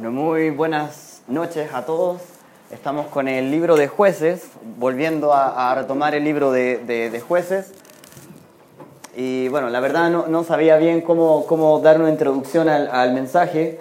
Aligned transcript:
Bueno, 0.00 0.18
muy 0.18 0.48
buenas 0.48 1.20
noches 1.28 1.74
a 1.74 1.84
todos. 1.84 2.22
Estamos 2.70 3.08
con 3.08 3.28
el 3.28 3.50
libro 3.50 3.76
de 3.76 3.86
jueces, 3.86 4.48
volviendo 4.78 5.34
a, 5.34 5.74
retomar 5.74 6.14
el 6.14 6.24
libro 6.24 6.52
de, 6.52 7.22
jueces. 7.28 7.74
Y 9.14 9.48
bueno, 9.48 9.68
la 9.68 9.78
verdad 9.80 10.08
no, 10.08 10.42
sabía 10.44 10.78
bien 10.78 11.02
cómo, 11.02 11.44
cómo, 11.44 11.80
dar 11.80 12.00
una 12.00 12.08
introducción 12.08 12.70
al, 12.70 13.12
mensaje, 13.12 13.78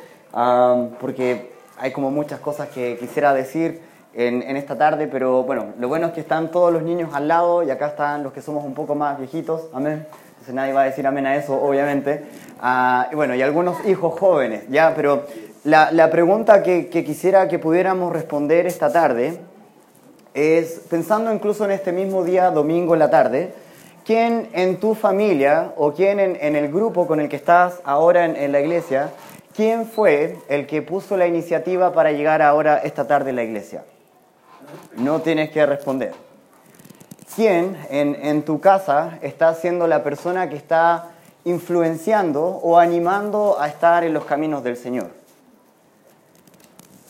porque 1.00 1.54
hay 1.78 1.94
como 1.94 2.12
muchas 2.12 2.42
cosas 2.42 2.68
que 2.68 2.98
quisiera 2.98 3.34
decir 3.34 3.80
en, 4.14 4.42
en, 4.42 4.58
esta 4.58 4.78
tarde, 4.78 5.08
pero 5.08 5.44
bueno, 5.44 5.68
lo 5.80 5.88
bueno 5.88 6.08
es 6.08 6.12
que 6.12 6.20
están 6.20 6.52
todos 6.52 6.74
los 6.74 6.84
niños 6.84 7.12
al 7.14 7.30
lado 7.30 7.64
y 7.64 7.72
acá 7.72 7.88
están 7.88 8.24
los 8.24 8.34
que 8.34 8.42
somos 8.42 8.66
un 8.66 8.74
poco 8.74 8.94
más 8.94 9.18
viejitos, 9.18 9.70
amén. 9.74 10.06
Entonces 10.32 10.54
nadie 10.54 10.74
va 10.74 10.82
a 10.82 10.86
decir 10.86 11.08
amén 11.08 11.26
a 11.26 11.38
eso, 11.38 11.62
obviamente. 11.62 12.26
Ah, 12.62 13.08
y 13.10 13.16
bueno, 13.16 13.36
y 13.36 13.42
algunos 13.42 13.86
hijos 13.86 14.20
jóvenes, 14.20 14.64
ya, 14.70 14.94
pero 14.96 15.26
la, 15.64 16.10
pregunta 16.10 16.64
que, 16.64 16.90
quisiera 16.90 17.48
que 17.48 17.60
pudiéramos 17.60 18.14
responder 18.14 18.66
esta 18.66 18.92
tarde 18.92 19.40
es, 20.34 20.82
pensando 20.90 21.34
incluso 21.34 21.66
en 21.66 21.72
este 21.72 21.92
mismo 21.92 22.24
día, 22.24 22.50
domingo 22.52 22.94
en 22.94 23.00
la 23.00 23.10
tarde, 23.10 23.54
¿quién 24.06 24.50
en 24.54 24.80
tu 24.80 24.96
familia 24.96 25.74
o 25.76 25.94
quién 25.94 26.20
en, 26.20 26.56
el 26.56 26.72
grupo 26.72 27.08
con 27.08 27.20
el 27.20 27.28
que 27.28 27.36
estás 27.36 27.82
ahora 27.84 28.26
en, 28.26 28.52
la 28.52 28.62
iglesia, 28.62 29.10
quién 29.54 29.86
fue 29.86 30.38
el 30.48 30.66
que 30.66 30.82
puso 30.82 31.18
la 31.18 31.28
iniciativa 31.28 31.92
para 31.92 32.12
llegar 32.14 32.42
ahora 32.42 32.78
esta 32.78 33.06
tarde 33.06 33.32
a 33.32 33.34
la 33.34 33.44
iglesia? 33.44 33.84
No 34.96 35.20
tienes 35.20 35.50
que 35.50 35.66
responder. 35.66 36.14
¿Quién 37.36 37.78
en 37.90 38.44
tu 38.44 38.60
casa 38.60 39.20
está 39.22 39.54
siendo 39.56 39.88
la 39.88 40.04
persona 40.04 40.50
que 40.50 40.56
está 40.56 41.10
influenciando 41.44 42.44
o 42.46 42.78
animando 42.78 43.58
a 43.60 43.68
estar 43.68 44.04
en 44.04 44.14
los 44.14 44.26
caminos 44.26 44.64
del 44.64 44.78
Señor? 44.78 45.19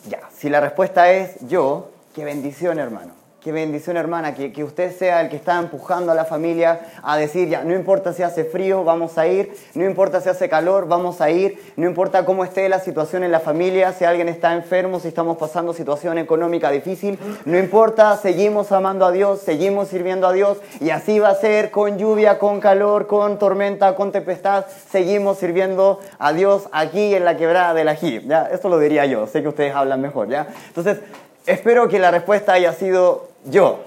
Ya, 0.09 0.22
si 0.36 0.49
la 0.49 0.59
respuesta 0.59 1.11
es 1.11 1.38
yo, 1.47 1.92
qué 2.16 2.25
bendición 2.25 2.80
hermano. 2.80 3.19
Qué 3.50 3.53
bendición, 3.53 3.97
hermana, 3.97 4.36
que, 4.36 4.53
que, 4.53 4.64
usted 4.64 4.95
sea 4.95 5.22
el 5.22 5.30
que 5.30 5.36
está 5.36 5.58
empujando 5.58 6.11
a 6.11 6.14
la 6.14 6.23
familia 6.23 6.81
a 7.02 7.17
decir, 7.17 7.50
ya, 7.50 7.64
no 7.64 7.73
importa 7.73 8.14
si 8.14 8.22
hace 8.22 8.44
frío, 8.44 8.83
vamos 8.83 9.17
a 9.17 9.25
ir, 9.25 9.52
no 9.73 9.86
importa 9.86 10.22
si 10.22 10.30
hace 10.30 10.47
calor, 10.47 10.88
vamos 10.88 11.19
a 11.19 11.31
ir, 11.31 11.59
no 11.75 11.88
importa 11.88 12.25
cómo 12.25 12.44
esté 12.44 12.69
la 12.69 12.80
situación 12.80 13.23
en 13.23 13.31
la 13.31 13.39
familia, 13.39 13.91
si 13.91 14.06
alguien 14.06 14.30
está 14.30 14.53
enfermo, 14.53 15.00
si 15.00 15.08
estamos 15.08 15.36
pasando 15.39 15.73
situación 15.73 16.19
económica 16.19 16.69
difícil, 16.69 17.17
no 17.45 17.58
importa, 17.58 18.17
seguimos 18.17 18.72
amando 18.72 19.03
a 19.03 19.11
Dios, 19.11 19.39
seguimos 19.39 19.88
sirviendo 19.88 20.28
a 20.28 20.34
Dios 20.34 20.59
y 20.80 20.91
así 20.91 21.17
va 21.17 21.30
a 21.30 21.36
ser 21.36 21.72
con 21.72 21.97
lluvia, 21.97 22.38
con 22.38 22.59
calor, 22.59 23.08
con 23.08 23.39
tormenta, 23.39 23.95
con 23.95 24.11
tempestad, 24.11 24.66
seguimos 24.91 25.39
sirviendo 25.39 26.00
a 26.19 26.34
Dios 26.34 26.69
aquí 26.72 27.16
en 27.16 27.25
la 27.25 27.36
quebrada 27.36 27.73
del 27.73 27.88
ají, 27.88 28.22
¿ya? 28.28 28.47
Esto 28.52 28.69
lo 28.69 28.78
diría 28.78 29.08
yo, 29.08 29.25
sé 29.25 29.41
que 29.41 29.47
ustedes 29.47 29.73
hablan 29.73 30.02
mejor, 30.02 30.30
¿ya? 30.30 30.50
Entonces, 30.67 31.00
espero 31.47 31.88
que 31.88 31.97
la 31.97 32.11
respuesta 32.11 32.53
haya 32.53 32.73
sido 32.73 33.28
yo. 33.45 33.80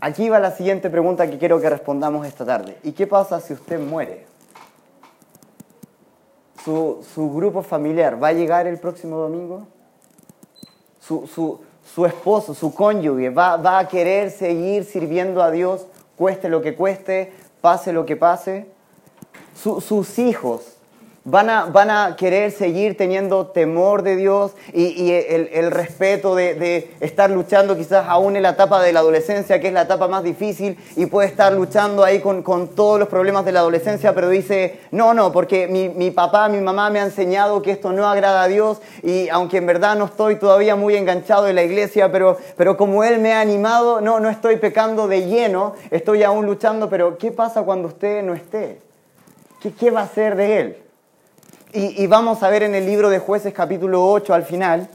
Aquí 0.00 0.28
va 0.28 0.38
la 0.38 0.50
siguiente 0.50 0.88
pregunta 0.88 1.30
que 1.30 1.38
quiero 1.38 1.60
que 1.60 1.68
respondamos 1.68 2.26
esta 2.26 2.46
tarde. 2.46 2.78
¿Y 2.82 2.92
qué 2.92 3.06
pasa 3.06 3.40
si 3.40 3.52
usted 3.52 3.78
muere? 3.78 4.26
¿Su, 6.64 7.32
grupo 7.34 7.62
familiar 7.62 8.22
va 8.22 8.28
a 8.28 8.32
llegar 8.32 8.66
el 8.66 8.78
próximo 8.78 9.16
domingo? 9.16 9.66
¿Su, 11.00 12.06
esposo, 12.06 12.54
su 12.54 12.72
cónyuge, 12.72 13.30
va, 13.30 13.56
va 13.56 13.78
a 13.78 13.88
querer 13.88 14.30
seguir 14.30 14.84
sirviendo 14.84 15.42
a 15.42 15.50
Dios, 15.50 15.86
cueste 16.16 16.48
lo 16.48 16.62
que 16.62 16.76
cueste, 16.76 17.32
pase 17.60 17.92
lo 17.92 18.06
que 18.06 18.16
pase? 18.16 18.68
sus 19.54 20.18
hijos 20.18 20.79
Van 21.24 21.50
a, 21.50 21.66
van 21.66 21.90
a, 21.90 22.16
querer 22.16 22.50
seguir 22.50 22.96
teniendo 22.96 23.48
temor 23.48 24.02
de 24.02 24.16
Dios 24.16 24.52
y, 24.72 25.12
el, 25.12 25.50
el, 25.52 25.70
respeto 25.70 26.34
de, 26.34 26.54
de, 26.54 26.90
estar 27.00 27.30
luchando 27.30 27.76
quizás 27.76 28.06
aún 28.08 28.36
en 28.36 28.42
la 28.42 28.50
etapa 28.50 28.80
de 28.80 28.90
la 28.94 29.00
adolescencia, 29.00 29.60
que 29.60 29.68
es 29.68 29.74
la 29.74 29.82
etapa 29.82 30.08
más 30.08 30.24
difícil, 30.24 30.78
y 30.96 31.04
puede 31.04 31.28
estar 31.28 31.52
luchando 31.52 32.04
ahí 32.04 32.20
con, 32.20 32.42
con 32.42 32.68
todos 32.68 32.98
los 32.98 33.06
problemas 33.06 33.44
de 33.44 33.52
la 33.52 33.60
adolescencia, 33.60 34.14
pero 34.14 34.30
dice, 34.30 34.80
no, 34.92 35.12
no, 35.12 35.30
porque 35.30 35.68
mi, 35.68 35.90
mi, 35.90 36.10
papá, 36.10 36.48
mi 36.48 36.58
mamá 36.58 36.88
me 36.88 37.00
ha 37.00 37.04
enseñado 37.04 37.60
que 37.60 37.72
esto 37.72 37.92
no 37.92 38.08
agrada 38.08 38.42
a 38.42 38.48
Dios, 38.48 38.80
y 39.02 39.28
aunque 39.28 39.58
en 39.58 39.66
verdad 39.66 39.96
no 39.96 40.06
estoy 40.06 40.36
todavía 40.36 40.74
muy 40.74 40.96
enganchado 40.96 41.48
en 41.48 41.56
la 41.56 41.62
iglesia, 41.62 42.10
pero, 42.10 42.38
pero 42.56 42.78
como 42.78 43.04
Él 43.04 43.18
me 43.18 43.34
ha 43.34 43.42
animado, 43.42 44.00
no, 44.00 44.20
no 44.20 44.30
estoy 44.30 44.56
pecando 44.56 45.06
de 45.06 45.26
lleno, 45.26 45.74
estoy 45.90 46.22
aún 46.22 46.46
luchando, 46.46 46.88
pero 46.88 47.18
¿qué 47.18 47.30
pasa 47.30 47.62
cuando 47.62 47.88
usted 47.88 48.22
no 48.22 48.32
esté? 48.32 48.80
¿Qué, 49.60 49.70
qué 49.74 49.90
va 49.90 50.00
a 50.00 50.04
hacer 50.04 50.34
de 50.34 50.60
Él? 50.60 50.89
Y, 51.72 52.08
vamos 52.08 52.42
a 52.42 52.50
ver 52.50 52.64
en 52.64 52.74
el 52.74 52.84
libro 52.84 53.10
de 53.10 53.20
jueces 53.20 53.54
capítulo 53.54 54.04
8 54.10 54.34
al 54.34 54.42
final, 54.42 54.88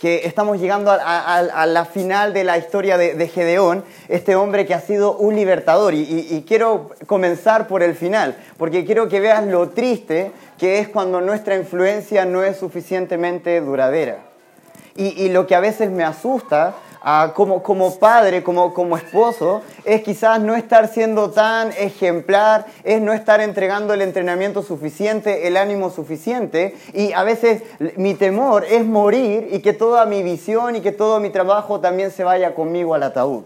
que 0.00 0.26
estamos 0.26 0.58
llegando 0.58 0.90
a, 0.90 1.66
la 1.66 1.84
final 1.84 2.32
de 2.32 2.42
la 2.42 2.58
historia 2.58 2.98
de, 2.98 3.28
Gedeón, 3.28 3.84
este 4.08 4.34
hombre 4.34 4.66
que 4.66 4.74
ha 4.74 4.80
sido 4.80 5.16
un 5.16 5.36
libertador. 5.36 5.94
Y, 5.94 6.44
quiero 6.48 6.90
comenzar 7.06 7.68
por 7.68 7.84
el 7.84 7.94
final, 7.94 8.36
porque 8.58 8.84
quiero 8.84 9.08
que 9.08 9.20
veas 9.20 9.46
lo 9.46 9.68
triste 9.68 10.32
que 10.58 10.80
es 10.80 10.88
cuando 10.88 11.20
nuestra 11.20 11.54
influencia 11.54 12.24
no 12.24 12.42
es 12.42 12.56
suficientemente 12.56 13.60
duradera. 13.60 14.18
y 14.96 15.28
lo 15.28 15.46
que 15.46 15.54
a 15.54 15.60
veces 15.60 15.88
me 15.88 16.02
asusta 16.02 16.74
como, 17.34 17.62
como, 17.62 17.98
padre, 17.98 18.42
como, 18.42 18.72
como 18.72 18.96
esposo, 18.96 19.62
es 19.84 20.02
quizás 20.02 20.40
no 20.40 20.54
estar 20.54 20.88
siendo 20.88 21.30
tan 21.30 21.70
ejemplar, 21.72 22.66
es 22.82 23.00
no 23.02 23.12
estar 23.12 23.40
entregando 23.40 23.92
el 23.92 24.00
entrenamiento 24.00 24.62
suficiente, 24.62 25.46
el 25.46 25.58
ánimo 25.58 25.90
suficiente. 25.90 26.74
Y 26.94 27.12
a 27.12 27.22
veces 27.22 27.62
mi 27.96 28.14
temor 28.14 28.64
es 28.64 28.86
morir 28.86 29.48
y 29.52 29.60
que 29.60 29.74
toda 29.74 30.06
mi 30.06 30.22
visión 30.22 30.76
y 30.76 30.80
que 30.80 30.92
todo 30.92 31.20
mi 31.20 31.28
trabajo 31.30 31.80
también 31.80 32.10
se 32.10 32.24
vaya 32.24 32.54
conmigo 32.54 32.94
al 32.94 33.02
ataúd. 33.02 33.44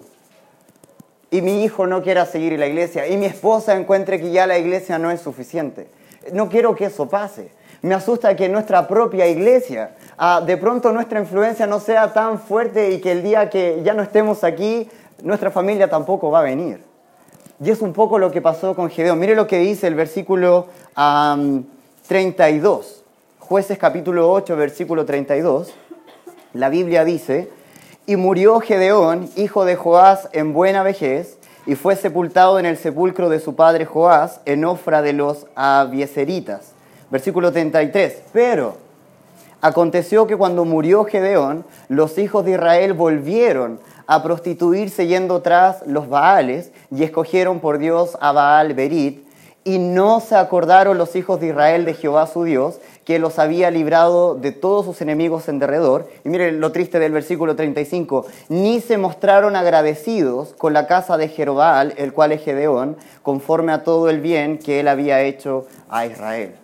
Y 1.31 1.43
mi 1.43 1.65
hijo 1.65 1.87
no 1.87 2.03
quiera 2.03 2.27
seguir 2.27 2.53
en 2.53 2.61
la 2.61 2.69
iglesia 2.69 3.07
y 3.09 3.17
mi 3.17 3.27
esposa 3.27 3.77
encuentre 3.77 4.21
que 4.21 4.31
ya 4.31 4.47
la 4.47 4.57
iglesia 4.57 4.99
no 4.99 5.11
es 5.11 5.21
suficiente. 5.21 5.89
No 6.33 6.49
quiero 6.49 6.75
que 6.75 6.87
eso 6.87 7.09
pase. 7.09 7.51
Me 7.83 7.95
asusta 7.95 8.35
que 8.35 8.49
nuestra 8.49 8.89
propia 8.89 9.27
iglesia, 9.29 9.97
ah, 10.19 10.43
de 10.45 10.56
pronto 10.56 10.93
nuestra 10.93 11.21
influencia 11.21 11.67
no 11.67 11.81
sea 11.81 12.12
tan 12.12 12.39
fuerte 12.39 12.91
y 12.93 13.01
que 13.01 13.12
el 13.12 13.23
día 13.23 13.49
que 13.49 13.81
ya 13.84 13.95
no 13.95 14.03
estemos 14.03 14.45
aquí, 14.45 14.89
nuestra 15.23 15.51
familia 15.51 15.89
tampoco 15.89 16.31
va 16.31 16.41
a 16.41 16.43
venir. 16.43 16.83
Y 17.61 17.71
es 17.71 17.81
un 17.81 17.93
poco 17.93 18.19
lo 18.19 18.31
que 18.31 18.41
pasó 18.41 18.75
con 18.75 18.91
Gedeón. 18.91 19.19
Mire 19.19 19.34
lo 19.34 19.47
que 19.47 19.59
dice 19.59 19.87
el 19.87 19.95
versículo 19.95 20.67
32. 22.07 23.05
Jueces 23.41 23.78
capítulo 23.78 24.31
8, 24.33 24.57
versículo 24.57 25.05
32. 25.05 25.75
La 26.53 26.69
Biblia 26.69 27.05
dice, 27.05 27.51
y 28.07 28.17
murió 28.17 28.61
Gedeón, 28.61 29.28
hijo 29.37 29.65
de 29.65 29.77
Joás, 29.77 30.28
en 30.33 30.53
buena 30.53 30.83
vejez, 30.83 31.39
y 31.67 31.75
fue 31.75 31.97
sepultado 31.97 32.59
en 32.59 32.67
el 32.67 32.77
sepulcro 32.77 33.28
de 33.28 33.41
su 33.41 33.55
padre 33.55 33.84
Joás, 33.84 34.41
en 34.45 34.65
Ofra 34.65 35.03
de 35.03 35.12
los 35.12 35.47
Abieseritas 35.55 36.73
Versículo 37.11 37.53
33. 37.53 38.23
Pero 38.33 38.77
aconteció 39.61 40.27
que 40.27 40.37
cuando 40.37 40.65
murió 40.65 41.05
Gedeón, 41.05 41.65
los 41.89 42.19
hijos 42.19 42.45
de 42.45 42.53
Israel 42.53 42.93
volvieron 42.93 43.81
a 44.07 44.23
prostituirse 44.23 45.07
yendo 45.07 45.43
tras 45.43 45.87
los 45.87 46.09
Baales 46.09 46.73
y 46.91 47.03
escogieron 47.03 47.61
por 47.61 47.79
Dios 47.79 48.17
a 48.21 48.33
Baal 48.33 48.75
Berit. 48.75 49.27
Y 49.65 49.79
no 49.79 50.21
se 50.21 50.35
acordaron 50.35 50.97
los 50.97 51.15
hijos 51.15 51.41
de 51.41 51.49
Israel 51.49 51.85
de 51.85 51.93
Jehová 51.93 52.27
su 52.27 52.45
Dios, 52.45 52.81
que 53.05 53.19
los 53.19 53.39
había 53.39 53.71
librado 53.71 54.35
de 54.35 54.53
todos 54.53 54.87
sus 54.87 55.03
enemigos 55.03 55.49
en 55.49 55.59
derredor. 55.59 56.09
Y 56.25 56.31
miren 56.31 56.61
lo 56.61 56.73
triste 56.73 56.99
del 56.99 57.13
versículo 57.13 57.55
35. 57.55 58.25
Ni 58.49 58.81
se 58.81 58.97
mostraron 58.97 59.57
agradecidos 59.57 60.55
con 60.57 60.73
la 60.73 60.87
casa 60.87 61.19
de 61.19 61.29
Jerobal, 61.29 61.93
el 61.99 62.15
cual 62.15 62.33
es 62.33 62.43
Gedeón, 62.43 62.97
conforme 63.23 63.73
a 63.73 63.83
todo 63.85 64.09
el 64.09 64.21
bien 64.21 64.59
que 64.59 64.81
él 64.81 64.89
había 64.89 65.21
hecho 65.21 65.67
a 65.91 66.07
Israel 66.07 66.55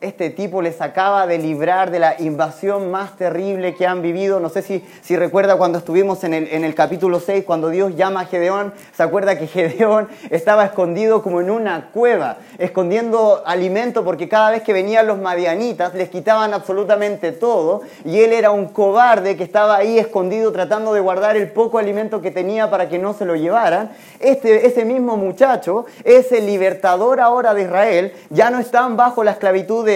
este 0.00 0.30
tipo 0.30 0.62
les 0.62 0.80
acaba 0.80 1.26
de 1.26 1.36
librar 1.38 1.90
de 1.90 1.98
la 1.98 2.16
invasión 2.18 2.90
más 2.90 3.16
terrible 3.18 3.74
que 3.74 3.86
han 3.86 4.00
vivido. 4.00 4.40
No 4.40 4.48
sé 4.48 4.62
si, 4.62 4.82
si 5.02 5.14
recuerda 5.14 5.56
cuando 5.56 5.78
estuvimos 5.78 6.24
en 6.24 6.32
el, 6.32 6.48
en 6.48 6.64
el 6.64 6.74
capítulo 6.74 7.20
6, 7.20 7.44
cuando 7.44 7.68
Dios 7.68 7.94
llama 7.96 8.20
a 8.20 8.24
Gedeón, 8.24 8.72
se 8.96 9.02
acuerda 9.02 9.38
que 9.38 9.46
Gedeón 9.46 10.08
estaba 10.30 10.64
escondido 10.64 11.22
como 11.22 11.42
en 11.42 11.50
una 11.50 11.90
cueva, 11.90 12.38
escondiendo 12.58 13.42
alimento 13.44 14.02
porque 14.02 14.28
cada 14.28 14.50
vez 14.50 14.62
que 14.62 14.72
venían 14.72 15.06
los 15.06 15.18
madianitas 15.18 15.94
les 15.94 16.08
quitaban 16.08 16.54
absolutamente 16.54 17.32
todo 17.32 17.82
y 18.04 18.20
él 18.20 18.32
era 18.32 18.50
un 18.50 18.68
cobarde 18.68 19.36
que 19.36 19.44
estaba 19.44 19.76
ahí 19.76 19.98
escondido 19.98 20.50
tratando 20.50 20.94
de 20.94 21.00
guardar 21.00 21.36
el 21.36 21.50
poco 21.50 21.78
alimento 21.78 22.22
que 22.22 22.30
tenía 22.30 22.70
para 22.70 22.88
que 22.88 22.98
no 22.98 23.12
se 23.12 23.26
lo 23.26 23.36
llevaran. 23.36 23.90
Este, 24.18 24.66
ese 24.66 24.84
mismo 24.86 25.18
muchacho 25.18 25.84
es 26.04 26.32
el 26.32 26.46
libertador 26.46 27.20
ahora 27.20 27.52
de 27.52 27.62
Israel, 27.62 28.12
ya 28.30 28.50
no 28.50 28.58
están 28.58 28.96
bajo 28.96 29.24
la 29.24 29.32
esclavitud 29.32 29.89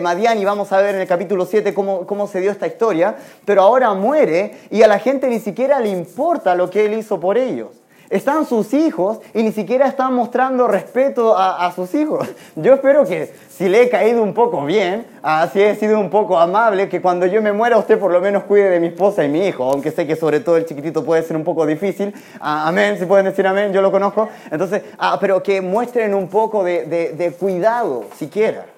Madián 0.00 0.38
y 0.38 0.44
vamos 0.44 0.72
a 0.72 0.80
ver 0.80 0.94
en 0.94 1.00
el 1.00 1.06
capítulo 1.06 1.46
7 1.46 1.74
cómo, 1.74 2.06
cómo 2.06 2.26
se 2.26 2.40
dio 2.40 2.50
esta 2.50 2.66
historia, 2.66 3.16
pero 3.44 3.62
ahora 3.62 3.92
muere 3.94 4.56
y 4.70 4.82
a 4.82 4.88
la 4.88 4.98
gente 4.98 5.28
ni 5.28 5.40
siquiera 5.40 5.80
le 5.80 5.88
importa 5.88 6.54
lo 6.54 6.70
que 6.70 6.86
él 6.86 6.94
hizo 6.94 7.20
por 7.20 7.36
ellos. 7.36 7.68
Están 8.10 8.46
sus 8.46 8.72
hijos 8.72 9.20
y 9.34 9.42
ni 9.42 9.52
siquiera 9.52 9.86
están 9.86 10.14
mostrando 10.14 10.66
respeto 10.66 11.36
a, 11.36 11.70
sus 11.72 11.94
hijos. 11.94 12.26
Yo 12.56 12.74
espero 12.74 13.04
que 13.04 13.30
si 13.50 13.68
le 13.68 13.82
he 13.82 13.88
caído 13.90 14.22
un 14.22 14.32
poco 14.32 14.64
bien, 14.64 15.06
si 15.52 15.60
he 15.60 15.74
sido 15.74 16.00
un 16.00 16.08
poco 16.08 16.38
amable, 16.38 16.88
que 16.88 17.02
cuando 17.02 17.26
yo 17.26 17.42
me 17.42 17.52
muera 17.52 17.76
usted 17.76 17.98
por 17.98 18.10
lo 18.10 18.20
menos 18.20 18.44
cuide 18.44 18.70
de 18.70 18.80
mi 18.80 18.88
esposa 18.88 19.24
y 19.24 19.28
mi 19.28 19.46
hijo, 19.46 19.64
aunque 19.64 19.90
sé 19.90 20.06
que 20.06 20.16
sobre 20.16 20.40
todo 20.40 20.56
el 20.56 20.64
chiquitito 20.64 21.04
puede 21.04 21.22
ser 21.22 21.36
un 21.36 21.44
poco 21.44 21.66
difícil. 21.66 22.14
amén, 22.40 22.98
si 22.98 23.04
pueden 23.04 23.26
decir 23.26 23.46
amén, 23.46 23.74
yo 23.74 23.82
lo 23.82 23.90
conozco. 23.90 24.30
Entonces, 24.50 24.82
ah, 24.98 25.18
pero 25.20 25.42
que 25.42 25.60
muestren 25.60 26.14
un 26.14 26.28
poco 26.28 26.64
de, 26.64 26.86
de 26.86 27.32
cuidado, 27.32 28.04
siquiera. 28.16 28.77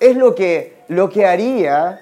Es 0.00 0.16
lo 0.16 0.34
que, 0.34 0.74
lo 0.88 1.08
que 1.10 1.26
haría 1.26 2.00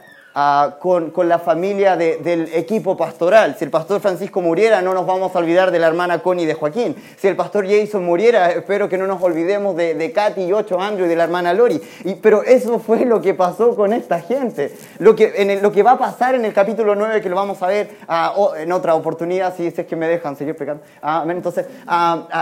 con, 0.80 1.10
con, 1.10 1.28
la 1.28 1.38
familia 1.38 1.96
del 1.96 2.50
equipo 2.52 2.96
pastoral. 2.96 3.54
Si 3.56 3.64
el 3.64 3.70
pastor 3.70 4.00
Francisco 4.00 4.40
muriera, 4.40 4.82
no 4.82 4.92
nos 4.92 5.06
vamos 5.06 5.34
a 5.34 5.38
olvidar 5.38 5.70
de 5.70 5.78
la 5.78 5.86
hermana 5.86 6.18
Connie 6.18 6.44
de 6.44 6.54
Joaquín. 6.54 6.96
Si 7.16 7.28
el 7.28 7.36
pastor 7.36 7.66
Jason 7.68 8.04
muriera, 8.04 8.50
espero 8.50 8.88
que 8.88 8.98
no 8.98 9.06
nos 9.06 9.22
olvidemos 9.22 9.76
de, 9.76 9.94
de 9.94 10.12
Katy 10.12 10.42
y 10.42 10.52
ocho 10.52 10.80
Andrew 10.80 11.06
y 11.06 11.08
de 11.08 11.16
la 11.16 11.24
hermana 11.24 11.54
Lori. 11.54 11.80
Y, 12.04 12.16
pero 12.16 12.42
eso 12.42 12.80
fue 12.80 13.04
lo 13.04 13.20
que 13.20 13.34
pasó 13.34 13.76
con 13.76 13.92
esta 13.92 14.20
gente. 14.20 14.74
Lo 14.98 15.14
que, 15.14 15.34
en 15.36 15.62
lo 15.62 15.70
que 15.70 15.82
va 15.84 15.92
a 15.92 15.98
pasar 15.98 16.34
en 16.34 16.44
el 16.44 16.52
capítulo 16.52 16.96
9, 16.96 17.20
que 17.20 17.28
lo 17.28 17.36
vamos 17.36 17.62
a 17.62 17.68
ver 17.68 17.90
en 18.58 18.72
otra 18.72 18.94
oportunidad, 18.94 19.54
si 19.56 19.66
es 19.66 19.74
que 19.74 19.96
me 19.96 20.08
dejan 20.08 20.36
seguir 20.36 20.56
pecando. 20.56 20.82
entonces, 21.28 21.66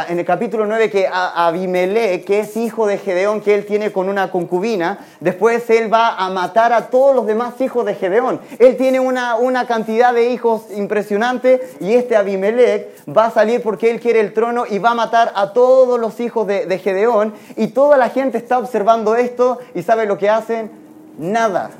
en 0.08 0.18
el 0.18 0.24
capítulo 0.24 0.66
9, 0.66 0.90
que 0.90 1.06
Abimelech, 1.12 2.24
que 2.24 2.40
es 2.40 2.56
hijo 2.56 2.86
de 2.86 2.96
Gedeón, 2.96 3.40
que 3.40 3.54
él 3.54 3.66
tiene 3.66 3.92
con 3.92 4.08
una 4.08 4.30
concubina, 4.30 4.98
después 5.20 5.68
él 5.70 5.92
va 5.92 6.16
a 6.16 6.30
matar 6.30 6.72
a 6.72 6.88
todos 6.88 7.14
los 7.14 7.26
demás 7.26 7.60
hijos 7.60 7.81
de 7.84 7.94
Gedeón. 7.94 8.40
Él 8.58 8.76
tiene 8.76 9.00
una, 9.00 9.36
una 9.36 9.66
cantidad 9.66 10.12
de 10.14 10.30
hijos 10.30 10.62
impresionante 10.74 11.60
y 11.80 11.94
este 11.94 12.16
Abimelech 12.16 12.88
va 13.08 13.26
a 13.26 13.30
salir 13.30 13.62
porque 13.62 13.90
él 13.90 14.00
quiere 14.00 14.20
el 14.20 14.32
trono 14.32 14.64
y 14.68 14.78
va 14.78 14.90
a 14.90 14.94
matar 14.94 15.32
a 15.34 15.52
todos 15.52 15.98
los 15.98 16.20
hijos 16.20 16.46
de, 16.46 16.66
de 16.66 16.78
Gedeón. 16.78 17.34
Y 17.56 17.68
toda 17.68 17.96
la 17.96 18.08
gente 18.08 18.38
está 18.38 18.58
observando 18.58 19.14
esto 19.16 19.58
y 19.74 19.82
¿sabe 19.82 20.06
lo 20.06 20.18
que 20.18 20.28
hacen? 20.28 20.70
Nada 21.18 21.70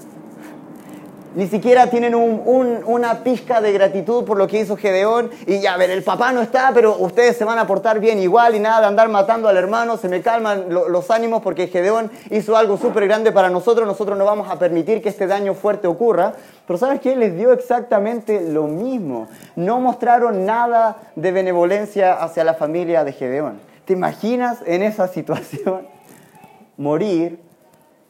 ni 1.35 1.47
siquiera 1.47 1.89
tienen 1.89 2.15
una 2.15 3.25
pizca 3.25 3.61
de 3.61 3.73
gratitud 3.73 4.25
por 4.25 4.37
lo 4.37 4.47
que 4.47 4.61
hizo 4.61 4.77
Gedeón. 4.77 5.31
Y 5.47 5.61
ya, 5.61 5.75
a 5.75 5.77
ver, 5.77 5.91
el 5.91 6.03
papá 6.03 6.33
no 6.33 6.43
está, 6.43 6.71
pero 6.75 6.97
ustedes 6.99 7.37
se 7.37 7.45
van 7.45 7.59
a 7.59 7.67
portar 7.67 8.01
bien 8.01 8.19
igual 8.19 8.55
y 8.55 8.61
nada 8.61 8.81
de 8.81 8.87
andar 8.87 9.09
matando 9.09 9.49
al 9.49 9.57
hermano. 9.57 9.97
Se 9.97 10.09
me 10.09 10.21
calman 10.21 10.67
los 10.69 11.11
ánimos 11.11 11.43
porque 11.43 11.69
Gedeón 11.69 12.11
hizo 12.31 12.57
algo 12.57 12.77
súper 12.77 13.07
grande 13.07 13.33
para 13.33 13.49
nosotros. 13.49 13.87
Nosotros 13.87 14.19
no 14.19 14.25
vamos 14.25 14.51
a 14.51 14.59
permitir 14.59 15.01
que 15.03 15.09
este 15.09 15.27
daño 15.27 15.55
fuerte 15.55 15.87
ocurra. 15.87 16.35
Pero 16.67 16.79
¿sabes 16.79 17.01
qué? 17.01 17.17
Les 17.17 17.37
dio 17.37 17.53
exactamente 17.53 18.41
lo 18.51 18.65
mismo. 18.65 19.29
No 19.57 19.81
mostraron 19.81 20.45
nada 20.45 20.99
de 21.17 21.33
benevolencia 21.33 22.15
hacia 22.15 22.45
la 22.45 22.55
familia 22.55 23.05
de 23.05 23.13
Gedeón. 23.13 23.61
¿Te 23.87 23.95
imaginas 23.95 24.59
en 24.67 24.83
esa 24.83 25.09
situación 25.09 25.89
morir 26.77 27.41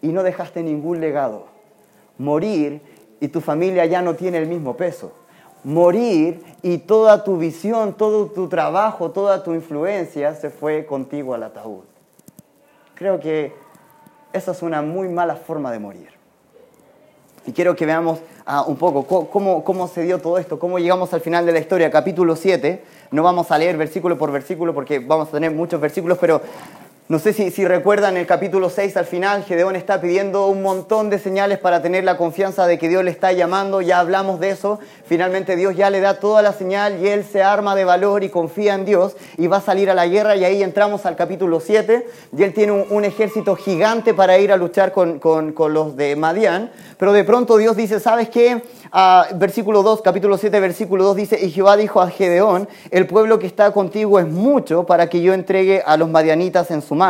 y 0.00 0.08
no 0.08 0.22
dejaste 0.22 0.62
ningún 0.62 1.00
legado? 1.00 1.46
Morir 2.18 2.82
y 3.22 3.28
tu 3.28 3.40
familia 3.40 3.86
ya 3.86 4.02
no 4.02 4.16
tiene 4.16 4.38
el 4.38 4.48
mismo 4.48 4.76
peso. 4.76 5.12
Morir 5.62 6.42
y 6.60 6.78
toda 6.78 7.22
tu 7.22 7.36
visión, 7.36 7.96
todo 7.96 8.26
tu 8.26 8.48
trabajo, 8.48 9.12
toda 9.12 9.44
tu 9.44 9.54
influencia 9.54 10.34
se 10.34 10.50
fue 10.50 10.86
contigo 10.86 11.32
al 11.32 11.44
ataúd. 11.44 11.84
Creo 12.96 13.20
que 13.20 13.54
esa 14.32 14.50
es 14.50 14.62
una 14.62 14.82
muy 14.82 15.08
mala 15.08 15.36
forma 15.36 15.70
de 15.70 15.78
morir. 15.78 16.08
Y 17.46 17.52
quiero 17.52 17.76
que 17.76 17.86
veamos 17.86 18.18
ah, 18.44 18.64
un 18.66 18.74
poco 18.74 19.06
cómo, 19.28 19.62
cómo 19.62 19.86
se 19.86 20.02
dio 20.02 20.18
todo 20.18 20.36
esto, 20.38 20.58
cómo 20.58 20.80
llegamos 20.80 21.14
al 21.14 21.20
final 21.20 21.46
de 21.46 21.52
la 21.52 21.60
historia, 21.60 21.92
capítulo 21.92 22.34
7. 22.34 22.82
No 23.12 23.22
vamos 23.22 23.52
a 23.52 23.58
leer 23.58 23.76
versículo 23.76 24.18
por 24.18 24.32
versículo 24.32 24.74
porque 24.74 24.98
vamos 24.98 25.28
a 25.28 25.30
tener 25.30 25.52
muchos 25.52 25.80
versículos, 25.80 26.18
pero 26.18 26.42
no 27.12 27.18
sé 27.18 27.34
si, 27.34 27.50
si, 27.50 27.66
recuerdan 27.66 28.16
el 28.16 28.26
capítulo 28.26 28.70
6 28.70 28.96
al 28.96 29.04
final, 29.04 29.44
Gedeón 29.44 29.76
está 29.76 30.00
pidiendo 30.00 30.46
un 30.46 30.62
montón 30.62 31.10
de 31.10 31.18
señales 31.18 31.58
para 31.58 31.82
tener 31.82 32.04
la 32.04 32.16
confianza 32.16 32.66
de 32.66 32.78
que 32.78 32.88
Dios 32.88 33.04
le 33.04 33.10
está 33.10 33.32
llamando, 33.32 33.82
ya 33.82 34.00
hablamos 34.00 34.40
de 34.40 34.48
eso, 34.48 34.80
finalmente 35.04 35.54
Dios 35.54 35.76
ya 35.76 35.90
le 35.90 36.00
da 36.00 36.20
toda 36.20 36.40
la 36.40 36.54
señal 36.54 37.04
y 37.04 37.08
él 37.08 37.22
se 37.30 37.42
arma 37.42 37.74
de 37.74 37.84
valor 37.84 38.24
y 38.24 38.30
confía 38.30 38.72
en 38.72 38.86
Dios 38.86 39.14
y 39.36 39.46
va 39.46 39.58
a 39.58 39.60
salir 39.60 39.90
a 39.90 39.94
la 39.94 40.06
guerra 40.06 40.36
y 40.36 40.46
ahí 40.46 40.62
entramos 40.62 41.04
al 41.04 41.14
capítulo 41.14 41.60
7 41.60 42.06
y 42.34 42.42
él 42.44 42.54
tiene 42.54 42.72
un, 42.72 43.04
ejército 43.04 43.56
gigante 43.56 44.14
para 44.14 44.38
ir 44.38 44.50
a 44.50 44.56
luchar 44.56 44.92
con, 44.92 45.18
con, 45.18 45.52
con 45.52 45.74
los 45.74 45.94
de 45.96 46.16
Madián, 46.16 46.72
pero 46.96 47.12
de 47.12 47.24
pronto 47.24 47.58
Dios 47.58 47.76
dice, 47.76 48.00
¿sabes 48.00 48.30
qué? 48.30 48.62
versículo 49.36 49.82
2, 49.82 50.02
capítulo 50.02 50.36
7, 50.36 50.60
versículo 50.60 51.04
2 51.04 51.16
dice, 51.16 51.38
y 51.42 51.50
Jehová 51.50 51.76
dijo 51.76 52.00
a 52.00 52.10
Gedeón, 52.10 52.68
el 52.90 53.06
pueblo 53.06 53.38
que 53.38 53.46
está 53.46 53.72
contigo 53.72 54.20
es 54.20 54.28
mucho 54.28 54.84
para 54.84 55.08
que 55.08 55.22
yo 55.22 55.32
entregue 55.32 55.82
a 55.84 55.96
los 55.96 56.10
madianitas 56.10 56.70
en 56.70 56.82
su 56.82 56.94
mano, 56.94 57.01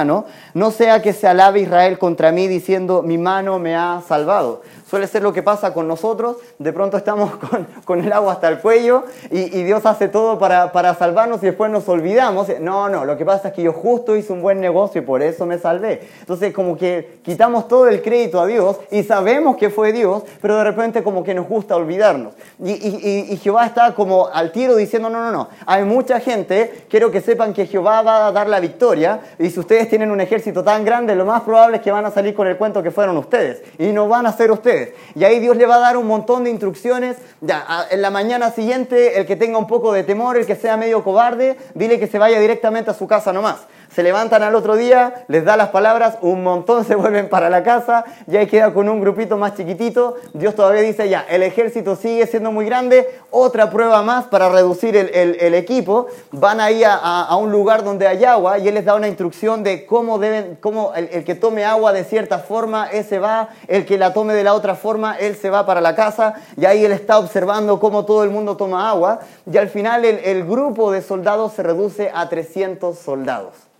no 0.54 0.70
sea 0.70 1.02
que 1.02 1.12
se 1.12 1.26
alabe 1.26 1.60
Israel 1.60 1.98
contra 1.98 2.32
mí 2.32 2.48
diciendo, 2.48 3.02
mi 3.02 3.18
mano 3.18 3.58
me 3.58 3.76
ha 3.76 4.02
salvado. 4.06 4.62
Suele 4.92 5.06
ser 5.06 5.22
lo 5.22 5.32
que 5.32 5.42
pasa 5.42 5.72
con 5.72 5.88
nosotros, 5.88 6.36
de 6.58 6.70
pronto 6.70 6.98
estamos 6.98 7.32
con, 7.86 8.00
el 8.04 8.12
agua 8.12 8.34
hasta 8.34 8.50
el 8.50 8.58
cuello 8.58 9.04
y, 9.30 9.62
Dios 9.62 9.86
hace 9.86 10.06
todo 10.06 10.38
para, 10.38 10.70
para, 10.70 10.94
salvarnos 10.94 11.42
y 11.42 11.46
después 11.46 11.70
nos 11.70 11.88
olvidamos. 11.88 12.48
No, 12.60 12.90
no, 12.90 13.06
lo 13.06 13.16
que 13.16 13.24
pasa 13.24 13.48
es 13.48 13.54
que 13.54 13.62
yo 13.62 13.72
justo 13.72 14.14
hice 14.16 14.34
un 14.34 14.42
buen 14.42 14.60
negocio 14.60 15.00
y 15.00 15.04
por 15.06 15.22
eso 15.22 15.46
me 15.46 15.56
salvé. 15.56 16.02
Entonces 16.20 16.52
como 16.52 16.76
que 16.76 17.20
quitamos 17.22 17.68
todo 17.68 17.88
el 17.88 18.02
crédito 18.02 18.38
a 18.38 18.44
Dios 18.44 18.80
y 18.90 19.02
sabemos 19.02 19.56
que 19.56 19.70
fue 19.70 19.92
Dios, 19.92 20.24
pero 20.42 20.58
de 20.58 20.64
repente 20.64 21.02
como 21.02 21.24
que 21.24 21.32
nos 21.32 21.48
gusta 21.48 21.74
olvidarnos. 21.74 22.34
Y, 22.62 22.72
y, 22.72 23.36
Jehová 23.38 23.64
está 23.64 23.94
como 23.94 24.28
al 24.28 24.52
tiro 24.52 24.76
diciendo, 24.76 25.08
no, 25.08 25.22
no, 25.22 25.32
no, 25.32 25.48
hay 25.64 25.84
mucha 25.84 26.20
gente, 26.20 26.84
quiero 26.90 27.10
que 27.10 27.22
sepan 27.22 27.54
que 27.54 27.64
Jehová 27.64 28.02
va 28.02 28.26
a 28.26 28.32
dar 28.32 28.46
la 28.46 28.60
victoria 28.60 29.20
y 29.38 29.48
si 29.48 29.58
ustedes 29.58 29.88
tienen 29.88 30.10
un 30.10 30.20
ejército 30.20 30.62
tan 30.62 30.84
grande, 30.84 31.16
lo 31.16 31.24
más 31.24 31.40
probable 31.44 31.78
es 31.78 31.82
que 31.82 31.90
van 31.90 32.04
a 32.04 32.10
salir 32.10 32.34
con 32.34 32.46
el 32.46 32.58
cuento 32.58 32.82
que 32.82 32.90
fueron 32.90 33.16
ustedes 33.16 33.62
y 33.78 33.86
no 33.86 34.06
van 34.06 34.26
a 34.26 34.32
ser 34.32 34.50
ustedes. 34.50 34.81
Y 35.14 35.24
ahí 35.24 35.40
Dios 35.40 35.56
le 35.56 35.66
va 35.66 35.76
a 35.76 35.80
dar 35.80 35.96
un 35.96 36.06
montón 36.06 36.44
de 36.44 36.50
instrucciones. 36.50 37.16
Ya, 37.40 37.86
en 37.90 38.02
la 38.02 38.10
mañana 38.10 38.50
siguiente, 38.50 39.18
el 39.18 39.26
que 39.26 39.36
tenga 39.36 39.58
un 39.58 39.66
poco 39.66 39.92
de 39.92 40.04
temor, 40.04 40.36
el 40.36 40.46
que 40.46 40.56
sea 40.56 40.76
medio 40.76 41.02
cobarde, 41.02 41.56
dile 41.74 41.98
que 41.98 42.06
se 42.06 42.18
vaya 42.18 42.38
directamente 42.38 42.90
a 42.90 42.94
su 42.94 43.06
casa 43.06 43.32
nomás 43.32 43.66
se 43.94 44.02
levantan 44.02 44.42
al 44.42 44.54
otro 44.54 44.76
día, 44.76 45.24
les 45.28 45.44
da 45.44 45.56
las 45.56 45.68
palabras, 45.68 46.18
un 46.20 46.42
montón 46.42 46.84
se 46.86 46.94
vuelven 46.94 47.28
para 47.28 47.50
la 47.50 47.62
casa, 47.62 48.04
ya 48.26 48.40
ahí 48.40 48.46
queda 48.46 48.72
con 48.72 48.88
un 48.88 49.00
grupito 49.00 49.36
más 49.36 49.54
chiquitito. 49.54 50.16
Dios 50.32 50.54
todavía 50.54 50.82
dice 50.82 51.08
ya, 51.08 51.24
el 51.28 51.42
ejército 51.42 51.96
sigue 51.96 52.26
siendo 52.26 52.52
muy 52.52 52.64
grande, 52.66 53.08
otra 53.30 53.70
prueba 53.70 54.02
más 54.02 54.24
para 54.24 54.48
reducir 54.48 54.96
el, 54.96 55.52
equipo. 55.54 56.06
Van 56.30 56.60
ahí 56.60 56.82
a, 56.84 57.36
un 57.36 57.52
lugar 57.52 57.84
donde 57.84 58.06
hay 58.06 58.24
agua 58.24 58.58
y 58.58 58.68
Él 58.68 58.74
les 58.74 58.84
da 58.84 58.94
una 58.94 59.08
instrucción 59.08 59.62
de 59.62 59.84
cómo 59.86 60.18
deben, 60.18 60.56
cómo 60.60 60.94
el, 60.94 61.08
el, 61.12 61.24
que 61.24 61.34
tome 61.34 61.64
agua 61.64 61.92
de 61.92 62.04
cierta 62.04 62.38
forma, 62.38 62.90
ese 62.90 63.18
va, 63.18 63.48
el 63.68 63.84
que 63.84 63.98
la 63.98 64.12
tome 64.12 64.34
de 64.34 64.44
la 64.44 64.54
otra 64.54 64.74
forma, 64.74 65.16
él 65.18 65.36
se 65.36 65.50
va 65.50 65.66
para 65.66 65.80
la 65.80 65.94
casa 65.94 66.34
y 66.56 66.64
ahí 66.64 66.84
Él 66.84 66.92
está 66.92 67.18
observando 67.18 67.78
cómo 67.80 68.04
todo 68.04 68.24
el 68.24 68.30
mundo 68.30 68.56
toma 68.56 68.90
agua 68.90 69.20
y 69.50 69.56
al 69.56 69.68
final 69.68 70.04
el, 70.04 70.18
el 70.18 70.44
grupo 70.44 70.90
de 70.90 71.02
soldados 71.02 71.52
se 71.52 71.62
reduce 71.62 72.10
a 72.14 72.28
300 72.28 72.98
soldados. 72.98 73.71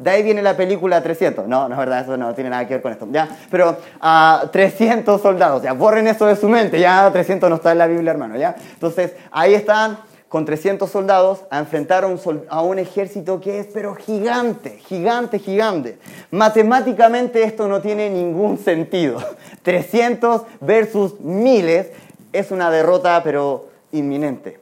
De 0.00 0.08
ahí 0.08 0.22
viene 0.22 0.40
la 0.40 0.56
película 0.56 1.02
300. 1.02 1.46
No, 1.46 1.68
no 1.68 1.74
es 1.74 1.78
verdad, 1.78 2.00
eso 2.00 2.16
no 2.16 2.34
tiene 2.34 2.48
nada 2.48 2.66
que 2.66 2.72
ver 2.72 2.82
con 2.82 2.90
esto. 2.90 3.06
¿ya? 3.10 3.28
Pero 3.50 3.76
a 4.00 4.48
300 4.50 5.20
soldados, 5.20 5.62
ya, 5.62 5.74
borren 5.74 6.06
eso 6.06 6.24
de 6.24 6.36
su 6.36 6.48
mente, 6.48 6.80
ya 6.80 7.10
300 7.12 7.50
no 7.50 7.56
está 7.56 7.72
en 7.72 7.78
la 7.78 7.86
Biblia, 7.86 8.12
hermano. 8.12 8.36
¿ya? 8.38 8.56
Entonces, 8.72 9.12
ahí 9.30 9.52
están 9.52 9.98
con 10.30 10.46
300 10.46 10.90
soldados 10.90 11.40
a 11.50 11.58
enfrentar 11.58 12.04
a 12.04 12.06
un, 12.06 12.18
a 12.48 12.62
un 12.62 12.78
ejército 12.78 13.42
que 13.42 13.60
es, 13.60 13.66
pero 13.74 13.94
gigante, 13.94 14.78
gigante, 14.78 15.38
gigante. 15.38 15.98
Matemáticamente 16.30 17.42
esto 17.42 17.68
no 17.68 17.82
tiene 17.82 18.08
ningún 18.08 18.56
sentido. 18.56 19.18
300 19.62 20.42
versus 20.62 21.20
miles 21.20 21.88
es 22.32 22.50
una 22.50 22.70
derrota, 22.70 23.20
pero 23.22 23.68
inminente 23.92 24.59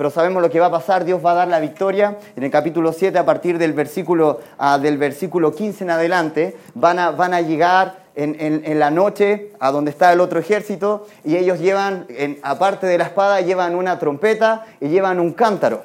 pero 0.00 0.08
sabemos 0.08 0.40
lo 0.40 0.48
que 0.48 0.58
va 0.58 0.68
a 0.68 0.70
pasar, 0.70 1.04
Dios 1.04 1.22
va 1.22 1.32
a 1.32 1.34
dar 1.34 1.48
la 1.48 1.60
victoria. 1.60 2.16
En 2.34 2.42
el 2.42 2.50
capítulo 2.50 2.90
7, 2.94 3.18
a 3.18 3.26
partir 3.26 3.58
del 3.58 3.74
versículo, 3.74 4.40
ah, 4.56 4.78
del 4.78 4.96
versículo 4.96 5.54
15 5.54 5.84
en 5.84 5.90
adelante, 5.90 6.56
van 6.72 6.98
a, 6.98 7.10
van 7.10 7.34
a 7.34 7.42
llegar 7.42 8.04
en, 8.14 8.34
en, 8.40 8.78
la 8.78 8.90
noche 8.90 9.52
a 9.60 9.70
donde 9.70 9.90
está 9.90 10.10
el 10.10 10.20
otro 10.20 10.40
ejército 10.40 11.06
y 11.22 11.36
ellos 11.36 11.60
llevan, 11.60 12.06
aparte 12.42 12.86
de 12.86 12.96
la 12.96 13.04
espada, 13.04 13.42
llevan 13.42 13.74
una 13.74 13.98
trompeta 13.98 14.64
y 14.80 14.88
llevan 14.88 15.20
un 15.20 15.34
cántaro. 15.34 15.82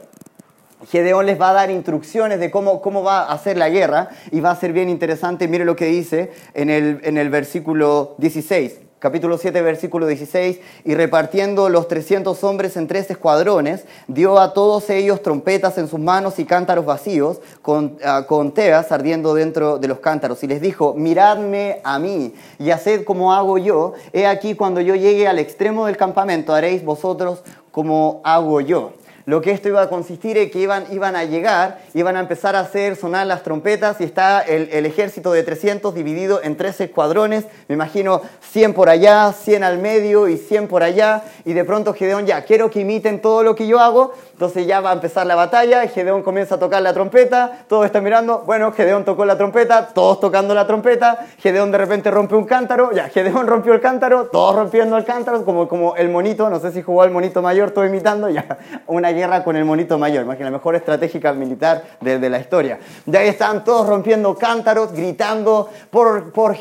Gedeón 0.90 1.26
les 1.26 1.38
va 1.38 1.50
a 1.50 1.54
dar 1.54 1.70
instrucciones 1.70 2.40
de 2.40 2.50
cómo, 2.50 2.82
cómo 2.82 3.04
va 3.04 3.24
a 3.24 3.34
hacer 3.34 3.58
la 3.58 3.68
guerra 3.68 4.08
y 4.32 4.40
va 4.40 4.52
a 4.52 4.56
ser 4.56 4.72
bien 4.72 4.88
interesante. 4.88 5.50
Mire 5.50 5.66
lo 5.66 5.76
que 5.76 5.88
dice 5.88 6.32
en 6.54 6.70
el, 6.70 7.02
en 7.04 7.18
el 7.18 7.30
versículo 7.30 8.16
16 8.20 8.85
capítulo 9.00 9.38
7, 9.38 9.62
versículo 9.62 10.08
16, 10.08 10.60
y 10.84 10.96
repartiendo 10.96 11.70
los 11.70 11.88
300 11.88 12.44
hombres 12.44 12.78
en 12.78 12.88
tres 12.88 13.10
escuadrones, 13.12 13.86
dio 14.08 14.40
a 14.40 14.54
todos 14.54 14.90
ellos 14.90 15.22
trompetas 15.22 15.78
en 15.78 15.88
sus 15.88 16.00
manos 16.00 16.40
y 16.40 16.46
cántaros 16.46 16.86
vacíos, 16.86 17.40
con, 17.62 17.98
ah, 18.04 18.26
con 18.28 18.54
teas 18.54 18.92
ardiendo 18.92 19.34
dentro 19.34 19.78
de 19.78 19.88
los 19.88 20.00
cántaros, 20.00 20.44
y 20.44 20.48
les 20.48 20.62
dijo, 20.62 20.94
miradme 20.96 21.82
a 21.84 22.00
mí 22.00 22.34
y 22.58 22.72
haced 22.72 23.04
como 23.04 23.34
hago 23.34 23.58
yo, 23.58 23.94
he 24.14 24.26
aquí 24.26 24.56
cuando 24.56 24.82
yo 24.82 24.96
llegue 24.96 25.28
al 25.28 25.40
extremo 25.40 25.86
del 25.86 25.98
campamento 25.98 26.54
haréis 26.54 26.84
vosotros 26.84 27.44
como 27.72 28.22
hago 28.24 28.62
yo. 28.62 28.94
Lo 29.26 29.42
que 29.42 29.52
esto 29.52 29.68
iba 29.68 29.82
a 29.82 29.90
consistir 29.90 30.38
es 30.38 30.52
que 30.52 30.60
iban, 30.60 30.86
iban 30.92 31.16
a 31.16 31.24
llegar, 31.24 31.80
iban 31.94 32.16
a 32.16 32.20
empezar 32.20 32.56
a 32.56 32.60
hacer 32.60 32.96
sonar 32.96 33.26
las 33.26 33.44
trompetas 33.44 34.00
y 34.00 34.04
está 34.04 34.42
el, 34.42 34.70
el, 34.72 34.86
ejército 34.86 35.32
de 35.32 35.42
300 35.42 35.96
dividido 35.96 36.44
en 36.44 36.56
tres 36.58 36.80
escuadrones, 36.80 37.46
me 37.68 37.74
imagino 37.76 38.22
100 38.52 38.74
por 38.74 38.90
allá, 38.90 39.34
100 39.34 39.64
al 39.64 39.80
medio 39.80 40.28
y 40.28 40.38
100 40.38 40.68
por 40.68 40.84
allá, 40.84 41.24
y 41.44 41.54
de 41.54 41.64
pronto 41.64 41.94
Gedeón 41.94 42.26
ya, 42.26 42.44
quiero 42.46 42.70
que 42.70 42.82
imiten 42.82 43.22
todo 43.22 43.42
lo 43.42 43.56
que 43.56 43.66
yo 43.66 43.80
hago, 43.80 44.14
entonces 44.36 44.68
ya 44.68 44.82
va 44.82 44.90
a 44.90 44.94
empezar 44.94 45.26
la 45.26 45.36
batalla, 45.36 45.88
Gedeón 45.88 46.22
comienza 46.22 46.56
a 46.56 46.60
tocar 46.60 46.82
la 46.82 46.94
trompeta, 46.94 47.64
todos 47.70 47.86
están 47.86 48.04
mirando, 48.04 48.44
bueno, 48.46 48.74
Gedeón 48.74 49.06
tocó 49.06 49.24
la 49.24 49.38
trompeta, 49.38 49.88
todos 49.94 50.20
tocando 50.20 50.54
la 50.54 50.68
trompeta, 50.68 51.26
Gedeón 51.38 51.72
de 51.72 51.78
repente 51.78 52.12
rompe 52.12 52.36
un 52.36 52.44
cántaro, 52.44 52.92
ya, 52.92 53.08
Gedeón 53.08 53.48
rompió 53.48 53.72
el 53.72 53.80
cántaro, 53.80 54.26
todos 54.26 54.54
rompiendo 54.54 54.98
el 54.98 55.06
cántaro, 55.06 55.46
como, 55.46 55.70
como 55.70 55.96
el 55.96 56.10
monito, 56.10 56.50
no 56.50 56.60
sé 56.60 56.74
si 56.74 56.82
jugó 56.82 57.04
al 57.04 57.12
monito 57.12 57.42
mayor, 57.42 57.72
todo 57.72 57.86
imitando, 57.86 58.28
ya, 58.28 58.58
una 58.88 59.12
guerra 59.12 59.42
con 59.42 59.56
el 59.56 59.64
monito 59.64 59.98
mayor, 59.98 60.26
que 60.36 60.44
la 60.44 60.52
mejor 60.52 60.76
estratégica 60.76 61.32
militar 61.32 61.84
de, 62.02 62.20
de 62.20 62.30
la 62.30 62.38
historia. 62.38 62.78
Ya 63.06 63.22
ahí 63.22 63.30
están 63.30 63.64
todos 63.64 63.88
rompiendo 63.88 64.36
cántaros, 64.36 64.92
gritando 64.92 65.70
por, 65.90 66.34
por, 66.34 66.58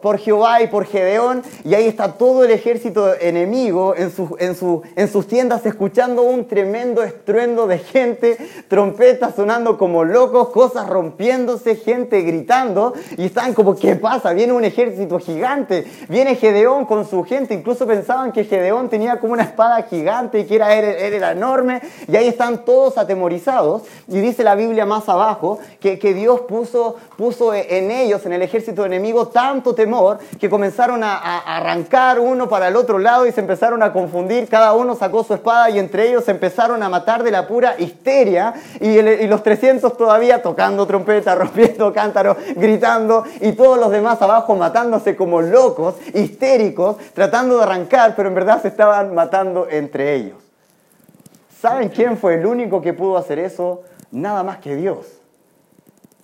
por 0.00 0.18
Jehová 0.18 0.62
y 0.62 0.68
por 0.68 0.86
Gedeón, 0.86 1.42
y 1.62 1.74
ahí 1.74 1.88
está 1.88 2.14
todo 2.14 2.42
el 2.42 2.52
ejército 2.52 3.12
enemigo 3.20 3.94
en, 3.94 4.10
su, 4.10 4.34
en, 4.38 4.54
su, 4.54 4.80
en 4.96 5.08
sus 5.08 5.28
tiendas 5.28 5.66
escuchando 5.66 6.22
un 6.22 6.48
tremendo 6.48 7.02
estruendo 7.28 7.66
de 7.66 7.76
gente, 7.76 8.38
trompetas 8.68 9.34
sonando 9.34 9.76
como 9.76 10.02
locos, 10.02 10.48
cosas 10.48 10.88
rompiéndose, 10.88 11.76
gente 11.76 12.22
gritando, 12.22 12.94
y 13.18 13.26
están 13.26 13.52
como, 13.52 13.76
¿qué 13.76 13.96
pasa? 13.96 14.32
Viene 14.32 14.54
un 14.54 14.64
ejército 14.64 15.18
gigante, 15.18 15.86
viene 16.08 16.36
Gedeón 16.36 16.86
con 16.86 17.06
su 17.06 17.22
gente, 17.24 17.52
incluso 17.52 17.86
pensaban 17.86 18.32
que 18.32 18.44
Gedeón 18.44 18.88
tenía 18.88 19.20
como 19.20 19.34
una 19.34 19.42
espada 19.42 19.82
gigante 19.82 20.38
y 20.38 20.46
que 20.46 20.54
era, 20.54 20.74
era, 20.74 20.88
era 20.88 21.32
enorme, 21.32 21.82
y 22.10 22.16
ahí 22.16 22.28
están 22.28 22.64
todos 22.64 22.96
atemorizados, 22.96 23.82
y 24.06 24.20
dice 24.20 24.42
la 24.42 24.54
Biblia 24.54 24.86
más 24.86 25.06
abajo 25.10 25.58
que, 25.80 25.98
que 25.98 26.14
Dios 26.14 26.40
puso, 26.48 26.96
puso 27.18 27.52
en 27.52 27.90
ellos, 27.90 28.24
en 28.24 28.32
el 28.32 28.40
ejército 28.40 28.86
enemigo, 28.86 29.28
tanto 29.28 29.74
temor 29.74 30.18
que 30.40 30.48
comenzaron 30.48 31.04
a, 31.04 31.18
a 31.18 31.58
arrancar 31.58 32.20
uno 32.20 32.48
para 32.48 32.68
el 32.68 32.76
otro 32.76 32.98
lado 32.98 33.26
y 33.26 33.32
se 33.32 33.42
empezaron 33.42 33.82
a 33.82 33.92
confundir, 33.92 34.48
cada 34.48 34.72
uno 34.72 34.94
sacó 34.94 35.24
su 35.24 35.34
espada 35.34 35.68
y 35.68 35.78
entre 35.78 36.08
ellos 36.08 36.26
empezaron 36.28 36.82
a 36.82 36.88
matar 36.88 37.17
de 37.22 37.30
la 37.30 37.46
pura 37.46 37.74
histeria 37.78 38.54
y, 38.80 38.98
y 38.98 39.26
los 39.26 39.42
300 39.42 39.96
todavía 39.96 40.42
tocando 40.42 40.86
trompeta, 40.86 41.34
rompiendo 41.36 41.92
cántaros, 41.92 42.36
gritando 42.56 43.24
y 43.40 43.52
todos 43.52 43.78
los 43.78 43.90
demás 43.90 44.20
abajo 44.22 44.54
matándose 44.56 45.16
como 45.16 45.40
locos, 45.40 45.96
histéricos, 46.14 46.96
tratando 47.14 47.56
de 47.58 47.62
arrancar, 47.64 48.14
pero 48.16 48.28
en 48.28 48.34
verdad 48.34 48.62
se 48.62 48.68
estaban 48.68 49.14
matando 49.14 49.66
entre 49.70 50.14
ellos. 50.14 50.38
¿Saben 51.60 51.88
quién 51.88 52.16
fue 52.16 52.34
el 52.34 52.46
único 52.46 52.80
que 52.80 52.92
pudo 52.92 53.16
hacer 53.16 53.38
eso? 53.40 53.82
Nada 54.12 54.42
más 54.44 54.58
que 54.58 54.76
Dios. 54.76 55.17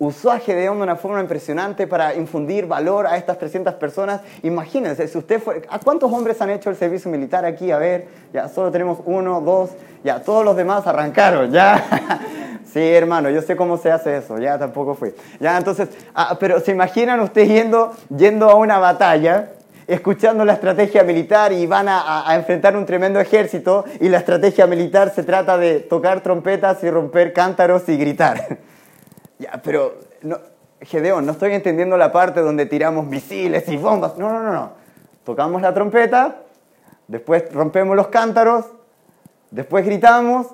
Usó 0.04 0.30
a 0.30 0.38
Gedeón 0.38 0.76
de 0.76 0.82
una 0.82 0.96
forma 0.96 1.18
impresionante 1.18 1.86
para 1.86 2.14
infundir 2.14 2.66
valor 2.66 3.06
a 3.06 3.16
estas 3.16 3.38
300 3.38 3.72
personas. 3.76 4.20
Imagínense, 4.42 5.08
si 5.08 5.16
usted 5.16 5.40
fue... 5.40 5.62
¿A 5.70 5.78
cuántos 5.78 6.12
hombres 6.12 6.42
han 6.42 6.50
hecho 6.50 6.68
el 6.68 6.76
servicio 6.76 7.10
militar 7.10 7.46
aquí? 7.46 7.70
A 7.70 7.78
ver, 7.78 8.06
ya 8.30 8.50
solo 8.50 8.70
tenemos 8.70 8.98
uno, 9.06 9.40
dos, 9.40 9.70
ya 10.04 10.20
todos 10.20 10.44
los 10.44 10.56
demás 10.56 10.86
arrancaron, 10.86 11.50
ya. 11.50 12.20
Sí, 12.70 12.80
hermano, 12.80 13.30
yo 13.30 13.40
sé 13.40 13.54
cómo 13.54 13.78
se 13.78 13.92
hace 13.92 14.16
eso, 14.16 14.36
ya 14.36 14.58
tampoco 14.58 14.96
fui. 14.96 15.14
Ya, 15.38 15.56
entonces, 15.56 15.88
ah, 16.12 16.36
pero 16.40 16.58
¿se 16.58 16.72
imaginan 16.72 17.20
ustedes 17.20 17.48
yendo, 17.48 17.92
yendo 18.08 18.50
a 18.50 18.56
una 18.56 18.80
batalla, 18.80 19.52
escuchando 19.86 20.44
la 20.44 20.54
estrategia 20.54 21.04
militar 21.04 21.52
y 21.52 21.66
van 21.66 21.88
a, 21.88 22.28
a, 22.28 22.34
enfrentar 22.34 22.76
un 22.76 22.84
tremendo 22.84 23.20
ejército 23.20 23.84
y 24.00 24.08
la 24.08 24.18
estrategia 24.18 24.66
militar 24.66 25.12
se 25.14 25.22
trata 25.22 25.56
de 25.56 25.78
tocar 25.78 26.20
trompetas 26.20 26.82
y 26.82 26.90
romper 26.90 27.32
cántaros 27.32 27.88
y 27.88 27.96
gritar? 27.96 28.58
Pero, 29.62 29.94
no, 30.22 30.38
Gedeón, 30.80 31.26
no 31.26 31.32
estoy 31.32 31.52
entendiendo 31.52 31.96
la 31.96 32.12
parte 32.12 32.40
donde 32.40 32.66
tiramos 32.66 33.06
misiles 33.06 33.68
y 33.68 33.76
bombas. 33.76 34.16
No, 34.16 34.30
no, 34.30 34.52
no. 34.52 34.70
Tocamos 35.24 35.62
la 35.62 35.72
trompeta, 35.72 36.36
después 37.08 37.52
rompemos 37.52 37.96
los 37.96 38.08
cántaros, 38.08 38.66
después 39.50 39.84
gritamos, 39.86 40.48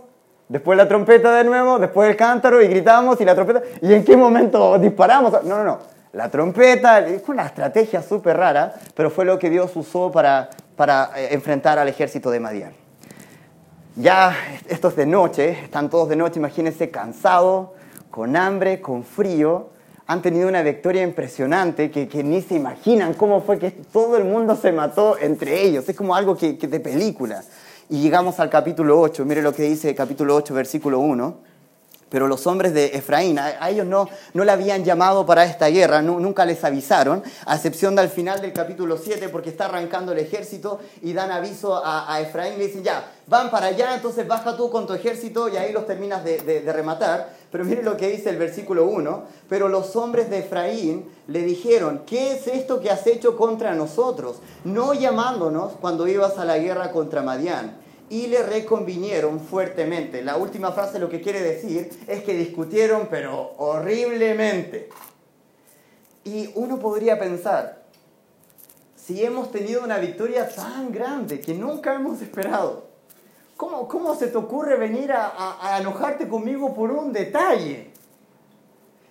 después 0.49 0.77
la 0.77 0.87
trompeta 0.87 1.35
de 1.35 1.45
nuevo, 1.45 1.79
después 1.79 2.09
el 2.09 2.17
cántaro 2.17 2.63
y 2.63 2.69
gritamos 2.69 3.21
y 3.21 3.25
la 3.25 3.35
trompeta. 3.35 3.63
¿Y 3.83 3.93
en 3.93 4.05
qué 4.05 4.17
momento 4.17 4.79
disparamos? 4.79 5.33
No, 5.45 5.59
no, 5.59 5.65
no. 5.65 5.79
La 6.13 6.29
trompeta, 6.29 7.01
es 7.07 7.29
una 7.29 7.47
estrategia 7.47 8.03
súper 8.03 8.37
rara, 8.37 8.75
pero 8.95 9.11
fue 9.11 9.25
lo 9.25 9.39
que 9.39 9.49
Dios 9.49 9.75
usó 9.77 10.11
para, 10.11 10.51
para 10.77 11.11
enfrentar 11.31 11.79
al 11.79 11.89
ejército 11.89 12.31
de 12.31 12.41
Madián. 12.41 12.73
Ya 13.97 14.35
esto 14.69 14.89
es 14.89 14.97
de 14.97 15.07
noche, 15.07 15.51
están 15.65 15.91
todos 15.91 16.09
de 16.09 16.17
noche, 16.17 16.39
imagínense 16.39 16.91
cansados, 16.91 17.71
con 18.11 18.37
hambre, 18.37 18.81
con 18.81 19.05
frío, 19.05 19.71
han 20.11 20.23
tenido 20.23 20.49
una 20.49 20.63
victoria 20.63 21.05
impresionante 21.05 21.89
que, 21.89 22.25
ni 22.25 22.43
se 22.43 22.57
imaginan 22.57 23.15
cómo 23.15 23.43
fue 23.43 23.61
que 23.61 23.71
todo 23.71 24.17
el 24.17 24.25
mundo 24.25 24.57
se 24.57 24.73
mató 24.73 25.17
entre 25.17 25.63
ellos. 25.63 25.89
Es 25.89 25.95
como 25.95 26.17
algo 26.17 26.37
que, 26.37 26.55
de 26.55 26.81
película. 26.81 27.45
Y 27.89 28.01
llegamos 28.03 28.41
al 28.41 28.51
capítulo 28.51 29.01
8, 29.01 29.25
mire 29.25 29.41
lo 29.41 29.53
que 29.53 29.63
dice 29.63 29.95
capítulo 29.95 30.35
8, 30.35 30.53
versículo 30.53 30.99
1. 30.99 31.51
Pero 32.09 32.27
los 32.27 32.45
hombres 32.49 32.75
de 32.75 32.87
Efraín, 32.87 33.39
a, 33.39 33.71
ellos 33.71 33.87
no, 33.87 34.09
no 34.35 34.45
le 34.45 34.51
habían 34.51 34.83
llamado 34.83 35.25
para 35.25 35.45
esta 35.45 35.69
guerra, 35.69 36.03
nunca 36.03 36.45
les 36.45 36.65
avisaron, 36.65 37.23
a 37.47 37.55
excepción 37.55 37.95
del 37.95 38.09
final 38.09 38.41
del 38.41 38.53
capítulo 38.53 38.99
7, 38.99 39.29
porque 39.29 39.51
está 39.51 39.67
arrancando 39.67 40.11
el 40.11 40.19
ejército 40.19 40.81
y 41.03 41.13
dan 41.13 41.31
aviso 41.31 41.81
a, 41.85 42.21
Efraín, 42.21 42.59
le 42.59 42.67
dicen, 42.67 42.83
ya, 42.83 43.13
van 43.29 43.49
para 43.49 43.67
allá, 43.67 43.95
entonces 43.95 44.27
baja 44.27 44.57
tú 44.57 44.71
con 44.71 44.89
tu 44.89 44.93
ejército 44.95 45.49
y 45.49 45.57
ahí 45.57 45.73
los 45.73 45.87
terminas 45.87 46.25
de 46.25 46.73
rematar. 46.73 47.39
Pero 47.51 47.65
mire 47.65 47.83
lo 47.83 47.97
que 47.97 48.09
dice 48.09 48.31
el 48.31 48.37
versículo 48.37 48.87
1, 48.87 49.25
pero 49.49 49.69
los 49.69 49.97
hombres 49.97 50.31
de 50.31 50.39
Efraín 50.39 51.07
le 51.27 51.43
dijeron, 51.43 52.03
¿qué 52.07 52.33
es 52.33 52.47
esto 52.47 52.81
que 52.81 52.91
has 52.91 53.07
hecho 53.07 53.37
contra 53.37 53.75
nosotros? 53.75 54.41
No 54.65 54.95
llamándonos 54.95 55.73
cuando 55.81 56.07
ibas 56.07 56.39
a 56.39 56.45
la 56.45 56.59
guerra 56.59 56.93
contra 56.93 57.23
Madián 57.23 57.77
y 58.09 58.27
le 58.27 58.43
reconvinieron 58.43 59.41
fuertemente. 59.41 60.23
La 60.23 60.37
última 60.37 60.73
frase 60.73 60.99
lo 60.99 61.09
que 61.09 61.21
quiere 61.21 61.41
decir 61.41 61.91
es 62.07 62.23
que 62.23 62.35
discutieron, 62.35 63.09
pero 63.11 63.55
horriblemente. 63.57 64.89
Y 66.25 66.51
uno 66.55 66.79
podría 66.79 67.19
pensar, 67.19 67.83
si 68.95 69.25
hemos 69.25 69.51
tenido 69.51 69.83
una 69.83 69.99
victoria 69.99 70.49
tan 70.49 70.93
grande 70.93 71.41
que 71.41 71.55
nunca 71.55 71.95
hemos 71.95 72.21
esperado, 72.21 72.90
¿cómo, 73.61 73.87
cómo 73.87 74.15
se 74.15 74.29
te 74.29 74.39
ocurre 74.39 74.79
venir 74.79 75.13
a, 75.13 75.27
a, 75.27 75.75
a 75.75 75.81
enojarte 75.81 76.27
conmigo 76.27 76.73
por 76.73 76.91
un 76.91 77.13
detalle? 77.13 77.91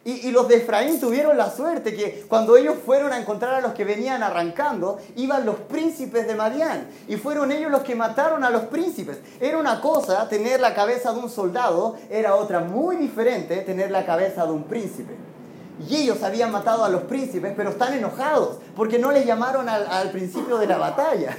Y, 0.03 0.27
y, 0.27 0.31
los 0.31 0.47
de 0.47 0.55
Efraín 0.55 0.99
tuvieron 0.99 1.37
la 1.37 1.51
suerte 1.51 1.95
que 1.95 2.25
cuando 2.27 2.57
ellos 2.57 2.75
fueron 2.83 3.13
a 3.13 3.19
encontrar 3.19 3.53
a 3.53 3.61
los 3.61 3.73
que 3.73 3.83
venían 3.83 4.23
arrancando, 4.23 4.97
iban 5.17 5.45
los 5.45 5.57
príncipes 5.57 6.25
de 6.25 6.33
Madián. 6.33 6.87
Y 7.07 7.17
fueron 7.17 7.51
ellos 7.51 7.69
los 7.69 7.81
que 7.81 7.93
mataron 7.93 8.43
a 8.43 8.49
los 8.49 8.63
príncipes. 8.63 9.19
Era 9.39 9.59
una 9.59 9.81
cosa 9.81 10.27
tener 10.27 10.59
la 10.61 10.73
cabeza 10.73 11.13
de 11.13 11.19
un 11.19 11.29
soldado, 11.29 11.97
era 12.09 12.33
otra 12.33 12.59
muy 12.59 12.95
diferente 12.95 13.57
tener 13.57 13.91
la 13.91 14.03
cabeza 14.03 14.47
de 14.47 14.53
un 14.53 14.63
príncipe. 14.63 15.13
Y 15.87 15.97
ellos 15.97 16.23
habían 16.23 16.51
matado 16.51 16.83
a 16.83 16.89
los 16.89 17.03
príncipes, 17.03 17.53
pero 17.55 17.69
están 17.69 17.93
enojados 17.93 18.57
porque 18.75 18.97
no 18.97 19.11
les 19.11 19.27
llamaron 19.27 19.69
al, 19.69 19.85
al 19.85 20.09
principio 20.09 20.57
de 20.57 20.65
la 20.65 20.79
batalla. 20.79 21.37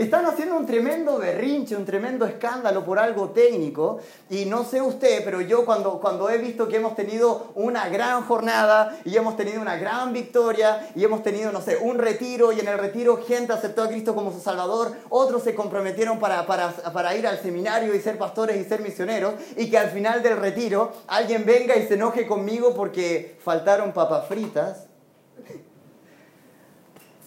Están 0.00 0.24
haciendo 0.24 0.56
un 0.56 0.64
tremendo 0.64 1.18
berrinche, 1.18 1.76
un 1.76 1.84
tremendo 1.84 2.24
escándalo 2.24 2.86
por 2.86 2.98
algo 2.98 3.32
técnico. 3.32 4.00
Y 4.30 4.46
no 4.46 4.64
sé 4.64 4.80
usted, 4.80 5.22
pero 5.22 5.42
yo 5.42 5.66
cuando, 5.66 6.00
cuando 6.00 6.30
he 6.30 6.38
visto 6.38 6.68
que 6.68 6.76
hemos 6.76 6.96
tenido 6.96 7.48
una 7.54 7.86
gran 7.90 8.22
jornada 8.22 8.98
y 9.04 9.14
hemos 9.14 9.36
tenido 9.36 9.60
una 9.60 9.76
gran 9.76 10.14
victoria 10.14 10.88
y 10.94 11.04
hemos 11.04 11.22
tenido, 11.22 11.52
no 11.52 11.60
sé, 11.60 11.76
un 11.76 11.98
retiro 11.98 12.50
y 12.50 12.60
en 12.60 12.68
el 12.68 12.78
retiro 12.78 13.22
gente 13.22 13.52
aceptó 13.52 13.82
a 13.82 13.88
Cristo 13.88 14.14
como 14.14 14.32
su 14.32 14.40
Salvador, 14.40 14.96
otros 15.10 15.42
se 15.42 15.54
comprometieron 15.54 16.18
para, 16.18 16.46
para, 16.46 16.70
para 16.70 17.14
ir 17.14 17.26
al 17.26 17.38
seminario 17.38 17.94
y 17.94 18.00
ser 18.00 18.16
pastores 18.16 18.56
y 18.56 18.66
ser 18.66 18.80
misioneros 18.80 19.34
y 19.58 19.68
que 19.68 19.76
al 19.76 19.90
final 19.90 20.22
del 20.22 20.38
retiro 20.38 20.92
alguien 21.08 21.44
venga 21.44 21.76
y 21.76 21.86
se 21.86 21.92
enoje 21.92 22.26
conmigo 22.26 22.72
porque 22.74 23.36
faltaron 23.44 23.92
papas 23.92 24.26
fritas 24.28 24.86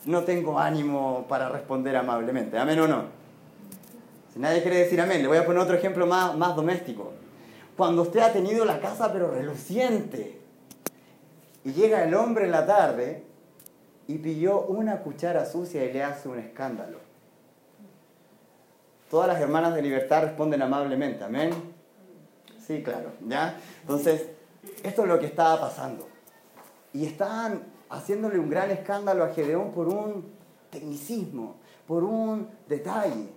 no 0.05 0.24
tengo 0.24 0.60
ánimo 0.60 1.25
para 1.27 1.50
responder 1.50 1.95
amablemente. 1.95 2.57
¿Amén 2.57 2.79
o 2.79 2.88
no? 2.88 3.05
Si 4.33 4.39
nadie 4.39 4.62
quiere 4.62 4.79
decir 4.79 5.00
amén, 5.00 5.22
le 5.22 5.27
voy 5.27 5.38
a 5.38 5.45
poner 5.45 5.62
otro 5.62 5.75
ejemplo 5.75 6.05
más, 6.05 6.36
más 6.36 6.55
doméstico. 6.55 7.13
Cuando 7.77 8.03
usted 8.03 8.19
ha 8.19 8.33
tenido 8.33 8.65
la 8.65 8.79
casa 8.79 9.12
pero 9.12 9.31
reluciente 9.31 10.39
y 11.63 11.72
llega 11.74 12.03
el 12.03 12.13
hombre 12.13 12.45
en 12.45 12.51
la 12.51 12.65
tarde 12.65 13.24
y 14.07 14.17
pilló 14.17 14.62
una 14.62 15.00
cuchara 15.00 15.45
sucia 15.45 15.86
y 15.86 15.93
le 15.93 16.03
hace 16.03 16.27
un 16.27 16.39
escándalo. 16.39 17.00
Todas 19.10 19.27
las 19.27 19.39
hermanas 19.39 19.75
de 19.75 19.81
libertad 19.81 20.24
responden 20.24 20.62
amablemente, 20.62 21.24
amén. 21.24 21.51
Sí, 22.65 22.81
claro, 22.81 23.12
¿ya? 23.27 23.60
Entonces, 23.81 24.29
esto 24.83 25.03
es 25.03 25.07
lo 25.07 25.19
que 25.19 25.27
estaba 25.27 25.60
pasando. 25.60 26.07
Y 26.93 27.05
estaban 27.05 27.62
haciéndole 27.90 28.40
un 28.40 28.50
gran 28.50 28.72
escándalo 28.72 29.24
a 29.24 29.30
Gedeón 29.30 29.72
por 29.72 29.88
un 29.88 30.25
tecnicismo, 30.70 31.56
por 31.88 32.04
un 32.04 32.50
detalle. 32.68 33.30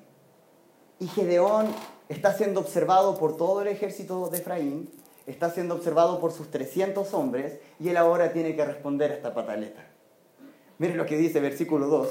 Y 0.99 1.09
Gedeón 1.09 1.67
está 2.09 2.33
siendo 2.33 2.61
observado 2.61 3.19
por 3.19 3.37
todo 3.37 3.63
el 3.63 3.69
ejército 3.69 4.29
de 4.31 4.39
Efraín, 4.39 4.91
está 5.27 5.51
siendo 5.51 5.75
observado 5.75 6.21
por 6.21 6.33
sus 6.33 6.51
300 6.51 7.13
hombres 7.15 7.59
y 7.81 7.89
él 7.89 7.97
ahora 7.97 8.33
tiene 8.33 8.55
que 8.55 8.65
responder 8.65 9.13
a 9.13 9.15
esta 9.15 9.35
pataleta. 9.35 9.85
Miren 10.79 10.97
lo 10.97 11.07
que 11.07 11.17
dice 11.17 11.41
versículo 11.41 11.87
2, 11.87 12.09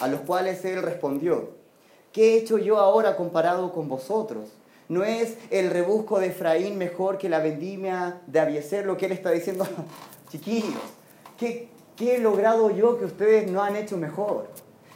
a 0.00 0.08
los 0.08 0.20
cuales 0.20 0.64
él 0.64 0.82
respondió, 0.82 1.50
¿qué 2.12 2.34
he 2.34 2.38
hecho 2.38 2.58
yo 2.58 2.78
ahora 2.78 3.16
comparado 3.16 3.72
con 3.72 3.88
vosotros? 3.88 4.48
¿No 4.88 5.04
es 5.04 5.38
el 5.50 5.70
rebusco 5.70 6.20
de 6.20 6.26
Efraín 6.28 6.76
mejor 6.76 7.16
que 7.16 7.28
la 7.28 7.38
vendimia 7.38 8.20
de 8.26 8.40
Abieser? 8.40 8.84
Lo 8.84 8.96
que 8.96 9.06
él 9.06 9.12
está 9.12 9.30
diciendo, 9.30 9.66
chiquillos, 10.30 10.82
¿qué, 11.38 11.68
¿qué 11.96 12.16
he 12.16 12.18
logrado 12.18 12.70
yo 12.70 12.98
que 12.98 13.04
ustedes 13.04 13.50
no 13.50 13.62
han 13.62 13.76
hecho 13.76 13.96
mejor? 13.96 14.48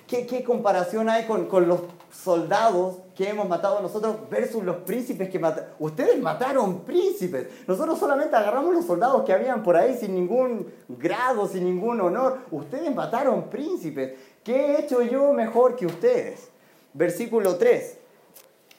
¿Qué, 0.07 0.27
qué 0.27 0.45
comparación 0.45 1.09
hay 1.09 1.27
con, 1.27 1.47
con 1.47 1.67
los 1.67 1.81
soldados 2.13 2.97
que 3.17 3.29
hemos 3.29 3.49
matado 3.49 3.81
nosotros 3.81 4.17
versus 4.31 4.63
los 4.63 4.77
príncipes 4.77 5.31
que 5.31 5.39
mataron. 5.39 5.71
Ustedes 5.79 6.21
mataron 6.21 6.81
príncipes. 6.81 7.49
Nosotros 7.67 7.99
solamente 7.99 8.37
agarramos 8.37 8.75
los 8.75 8.85
soldados 8.85 9.25
que 9.25 9.33
habían 9.33 9.63
por 9.63 9.77
ahí 9.77 9.97
sin 9.99 10.15
ningún 10.15 10.73
grado, 10.89 11.49
sin 11.49 11.65
ningún 11.65 12.01
honor. 12.01 12.39
Ustedes 12.51 12.95
mataron 12.95 13.49
príncipes. 13.49 14.15
¿Qué 14.45 14.55
he 14.55 14.81
hecho 14.81 15.03
yo 15.03 15.33
mejor 15.33 15.77
que 15.77 15.87
ustedes? 15.87 16.49
Versículo 16.93 17.57
3. 17.57 17.99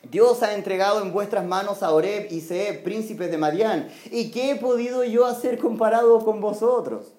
Dios 0.10 0.44
ha 0.44 0.54
entregado 0.54 1.02
en 1.02 1.12
vuestras 1.12 1.46
manos 1.46 1.84
a 1.84 1.92
Oreb 1.92 2.28
y 2.32 2.42
Seb, 2.42 2.84
príncipes 2.84 3.32
de 3.32 3.38
Madián. 3.38 3.90
¿Y 4.12 4.32
qué 4.32 4.52
he 4.52 4.56
podido 4.56 5.04
yo 5.04 5.26
hacer 5.26 5.58
comparado 5.58 6.24
con 6.24 6.40
vosotros? 6.40 7.12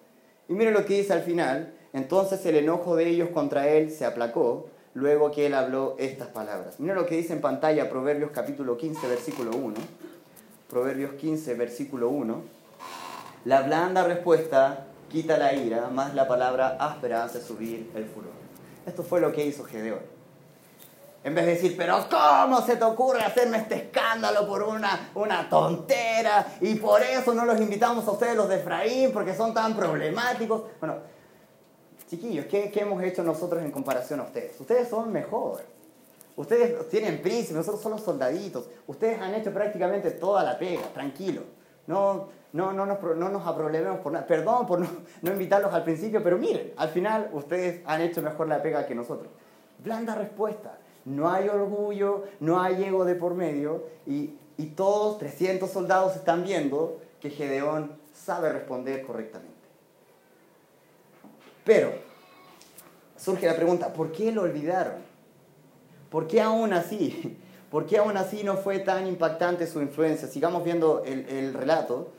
Y 0.49 0.55
miren 0.55 0.75
lo 0.75 0.85
que 0.85 0.97
dice 0.97 1.12
al 1.12 1.23
final. 1.23 1.75
Entonces 1.93 2.45
el 2.47 2.57
enojo 2.57 2.97
de 2.97 3.09
ellos 3.09 3.31
contra 3.31 3.69
él 3.69 3.90
se 3.90 4.05
aplacó 4.05 4.69
luego 4.95 5.31
que 5.31 5.47
él 5.47 5.55
habló 5.55 5.97
estas 5.99 6.28
palabras. 6.28 6.81
Mira 6.81 6.95
lo 6.95 7.07
que 7.07 7.17
dice 7.17 7.33
en 7.33 7.40
pantalla 7.40 7.88
Proverbios 7.88 8.31
capítulo 8.33 8.76
15, 8.76 9.07
versículo 9.09 9.50
1. 9.57 9.75
Proverbios 10.69 11.12
15, 11.14 11.55
versículo 11.55 12.09
1. 12.09 12.43
La 13.45 13.62
blanda 13.62 14.05
respuesta 14.05 14.87
quita 15.09 15.38
la 15.38 15.55
ira, 15.55 15.88
más 15.88 16.14
la 16.14 16.28
palabra 16.28 16.76
áspera 16.81 17.25
hace 17.25 17.40
subir 17.40 17.90
el 17.95 18.05
furor. 18.05 18.33
Esto 18.87 19.02
fue 19.02 19.21
lo 19.21 19.33
que 19.33 19.47
hizo 19.47 19.64
Gedeón. 19.64 20.17
En 21.25 21.34
vez 21.34 21.46
de 21.46 21.54
decir, 21.54 21.75
pero 21.76 22.06
¿cómo 22.08 22.62
se 22.62 22.76
te 22.76 22.84
ocurre 22.84 23.22
hacerme 23.22 23.58
este 23.58 23.75
escándalo 23.75 24.46
por 24.46 24.62
una, 24.62 25.10
una 25.14 25.48
tontera? 25.48 26.46
Y 26.60 26.76
por 26.76 27.02
eso 27.02 27.34
no 27.34 27.44
los 27.44 27.60
invitamos 27.60 28.06
a 28.06 28.12
ustedes 28.12 28.37
los 28.37 28.48
de 28.48 28.56
Efraín, 28.56 29.12
porque 29.12 29.34
son 29.34 29.52
tan 29.52 29.76
problemáticos. 29.76 30.62
Bueno, 30.80 30.96
Chiquillos, 32.08 32.46
¿qué, 32.46 32.72
hemos 32.75 33.02
hecho 33.02 33.22
nosotros 33.22 33.62
en 33.62 33.70
comparación 33.70 34.20
a 34.20 34.22
ustedes? 34.22 34.58
Ustedes 34.58 34.88
son 34.88 35.12
mejor. 35.12 35.60
Ustedes 36.37 36.88
tienen 36.88 37.20
príncipes, 37.20 37.56
nosotros 37.56 37.82
somos 37.82 38.00
soldaditos. 38.00 38.70
Ustedes 38.87 39.20
han 39.20 39.34
hecho 39.34 39.52
prácticamente 39.52 40.12
toda 40.12 40.42
la 40.42 40.58
pega, 40.58 40.84
tranquilo. 40.94 41.42
No, 41.87 42.28
no, 42.54 42.72
no, 42.72 42.87
nos, 42.87 43.02
no 43.02 43.28
nos 43.28 43.46
aproblememos 43.46 44.00
por 44.00 44.12
nada. 44.12 44.26
Perdón 44.26 44.66
por 44.66 44.80
no, 44.80 44.88
no 45.20 45.32
invitarlos 45.32 45.75
al 45.75 45.84
principio, 45.84 46.22
pero 46.22 46.38
miren, 46.38 46.72
al 46.78 46.88
final 46.88 47.28
ustedes 47.32 47.82
han 47.84 48.00
hecho 48.00 48.22
mejor 48.22 48.48
la 48.48 48.62
pega 48.62 48.87
que 48.87 48.94
nosotros. 48.94 49.28
Blanda 49.78 50.14
respuesta. 50.14 50.78
No 51.08 51.30
hay 51.30 51.48
orgullo, 51.48 52.24
no 52.38 52.60
hay 52.60 52.84
ego 52.84 53.06
de 53.06 53.14
por 53.14 53.34
medio 53.34 53.84
y, 54.06 54.34
y 54.58 54.66
todos, 54.66 55.18
300 55.18 55.70
soldados, 55.70 56.14
están 56.16 56.44
viendo 56.44 57.00
que 57.18 57.30
Gedeón 57.30 57.92
sabe 58.12 58.52
responder 58.52 59.06
correctamente. 59.06 59.56
Pero 61.64 61.92
surge 63.16 63.46
la 63.46 63.56
pregunta, 63.56 63.92
¿por 63.94 64.12
qué 64.12 64.32
lo 64.32 64.42
olvidaron? 64.42 64.96
¿Por 66.10 66.26
qué 66.26 66.42
aún 66.42 66.74
así? 66.74 67.38
¿Por 67.70 67.86
qué 67.86 67.98
aún 67.98 68.16
así 68.18 68.44
no 68.44 68.56
fue 68.56 68.78
tan 68.78 69.06
impactante 69.06 69.66
su 69.66 69.80
influencia? 69.80 70.28
Sigamos 70.28 70.62
viendo 70.62 71.02
el, 71.04 71.26
el 71.28 71.54
relato. 71.54 72.12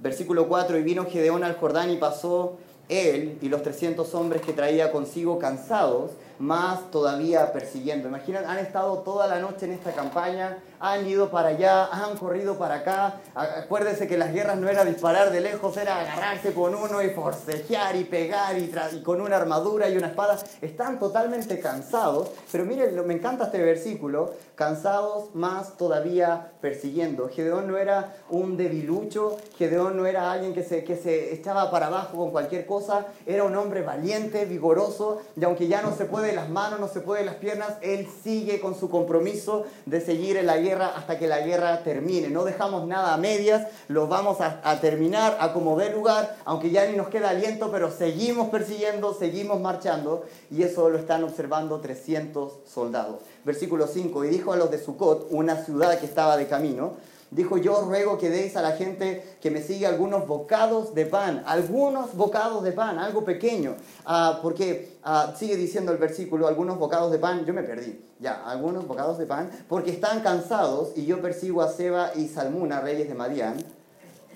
Versículo 0.00 0.48
4, 0.48 0.78
y 0.78 0.82
vino 0.82 1.06
Gedeón 1.06 1.44
al 1.44 1.56
Jordán 1.56 1.90
y 1.90 1.96
pasó 1.96 2.58
él 2.88 3.38
y 3.40 3.48
los 3.48 3.62
300 3.62 4.14
hombres 4.14 4.42
que 4.42 4.52
traía 4.52 4.90
consigo 4.90 5.38
cansados, 5.38 6.12
más 6.42 6.90
todavía 6.90 7.52
persiguiendo. 7.52 8.08
Imaginen, 8.08 8.44
han 8.46 8.58
estado 8.58 8.98
toda 8.98 9.28
la 9.28 9.38
noche 9.38 9.66
en 9.66 9.72
esta 9.72 9.92
campaña, 9.92 10.58
han 10.80 11.06
ido 11.06 11.30
para 11.30 11.50
allá, 11.50 11.86
han 11.86 12.16
corrido 12.16 12.58
para 12.58 12.76
acá. 12.76 13.20
Acuérdense 13.36 14.08
que 14.08 14.18
las 14.18 14.32
guerras 14.32 14.58
no 14.58 14.68
era 14.68 14.84
disparar 14.84 15.30
de 15.30 15.40
lejos, 15.40 15.76
era 15.76 16.00
agarrarse 16.00 16.52
con 16.52 16.74
uno 16.74 17.00
y 17.00 17.10
forcejear 17.10 17.94
y 17.94 18.02
pegar 18.02 18.58
y, 18.58 18.72
con 19.04 19.20
una 19.20 19.36
armadura 19.36 19.88
y 19.88 19.96
una 19.96 20.08
espada. 20.08 20.36
Están 20.60 20.98
totalmente 20.98 21.60
cansados, 21.60 22.32
pero 22.50 22.64
miren, 22.64 23.06
me 23.06 23.14
encanta 23.14 23.44
este 23.44 23.62
versículo, 23.62 24.34
cansados 24.56 25.32
más 25.36 25.76
todavía 25.76 26.54
persiguiendo. 26.60 27.28
Gedeón 27.28 27.68
no 27.68 27.78
era 27.78 28.16
un 28.30 28.56
debilucho, 28.56 29.36
Gedeón 29.56 29.96
no 29.96 30.06
era 30.06 30.32
alguien 30.32 30.54
que 30.54 30.64
se, 30.64 30.82
que 30.82 30.96
se 30.96 31.32
echaba 31.34 31.70
para 31.70 31.86
abajo 31.86 32.16
con 32.16 32.32
cualquier 32.32 32.66
cosa, 32.66 33.06
era 33.26 33.44
un 33.44 33.54
hombre 33.54 33.82
valiente, 33.82 34.44
vigoroso, 34.44 35.22
y 35.36 35.44
aunque 35.44 35.68
ya 35.68 35.82
no 35.82 35.94
se 35.94 36.06
puede 36.06 36.31
las 36.34 36.48
manos, 36.48 36.80
no 36.80 36.88
se 36.88 37.00
puede 37.00 37.24
las 37.24 37.36
piernas, 37.36 37.74
él 37.80 38.08
sigue 38.22 38.60
con 38.60 38.78
su 38.78 38.90
compromiso 38.90 39.64
de 39.86 40.00
seguir 40.00 40.36
en 40.36 40.46
la 40.46 40.58
guerra 40.58 40.92
hasta 40.96 41.18
que 41.18 41.26
la 41.26 41.40
guerra 41.40 41.82
termine. 41.82 42.28
No 42.28 42.44
dejamos 42.44 42.86
nada 42.86 43.14
a 43.14 43.16
medias, 43.16 43.68
lo 43.88 44.06
vamos 44.06 44.38
a, 44.40 44.80
terminar 44.80 45.36
a 45.40 45.52
como 45.52 45.76
dé 45.76 45.90
lugar, 45.90 46.36
aunque 46.44 46.70
ya 46.70 46.86
ni 46.86 46.96
nos 46.96 47.08
queda 47.08 47.30
aliento, 47.30 47.70
pero 47.70 47.90
seguimos 47.90 48.48
persiguiendo, 48.48 49.14
seguimos 49.14 49.60
marchando 49.60 50.24
y 50.50 50.62
eso 50.62 50.88
lo 50.88 50.98
están 50.98 51.24
observando 51.24 51.80
300 51.80 52.52
soldados. 52.66 53.20
Versículo 53.44 53.86
5, 53.86 54.24
y 54.24 54.28
dijo 54.28 54.52
a 54.52 54.56
los 54.56 54.70
de 54.70 54.78
Sucot, 54.78 55.28
una 55.30 55.64
ciudad 55.64 55.98
que 55.98 56.06
estaba 56.06 56.36
de 56.36 56.46
camino, 56.46 56.94
Dijo, 57.32 57.56
yo 57.56 57.80
ruego 57.80 58.18
que 58.18 58.28
deis 58.28 58.58
a 58.58 58.62
la 58.62 58.72
gente 58.72 59.36
que 59.40 59.50
me 59.50 59.62
sigue 59.62 59.86
algunos 59.86 60.26
bocados 60.26 60.94
de 60.94 61.06
pan, 61.06 61.42
algunos 61.46 62.14
bocados 62.14 62.62
de 62.62 62.72
pan, 62.72 62.98
algo 62.98 63.24
pequeño, 63.24 63.74
ah, 64.04 64.40
porque 64.42 64.98
ah, 65.02 65.32
sigue 65.34 65.56
diciendo 65.56 65.92
el 65.92 65.98
versículo, 65.98 66.46
algunos 66.46 66.78
bocados 66.78 67.10
de 67.10 67.18
pan, 67.18 67.46
yo 67.46 67.54
me 67.54 67.62
perdí, 67.62 68.04
ya, 68.20 68.44
algunos 68.44 68.86
bocados 68.86 69.16
de 69.16 69.24
pan, 69.24 69.50
porque 69.66 69.92
están 69.92 70.20
cansados 70.20 70.92
y 70.94 71.06
yo 71.06 71.22
persigo 71.22 71.62
a 71.62 71.72
Seba 71.72 72.10
y 72.14 72.28
Salmuna, 72.28 72.80
reyes 72.80 73.08
de 73.08 73.14
Madián. 73.14 73.56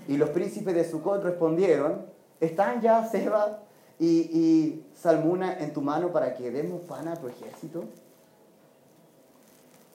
Y 0.08 0.16
los 0.16 0.30
príncipes 0.30 0.74
de 0.74 0.88
Sucot 0.88 1.22
respondieron, 1.22 2.06
¿están 2.40 2.80
ya 2.80 3.06
Seba 3.06 3.58
y, 3.98 4.06
y 4.06 4.86
Salmuna 4.94 5.58
en 5.58 5.74
tu 5.74 5.82
mano 5.82 6.12
para 6.12 6.34
que 6.34 6.50
demos 6.50 6.80
pan 6.84 7.08
a 7.08 7.16
tu 7.16 7.28
ejército? 7.28 7.84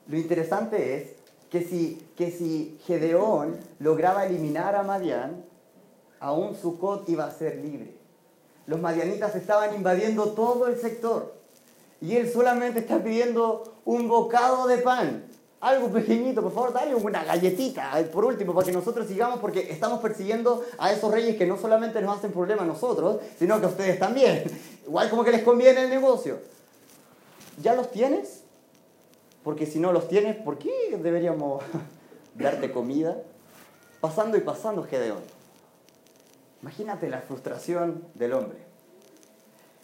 Lo 0.08 0.18
interesante 0.18 0.98
es 0.98 1.21
que 1.52 1.62
si, 1.62 2.02
que 2.16 2.32
si 2.32 2.80
Gedeón 2.88 3.60
lograba 3.80 4.26
eliminar 4.26 4.74
a 4.76 4.84
Madián, 4.84 5.44
aún 6.20 6.56
Sucot 6.56 7.08
iba 7.10 7.26
a 7.26 7.32
ser 7.32 7.58
libre. 7.58 7.94
Los 8.68 8.80
madianitas 8.80 9.36
estaban 9.36 9.76
invadiendo 9.76 10.32
todo 10.32 10.68
el 10.68 10.80
sector 10.80 11.34
y 12.00 12.16
él 12.16 12.32
solamente 12.32 12.80
está 12.80 13.04
pidiendo 13.04 13.76
un 13.84 14.08
bocado 14.08 14.66
de 14.68 14.78
pan. 14.78 15.26
Algo 15.60 15.90
pequeñito, 15.90 16.42
por 16.42 16.54
favor, 16.54 16.74
dale 16.74 16.96
una 16.96 17.24
galletita, 17.24 18.00
eh, 18.00 18.06
por 18.06 18.26
último, 18.26 18.54
para 18.56 18.66
que 18.66 18.72
nosotros 18.72 19.08
sigamos, 19.08 19.40
porque 19.40 19.72
estamos 19.72 20.00
persiguiendo 20.00 20.64
a 20.80 20.92
esos 20.92 21.12
reyes 21.12 21.36
que 21.36 21.46
no 21.46 21.58
solamente 21.58 22.02
nos 22.02 22.18
hacen 22.18 22.32
problema 22.32 22.64
a 22.64 22.66
nosotros, 22.66 23.18
sino 23.38 23.60
que 23.60 23.66
a 23.66 23.70
ustedes 23.70 24.00
también. 24.00 24.44
Igual 24.88 25.10
como 25.10 25.24
que 25.24 25.32
les 25.32 25.44
conviene 25.44 25.84
el 25.84 25.90
negocio. 25.90 26.40
¿Ya 27.62 27.76
los 27.76 27.92
tienes? 27.92 28.41
Porque 29.44 29.66
si 29.66 29.80
no 29.80 29.92
los 29.92 30.08
tienes, 30.08 30.36
¿por 30.36 30.58
qué 30.58 30.98
deberíamos 31.02 31.64
darte 32.36 32.72
comida? 32.72 33.18
Pasando 34.00 34.38
y 34.38 34.42
pasando, 34.42 34.84
Gedeón. 34.84 35.22
Imagínate 36.62 37.10
la 37.10 37.22
frustración 37.22 38.04
del 38.14 38.34
hombre. 38.34 38.72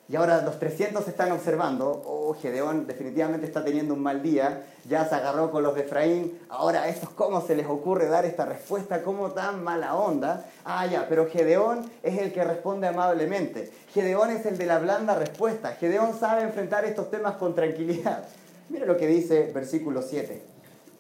Y 0.10 0.16
ahora 0.16 0.42
los 0.42 0.58
300 0.58 1.06
están 1.10 1.34
observando, 1.34 2.02
oh, 2.06 2.34
Gedeón 2.42 2.88
definitivamente 2.88 3.46
está 3.46 3.66
teniendo 3.66 3.94
un 3.94 4.02
mal 4.02 4.24
día, 4.24 4.64
ya 4.88 5.06
se 5.06 5.16
agarró 5.16 5.52
con 5.52 5.64
los 5.64 5.76
de 5.76 5.82
Efraín, 5.82 6.40
ahora 6.48 6.84
a 6.84 6.88
estos 6.88 7.10
cómo 7.10 7.42
se 7.42 7.58
les 7.58 7.68
ocurre 7.68 8.08
dar 8.08 8.24
esta 8.24 8.46
respuesta, 8.46 9.04
cómo 9.04 9.32
tan 9.32 9.62
mala 9.66 9.96
onda. 9.96 10.46
Ah, 10.64 10.86
ya, 10.86 11.08
pero 11.10 11.28
Gedeón 11.30 11.92
es 12.04 12.18
el 12.20 12.32
que 12.32 12.46
responde 12.46 12.88
amablemente. 12.88 13.70
Gedeón 13.94 14.30
es 14.30 14.46
el 14.46 14.58
de 14.58 14.66
la 14.66 14.80
blanda 14.80 15.14
respuesta. 15.16 15.74
Gedeón 15.74 16.18
sabe 16.18 16.44
enfrentar 16.44 16.86
estos 16.86 17.12
temas 17.12 17.36
con 17.36 17.54
tranquilidad. 17.54 18.24
Mira 18.70 18.86
lo 18.86 18.98
que 18.98 19.08
dice 19.08 19.52
versículo 19.54 20.02
7. 20.02 20.42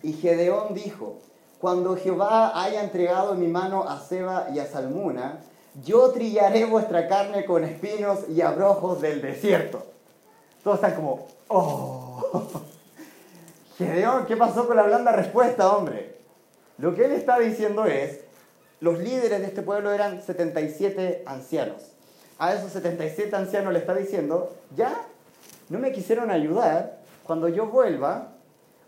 Y 0.03 0.13
Gedeón 0.13 0.73
dijo, 0.73 1.19
cuando 1.59 1.95
Jehová 1.97 2.63
haya 2.63 2.83
entregado 2.83 3.33
en 3.33 3.39
mi 3.39 3.47
mano 3.47 3.83
a 3.83 3.99
Seba 3.99 4.47
y 4.53 4.59
a 4.59 4.67
Salmuna, 4.67 5.39
yo 5.83 6.11
trillaré 6.11 6.65
vuestra 6.65 7.07
carne 7.07 7.45
con 7.45 7.63
espinos 7.63 8.19
y 8.29 8.41
abrojos 8.41 9.01
del 9.01 9.21
desierto. 9.21 9.83
Todos 10.63 10.77
están 10.77 10.95
como, 10.95 11.27
oh. 11.47 12.21
Gedeón, 13.77 14.25
¿qué 14.25 14.35
pasó 14.35 14.67
con 14.67 14.75
la 14.75 14.83
blanda 14.83 15.11
respuesta, 15.11 15.75
hombre? 15.75 16.17
Lo 16.77 16.95
que 16.95 17.05
él 17.05 17.11
está 17.11 17.39
diciendo 17.39 17.85
es, 17.85 18.21
los 18.79 18.99
líderes 18.99 19.39
de 19.41 19.47
este 19.47 19.61
pueblo 19.61 19.91
eran 19.91 20.21
77 20.21 21.23
ancianos. 21.25 21.91
A 22.39 22.53
esos 22.53 22.71
77 22.71 23.35
ancianos 23.35 23.73
le 23.73 23.79
está 23.79 23.95
diciendo, 23.95 24.55
ya, 24.75 24.95
no 25.69 25.79
me 25.79 25.91
quisieron 25.91 26.29
ayudar, 26.29 26.96
cuando 27.27 27.49
yo 27.49 27.67
vuelva, 27.67 28.29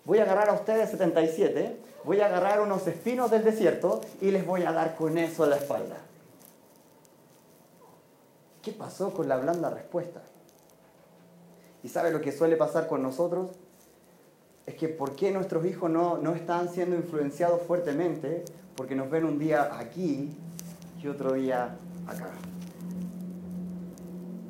voy 0.05 0.19
a 0.19 0.23
agarrar 0.23 0.49
a 0.49 0.53
ustedes 0.53 0.89
77, 0.89 1.77
voy 2.05 2.21
a 2.21 2.27
agarrar 2.27 2.61
unos 2.61 2.87
espinos 2.87 3.29
del 3.29 3.43
desierto 3.43 4.01
y 4.21 4.31
les 4.31 4.45
voy 4.45 4.63
a 4.63 4.71
dar 4.71 4.95
con 4.95 5.17
eso 5.17 5.43
a 5.43 5.47
la 5.47 5.57
espalda. 5.57 5.97
¿Qué 8.61 8.71
pasó 8.71 9.13
con 9.13 9.27
la 9.27 9.37
blanda 9.37 9.69
respuesta? 9.69 10.21
¿Y 11.83 11.89
sabe 11.89 12.11
lo 12.11 12.21
que 12.21 12.31
suele 12.31 12.55
pasar 12.55 12.87
con 12.87 13.03
nosotros? 13.03 13.51
Es 14.65 14.75
que 14.75 14.87
¿por 14.87 15.15
qué 15.15 15.31
nuestros 15.31 15.65
hijos 15.65 15.89
no, 15.89 16.17
no 16.17 16.33
están 16.33 16.69
siendo 16.69 16.95
influenciados 16.95 17.61
fuertemente? 17.63 18.43
Porque 18.75 18.95
nos 18.95 19.09
ven 19.09 19.25
un 19.25 19.37
día 19.37 19.77
aquí 19.77 20.35
y 21.01 21.07
otro 21.07 21.33
día 21.33 21.75
acá. 22.07 22.29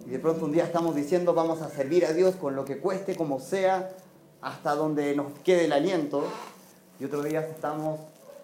Y 0.10 0.14
de 0.14 0.18
pronto 0.18 0.46
un 0.46 0.52
día 0.52 0.64
estamos 0.64 0.96
diciendo 0.96 1.36
vamos 1.36 1.62
a 1.62 1.70
servir 1.70 2.04
a 2.04 2.14
Dios 2.14 2.36
con 2.36 2.56
lo 2.56 2.66
que 2.66 2.80
cueste, 2.80 3.16
como 3.16 3.40
sea, 3.40 3.92
hasta 4.42 4.74
donde 4.74 5.16
nos 5.16 5.32
quede 5.44 5.66
el 5.66 5.72
aliento. 5.72 6.24
Y 7.00 7.06
otro 7.06 7.22
día 7.22 7.42
estamos 7.42 8.00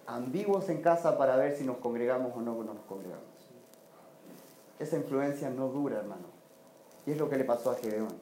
ambiguos 0.06 0.70
en 0.70 0.84
casa 0.84 1.18
para 1.18 1.36
ver 1.38 1.58
si 1.58 1.64
nos 1.64 1.78
congregamos 1.78 2.34
o 2.36 2.42
no 2.42 2.54
nos 2.64 2.78
congregamos. 2.88 3.26
Esa 4.78 4.98
influencia 4.98 5.50
no 5.50 5.70
dura, 5.70 5.98
hermano. 5.98 6.28
Y 7.08 7.14
es 7.14 7.18
lo 7.18 7.32
que 7.32 7.38
le 7.38 7.46
pasó 7.46 7.72
a 7.72 7.76
Gedeón. 7.78 8.14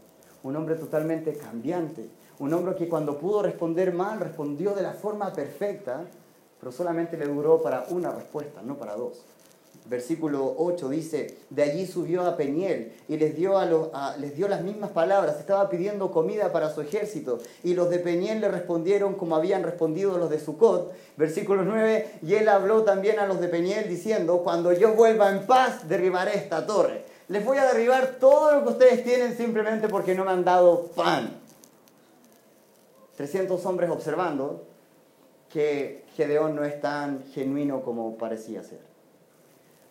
Un 0.44 0.56
hombre 0.56 0.76
totalmente 0.76 1.34
cambiante. 1.34 2.10
Un 2.40 2.54
hombre 2.54 2.76
que 2.76 2.88
cuando 2.88 3.18
pudo 3.18 3.44
responder 3.44 3.94
mal, 3.94 4.22
respondió 4.22 4.74
de 4.74 4.84
la 4.84 4.94
forma 4.94 5.34
perfecta, 5.34 6.06
pero 6.62 6.72
solamente 6.72 7.18
le 7.18 7.26
duró 7.26 7.62
para 7.62 7.88
una 7.90 8.10
respuesta, 8.10 8.62
no 8.62 8.78
para 8.78 8.96
dos 8.96 9.22
versículo 9.86 10.56
8 10.58 10.90
dice, 10.90 11.38
de 11.50 11.64
allí 11.64 11.86
subió 11.86 12.26
a 12.26 12.38
Peniel 12.38 12.94
y 13.08 13.18
les 13.18 13.36
dio, 13.36 13.58
a 13.58 13.66
los, 13.66 13.90
les 14.20 14.36
dio 14.36 14.48
las 14.48 14.62
mismas 14.62 14.92
palabras, 14.92 15.40
estaba 15.40 15.70
pidiendo 15.70 16.12
comida 16.12 16.52
para 16.52 16.74
su 16.74 16.82
ejército 16.82 17.40
y 17.64 17.74
los 17.74 17.90
de 17.90 18.00
Peniel 18.00 18.42
le 18.42 18.50
respondieron 18.50 19.16
como 19.16 19.36
habían 19.36 19.64
respondido 19.64 20.18
los 20.18 20.30
de 20.30 20.40
Sucot. 20.40 20.94
Versículo 21.18 21.64
9, 21.64 22.20
y 22.24 22.34
él 22.36 22.50
habló 22.50 22.84
también 22.84 23.20
a 23.20 23.28
los 23.28 23.40
de 23.40 23.48
Peniel 23.48 23.88
diciendo, 23.88 24.40
cuando 24.44 24.74
yo 24.74 24.94
vuelva 24.94 25.30
en 25.30 25.46
paz 25.46 25.88
derribaré 25.88 26.38
esta 26.38 26.66
torre. 26.66 27.04
Les 27.28 27.44
voy 27.44 27.58
a 27.58 27.66
derribar 27.66 28.18
todo 28.20 28.56
lo 28.56 28.64
que 28.64 28.70
ustedes 28.72 29.04
tienen 29.04 29.36
simplemente 29.36 29.88
porque 29.88 30.16
no 30.16 30.26
me 30.26 30.32
han 30.32 30.44
dado 30.44 30.88
pan. 30.88 31.40
300 33.18 33.66
hombres 33.66 33.90
observando 33.90 34.66
que 35.50 36.04
Gedeón 36.16 36.56
no 36.56 36.64
es 36.64 36.82
tan 36.82 37.24
genuino 37.34 37.84
como 37.84 38.18
parecía 38.18 38.64
ser. 38.64 38.93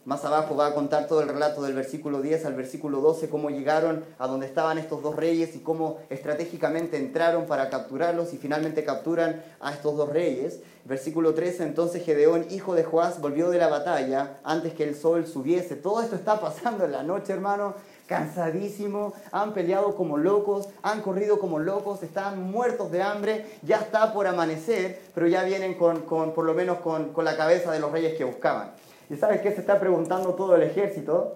Más 0.04 0.24
abajo 0.24 0.56
va 0.56 0.66
a 0.66 0.74
contar 0.74 1.06
todo 1.06 1.22
el 1.22 1.28
relato 1.28 1.62
del 1.62 1.74
versículo 1.74 2.20
10 2.22 2.46
al 2.46 2.54
versículo 2.54 3.00
12, 3.00 3.28
cómo 3.28 3.50
llegaron 3.50 4.04
a 4.18 4.26
donde 4.26 4.46
estaban 4.46 4.76
estos 4.76 5.00
dos 5.00 5.14
reyes 5.14 5.54
y 5.54 5.60
cómo 5.60 5.98
estratégicamente 6.10 6.96
entraron 6.96 7.46
para 7.46 7.70
capturarlos 7.70 8.34
y 8.34 8.36
finalmente 8.36 8.82
capturan 8.82 9.44
a 9.60 9.72
estos 9.72 9.96
dos 9.96 10.08
reyes. 10.08 10.58
Versículo 10.84 11.34
13, 11.34 11.62
entonces 11.62 12.04
Gedeón, 12.04 12.46
hijo 12.50 12.74
de 12.74 12.82
Joás, 12.82 13.20
volvió 13.20 13.48
de 13.50 13.58
la 13.58 13.68
batalla 13.68 14.40
antes 14.42 14.74
que 14.74 14.82
el 14.82 14.96
sol 14.96 15.24
subiese. 15.28 15.76
Todo 15.76 16.02
esto 16.02 16.16
está 16.16 16.40
pasando 16.40 16.84
en 16.84 16.90
la 16.90 17.04
noche, 17.04 17.32
hermano, 17.32 17.76
cansadísimo, 18.08 19.12
han 19.30 19.54
peleado 19.54 19.94
como 19.94 20.18
locos, 20.18 20.68
han 20.82 21.00
corrido 21.02 21.38
como 21.38 21.60
locos, 21.60 22.02
están 22.02 22.42
muertos 22.50 22.90
de 22.90 23.02
hambre, 23.02 23.46
ya 23.62 23.76
está 23.76 24.12
por 24.12 24.26
amanecer, 24.26 25.00
pero 25.14 25.28
ya 25.28 25.44
vienen 25.44 25.74
con, 25.74 26.00
con 26.00 26.34
por 26.34 26.44
lo 26.44 26.54
menos 26.54 26.78
con, 26.78 27.12
con 27.12 27.24
la 27.24 27.36
cabeza 27.36 27.70
de 27.70 27.78
los 27.78 27.92
reyes 27.92 28.18
que 28.18 28.24
buscaban. 28.24 28.72
¿Y 29.12 29.16
sabes 29.18 29.42
qué 29.42 29.52
se 29.52 29.60
está 29.60 29.78
preguntando 29.78 30.32
todo 30.32 30.56
el 30.56 30.62
ejército? 30.62 31.34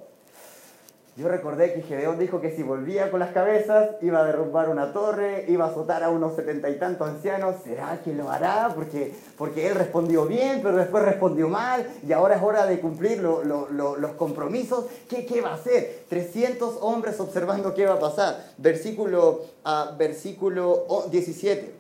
Yo 1.14 1.28
recordé 1.28 1.74
que 1.74 1.82
Gedeón 1.82 2.18
dijo 2.18 2.40
que 2.40 2.50
si 2.56 2.62
volvía 2.62 3.10
con 3.10 3.20
las 3.20 3.32
cabezas 3.32 3.90
iba 4.00 4.20
a 4.20 4.24
derrumbar 4.24 4.70
una 4.70 4.94
torre, 4.94 5.44
iba 5.48 5.66
a 5.66 5.68
azotar 5.68 6.02
a 6.02 6.08
unos 6.08 6.34
setenta 6.36 6.70
y 6.70 6.78
tantos 6.78 7.06
ancianos. 7.06 7.56
¿Será 7.64 8.00
que 8.02 8.14
lo 8.14 8.30
hará? 8.30 8.72
Porque, 8.74 9.14
porque 9.36 9.66
él 9.66 9.74
respondió 9.74 10.24
bien, 10.24 10.60
pero 10.62 10.76
después 10.76 11.04
respondió 11.04 11.48
mal 11.48 11.86
y 12.06 12.12
ahora 12.12 12.36
es 12.36 12.42
hora 12.42 12.64
de 12.64 12.80
cumplir 12.80 13.22
los 13.22 14.12
compromisos. 14.16 14.86
¿Qué, 15.06 15.26
¿Qué, 15.26 15.42
va 15.42 15.50
a 15.50 15.54
hacer? 15.56 16.04
300 16.08 16.78
hombres 16.80 17.20
observando 17.20 17.74
qué 17.74 17.84
va 17.84 17.94
a 17.94 18.00
pasar. 18.00 18.52
Versículo, 18.56 19.42
uh, 19.66 19.96
versículo 19.98 20.86
17, 21.10 21.74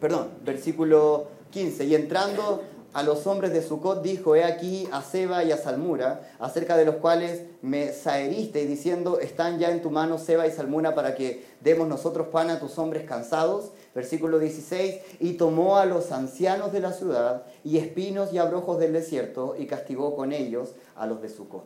perdón, 0.00 0.28
versículo 0.44 1.28
15. 1.50 1.84
Y 1.84 1.94
entrando 1.94 2.62
a 2.94 3.02
los 3.02 3.26
hombres 3.26 3.52
de 3.52 3.60
Sucot 3.60 4.02
dijo, 4.02 4.36
he 4.36 4.44
aquí 4.44 4.88
a 4.92 5.02
Seba 5.02 5.42
y 5.42 5.50
a 5.50 5.56
Salmura, 5.56 6.32
acerca 6.38 6.76
de 6.76 6.84
los 6.84 6.96
cuales 6.96 7.42
me 7.60 7.92
saheriste, 7.92 8.66
diciendo, 8.66 9.18
están 9.18 9.58
ya 9.58 9.72
en 9.72 9.82
tu 9.82 9.90
mano 9.90 10.16
Seba 10.16 10.46
y 10.46 10.52
Salmura 10.52 10.94
para 10.94 11.16
que 11.16 11.44
demos 11.60 11.88
nosotros 11.88 12.28
pan 12.28 12.50
a 12.50 12.60
tus 12.60 12.78
hombres 12.78 13.04
cansados. 13.04 13.72
Versículo 13.96 14.38
16, 14.38 15.00
y 15.20 15.34
tomó 15.34 15.76
a 15.76 15.86
los 15.86 16.10
ancianos 16.12 16.72
de 16.72 16.80
la 16.80 16.92
ciudad 16.92 17.44
y 17.64 17.78
espinos 17.78 18.32
y 18.32 18.38
abrojos 18.38 18.78
del 18.78 18.92
desierto 18.92 19.54
y 19.58 19.66
castigó 19.66 20.16
con 20.16 20.32
ellos 20.32 20.70
a 20.96 21.06
los 21.06 21.20
de 21.20 21.28
Sucot. 21.28 21.64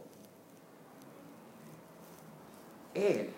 Él 2.94 3.30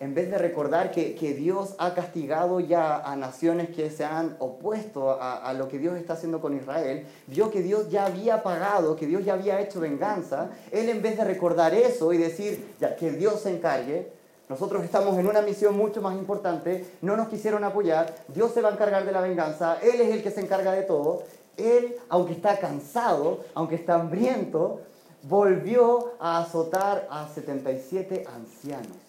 en 0.00 0.14
vez 0.14 0.30
de 0.30 0.38
recordar 0.38 0.90
que, 0.90 1.14
Dios 1.34 1.74
ha 1.78 1.94
castigado 1.94 2.60
ya 2.60 2.98
a 2.98 3.16
naciones 3.16 3.70
que 3.70 3.90
se 3.90 4.04
han 4.04 4.36
opuesto 4.38 5.18
a, 5.20 5.52
lo 5.54 5.68
que 5.68 5.78
Dios 5.78 5.96
está 5.96 6.14
haciendo 6.14 6.40
con 6.40 6.56
Israel, 6.56 7.06
vio 7.26 7.50
que 7.50 7.62
Dios 7.62 7.88
ya 7.90 8.06
había 8.06 8.42
pagado, 8.42 8.96
que 8.96 9.06
Dios 9.06 9.24
ya 9.24 9.34
había 9.34 9.60
hecho 9.60 9.80
venganza, 9.80 10.50
él 10.70 10.88
en 10.88 11.00
vez 11.00 11.16
de 11.16 11.24
recordar 11.24 11.74
eso 11.74 12.12
y 12.12 12.18
decir, 12.18 12.74
ya, 12.80 12.96
que 12.96 13.12
Dios 13.12 13.40
se 13.40 13.54
encargue, 13.54 14.12
nosotros 14.48 14.84
estamos 14.84 15.16
en 15.18 15.26
una 15.26 15.42
misión 15.42 15.76
mucho 15.76 16.02
más 16.02 16.16
importante, 16.16 16.84
no 17.00 17.16
nos 17.16 17.28
quisieron 17.28 17.64
apoyar, 17.64 18.14
Dios 18.28 18.52
se 18.52 18.60
va 18.60 18.68
a 18.68 18.72
encargar 18.72 19.06
de 19.06 19.12
la 19.12 19.20
venganza, 19.20 19.78
Él 19.82 20.00
es 20.00 20.12
el 20.12 20.22
que 20.22 20.30
se 20.30 20.40
encarga 20.40 20.72
de 20.72 20.82
todo, 20.82 21.22
Él, 21.56 21.96
aunque 22.08 22.32
está 22.32 22.58
cansado, 22.58 23.44
aunque 23.54 23.76
está 23.76 23.94
hambriento, 23.94 24.80
volvió 25.22 26.12
a 26.20 26.40
azotar 26.42 27.06
a 27.10 27.28
77 27.28 28.24
ancianos 28.26 29.03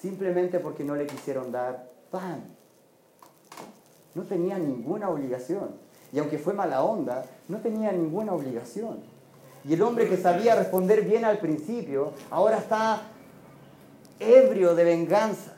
simplemente 0.00 0.60
porque 0.60 0.84
no 0.84 0.94
le 0.94 1.06
quisieron 1.06 1.52
dar 1.52 1.90
pan. 2.10 2.44
No 4.14 4.22
tenía 4.24 4.58
ninguna 4.58 5.08
obligación. 5.08 5.70
Y 6.12 6.18
aunque 6.18 6.38
fue 6.38 6.54
mala 6.54 6.82
onda, 6.82 7.24
no 7.48 7.58
tenía 7.58 7.92
ninguna 7.92 8.32
obligación. 8.32 9.00
Y 9.64 9.74
el 9.74 9.82
hombre 9.82 10.08
que 10.08 10.16
sabía 10.16 10.54
responder 10.54 11.02
bien 11.02 11.24
al 11.24 11.38
principio, 11.38 12.12
ahora 12.30 12.58
está 12.58 13.02
ebrio 14.18 14.74
de 14.74 14.84
venganza. 14.84 15.54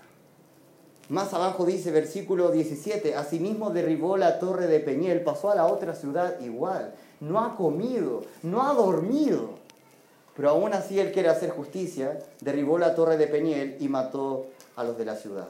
Más 1.08 1.32
abajo 1.34 1.66
dice 1.66 1.90
versículo 1.90 2.50
17, 2.50 3.16
asimismo 3.16 3.70
derribó 3.70 4.16
la 4.16 4.38
torre 4.38 4.66
de 4.66 4.80
Peñel, 4.80 5.22
pasó 5.22 5.50
a 5.50 5.56
la 5.56 5.66
otra 5.66 5.94
ciudad 5.94 6.40
igual. 6.40 6.94
No 7.20 7.40
ha 7.40 7.56
comido, 7.56 8.22
no 8.42 8.62
ha 8.62 8.72
dormido. 8.74 9.59
Pero 10.40 10.52
aún 10.52 10.72
así 10.72 10.98
él 10.98 11.12
quiere 11.12 11.28
hacer 11.28 11.50
justicia, 11.50 12.18
derribó 12.40 12.78
la 12.78 12.94
torre 12.94 13.18
de 13.18 13.26
Peniel 13.26 13.76
y 13.78 13.88
mató 13.88 14.46
a 14.74 14.84
los 14.84 14.96
de 14.96 15.04
la 15.04 15.14
ciudad. 15.14 15.48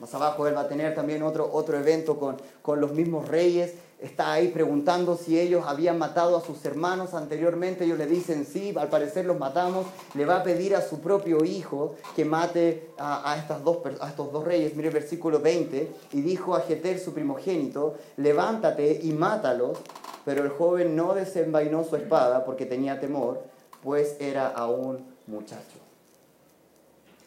Más 0.00 0.12
abajo 0.12 0.46
él 0.46 0.54
va 0.54 0.60
a 0.60 0.68
tener 0.68 0.94
también 0.94 1.22
otro, 1.22 1.48
otro 1.50 1.78
evento 1.78 2.18
con, 2.18 2.36
con 2.60 2.78
los 2.78 2.92
mismos 2.92 3.26
reyes. 3.26 3.72
Está 4.02 4.34
ahí 4.34 4.48
preguntando 4.48 5.16
si 5.16 5.40
ellos 5.40 5.64
habían 5.66 5.96
matado 5.96 6.36
a 6.36 6.42
sus 6.42 6.62
hermanos 6.66 7.14
anteriormente. 7.14 7.84
Ellos 7.84 7.96
le 7.96 8.04
dicen 8.04 8.44
sí, 8.44 8.74
al 8.76 8.90
parecer 8.90 9.24
los 9.24 9.38
matamos. 9.38 9.86
Le 10.12 10.26
va 10.26 10.40
a 10.40 10.42
pedir 10.42 10.76
a 10.76 10.82
su 10.82 11.00
propio 11.00 11.42
hijo 11.42 11.94
que 12.14 12.26
mate 12.26 12.90
a, 12.98 13.34
estas 13.38 13.64
dos, 13.64 13.78
a 13.98 14.10
estos 14.10 14.30
dos 14.30 14.44
reyes. 14.44 14.76
Mire 14.76 14.88
el 14.88 14.94
versículo 14.94 15.40
20. 15.40 15.90
Y 16.12 16.20
dijo 16.20 16.54
a 16.54 16.60
Jeter, 16.60 16.98
su 16.98 17.14
primogénito, 17.14 17.94
levántate 18.18 19.00
y 19.02 19.12
mátalos. 19.12 19.78
Pero 20.26 20.42
el 20.42 20.50
joven 20.50 20.94
no 20.94 21.14
desenvainó 21.14 21.82
su 21.82 21.96
espada 21.96 22.44
porque 22.44 22.66
tenía 22.66 23.00
temor 23.00 23.50
pues 23.82 24.16
era 24.20 24.48
aún 24.48 25.04
muchacho. 25.26 25.78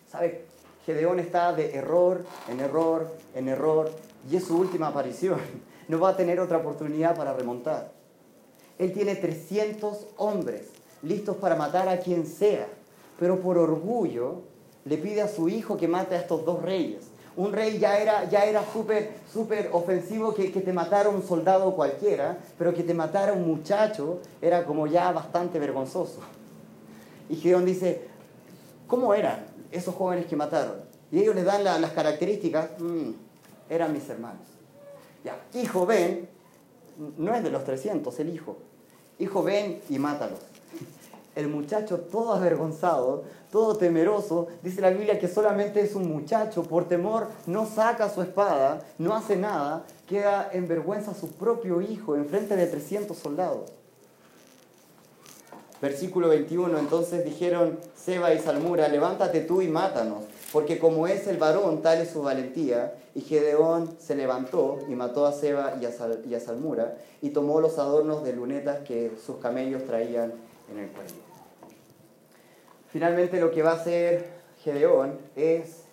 ¿Sabe? 0.10 0.46
Gedeón 0.86 1.20
está 1.20 1.52
de 1.54 1.76
error 1.76 2.24
en 2.48 2.60
error 2.60 3.12
en 3.34 3.50
error 3.50 3.92
y 4.30 4.36
es 4.38 4.46
su 4.46 4.58
última 4.58 4.88
aparición. 4.88 5.40
No 5.88 6.00
va 6.00 6.10
a 6.10 6.18
tener 6.18 6.40
otra 6.40 6.58
oportunidad 6.58 7.16
para 7.16 7.34
remontar. 7.34 7.92
Él 8.80 8.92
tiene 8.92 9.14
300 9.14 10.08
hombres 10.18 10.70
listos 11.04 11.38
para 11.38 11.56
matar 11.56 11.88
a 11.90 12.00
quien 12.00 12.26
sea, 12.26 12.68
pero 13.20 13.40
por 13.40 13.60
orgullo 13.60 14.42
le 14.86 14.98
pide 14.98 15.22
a 15.22 15.28
su 15.28 15.48
hijo 15.48 15.78
que 15.78 15.88
mate 15.88 16.16
a 16.16 16.22
estos 16.22 16.44
dos 16.44 16.64
reyes. 16.64 17.06
Un 17.38 17.54
rey 17.54 17.78
ya 17.78 18.00
era, 18.00 18.28
ya 18.28 18.46
era 18.46 18.64
súper 18.74 19.12
súper 19.32 19.70
ofensivo 19.74 20.34
que, 20.34 20.52
que 20.52 20.62
te 20.62 20.74
matara 20.74 21.10
un 21.10 21.22
soldado 21.22 21.76
cualquiera, 21.76 22.40
pero 22.58 22.74
que 22.74 22.82
te 22.82 22.96
matara 22.96 23.34
un 23.34 23.46
muchacho 23.46 24.22
era 24.42 24.66
como 24.66 24.88
ya 24.88 25.12
bastante 25.12 25.60
vergonzoso. 25.60 26.22
Y 27.30 27.36
Gedeón 27.38 27.66
dice, 27.66 28.08
¿cómo 28.88 29.14
eran 29.14 29.46
esos 29.72 29.96
jóvenes 29.96 30.26
que 30.26 30.36
mataron? 30.36 30.76
Y 31.12 31.20
ellos 31.20 31.36
le 31.36 31.44
dan 31.44 31.64
las 31.64 31.92
características, 31.92 32.72
mm, 32.80 33.12
eran 33.70 33.94
mis 33.94 34.08
hermanos. 34.10 34.46
Ya, 35.24 35.38
hijo, 35.54 35.86
ven, 35.86 36.28
no 37.18 37.34
es 37.34 37.44
de 37.44 37.50
los 37.50 37.64
300 37.64 38.20
el 38.20 38.30
hijo. 38.30 38.58
Hijo, 39.20 39.44
ven 39.44 39.82
y 39.90 39.98
mátalos. 39.98 40.40
el 41.36 41.48
muchacho 41.48 42.00
todo 42.00 42.34
avergonzado, 42.34 43.24
todo 43.52 43.76
temeroso, 43.78 44.48
dice 44.62 44.82
la 44.82 44.90
Biblia 44.90 45.20
que 45.20 45.28
solamente 45.28 45.82
es 45.82 45.96
un 45.96 46.10
muchacho, 46.10 46.64
por 46.64 46.88
temor 46.88 47.28
no 47.46 47.66
saca 47.66 48.10
su 48.10 48.22
espada, 48.22 48.82
no 48.98 49.16
hace 49.16 49.36
nada, 49.36 49.86
queda 50.08 50.50
en 50.52 50.68
vergüenza 50.68 51.12
a 51.12 51.16
su 51.16 51.32
propio 51.32 51.82
hijo 51.82 52.16
en 52.16 52.26
frente 52.26 52.56
de 52.56 52.68
300 52.68 53.18
soldados. 53.18 53.72
Versículo 55.86 56.30
21, 56.30 56.80
entonces 56.80 57.24
dijeron 57.24 57.78
Seba 57.96 58.34
y 58.34 58.40
Salmura, 58.40 58.88
levántate 58.88 59.42
tú 59.42 59.62
y 59.62 59.68
mátanos, 59.68 60.24
porque 60.52 60.80
como 60.80 61.06
es 61.06 61.28
el 61.28 61.38
varón, 61.38 61.84
tal 61.84 62.02
es 62.02 62.10
su 62.10 62.24
valentía. 62.24 62.96
Y 63.14 63.22
Gedeón 63.22 63.96
se 64.00 64.16
levantó 64.16 64.80
y 64.90 64.96
mató 64.96 65.28
a 65.28 65.32
Seba 65.32 65.76
y 65.80 65.86
a, 65.86 66.40
Salmura 66.40 66.98
y 67.22 67.30
tomó 67.30 67.62
los 67.62 67.78
adornos 67.78 68.24
de 68.24 68.34
lunetas 68.34 68.80
que 68.80 69.12
sus 69.24 69.38
camellos 69.38 69.86
traían 69.86 70.34
en 70.72 70.80
el 70.80 70.90
cuello. 70.90 71.14
Finalmente 72.92 73.40
lo 73.40 73.52
que 73.52 73.62
va 73.62 73.74
a 73.74 73.76
hacer 73.76 74.26
Gedeón 74.64 75.20
es, 75.36 75.84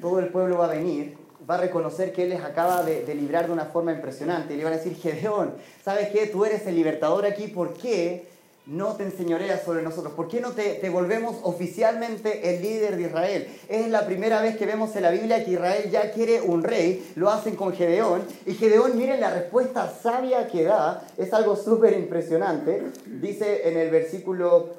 todo 0.00 0.20
el 0.20 0.28
pueblo 0.28 0.58
va 0.58 0.66
a 0.66 0.74
venir, 0.74 1.18
va 1.50 1.56
a 1.56 1.62
reconocer 1.62 2.12
que 2.12 2.22
él 2.22 2.28
les 2.28 2.44
acaba 2.44 2.84
de, 2.84 3.04
de 3.04 3.14
librar 3.16 3.48
de 3.48 3.52
una 3.52 3.64
forma 3.64 3.92
impresionante. 3.92 4.54
Y 4.54 4.58
le 4.58 4.62
van 4.62 4.74
a 4.74 4.76
decir, 4.76 4.94
Gedeón, 4.94 5.54
¿sabes 5.84 6.10
qué? 6.10 6.28
Tú 6.28 6.44
eres 6.44 6.64
el 6.68 6.76
libertador 6.76 7.26
aquí, 7.26 7.48
¿por 7.48 7.74
qué? 7.74 8.30
No 8.66 8.94
te 8.96 9.04
enseñoreas 9.04 9.62
sobre 9.64 9.82
nosotros? 9.82 10.14
¿Por 10.14 10.28
qué 10.28 10.40
no 10.40 10.52
te, 10.52 10.88
volvemos 10.90 11.36
oficialmente 11.42 12.54
el 12.54 12.62
líder 12.62 12.96
de 12.96 13.02
Israel? 13.02 13.48
Es 13.68 13.88
la 13.88 14.06
primera 14.06 14.40
vez 14.40 14.56
que 14.56 14.66
vemos 14.66 14.94
en 14.96 15.02
la 15.02 15.10
Biblia 15.10 15.44
que 15.44 15.52
Israel 15.52 15.90
ya 15.90 16.12
quiere 16.12 16.40
un 16.40 16.62
rey, 16.62 17.12
lo 17.16 17.30
hacen 17.30 17.56
con 17.56 17.72
Gedeón, 17.72 18.22
y 18.46 18.54
Gedeón, 18.54 18.96
miren 18.96 19.20
la 19.20 19.30
respuesta 19.30 19.92
sabia 20.02 20.46
que 20.48 20.64
da, 20.64 21.04
es 21.16 21.32
algo 21.32 21.56
súper 21.56 21.94
impresionante. 21.94 22.82
Dice 23.06 23.68
en 23.68 23.76
el 23.76 23.90
versículo 23.90 24.70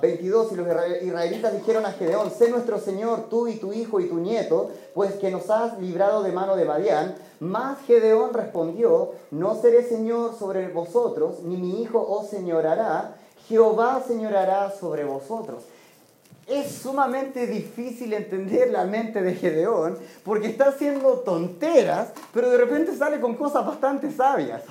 22, 0.00 0.46
ah, 0.50 0.52
y 0.52 0.56
los 0.56 1.02
israelitas 1.02 1.52
dijeron 1.54 1.86
a 1.86 1.92
Gedeón, 1.92 2.30
sé 2.30 2.50
nuestro 2.50 2.78
Señor, 2.78 3.28
tú 3.28 3.48
y 3.48 3.56
tu 3.56 3.72
hijo 3.72 4.00
y 4.00 4.08
tu 4.08 4.18
nieto, 4.18 4.70
pues 4.94 5.14
que 5.14 5.30
nos 5.30 5.50
has 5.50 5.78
librado 5.78 6.22
de 6.22 6.32
mano 6.32 6.56
de 6.56 6.64
Madián. 6.64 7.14
Mas 7.40 7.78
Gedeón 7.86 8.34
respondió, 8.34 9.12
no 9.30 9.54
seré 9.60 9.84
Señor 9.84 10.34
sobre 10.36 10.68
vosotros, 10.68 11.42
ni 11.44 11.56
mi 11.56 11.82
hijo 11.82 12.00
os 12.00 12.28
señorará, 12.28 13.16
Jehová 13.48 14.02
señorará 14.06 14.70
sobre 14.70 15.04
vosotros. 15.04 15.64
Es 16.46 16.72
sumamente 16.72 17.46
difícil 17.46 18.12
entender 18.12 18.70
la 18.70 18.84
mente 18.84 19.22
de 19.22 19.34
Gedeón 19.34 19.98
porque 20.24 20.48
está 20.48 20.68
haciendo 20.68 21.20
tonteras, 21.20 22.10
pero 22.32 22.50
de 22.50 22.58
repente 22.58 22.96
sale 22.96 23.20
con 23.20 23.34
cosas 23.36 23.66
bastante 23.66 24.10
sabias. 24.10 24.62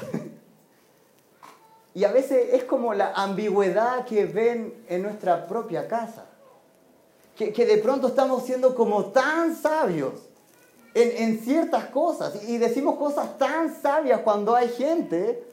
Y 1.94 2.04
a 2.04 2.12
veces 2.12 2.54
es 2.54 2.63
como 2.63 2.94
la 2.94 3.13
ambigüedad 3.13 4.06
que 4.06 4.26
ven 4.26 4.72
en 4.88 5.02
nuestra 5.02 5.48
propia 5.48 5.88
casa. 5.88 6.26
Que, 7.36 7.52
que 7.52 7.66
de 7.66 7.78
pronto 7.78 8.08
estamos 8.08 8.44
siendo 8.44 8.76
como 8.76 9.06
tan 9.06 9.56
sabios 9.56 10.13
en, 10.94 11.24
en, 11.24 11.40
ciertas 11.40 11.86
cosas 11.86 12.44
y 12.48 12.58
decimos 12.58 12.98
cosas 12.98 13.38
tan 13.40 13.80
sabias 13.80 14.22
cuando 14.22 14.56
hay 14.56 14.70
gente 14.70 15.44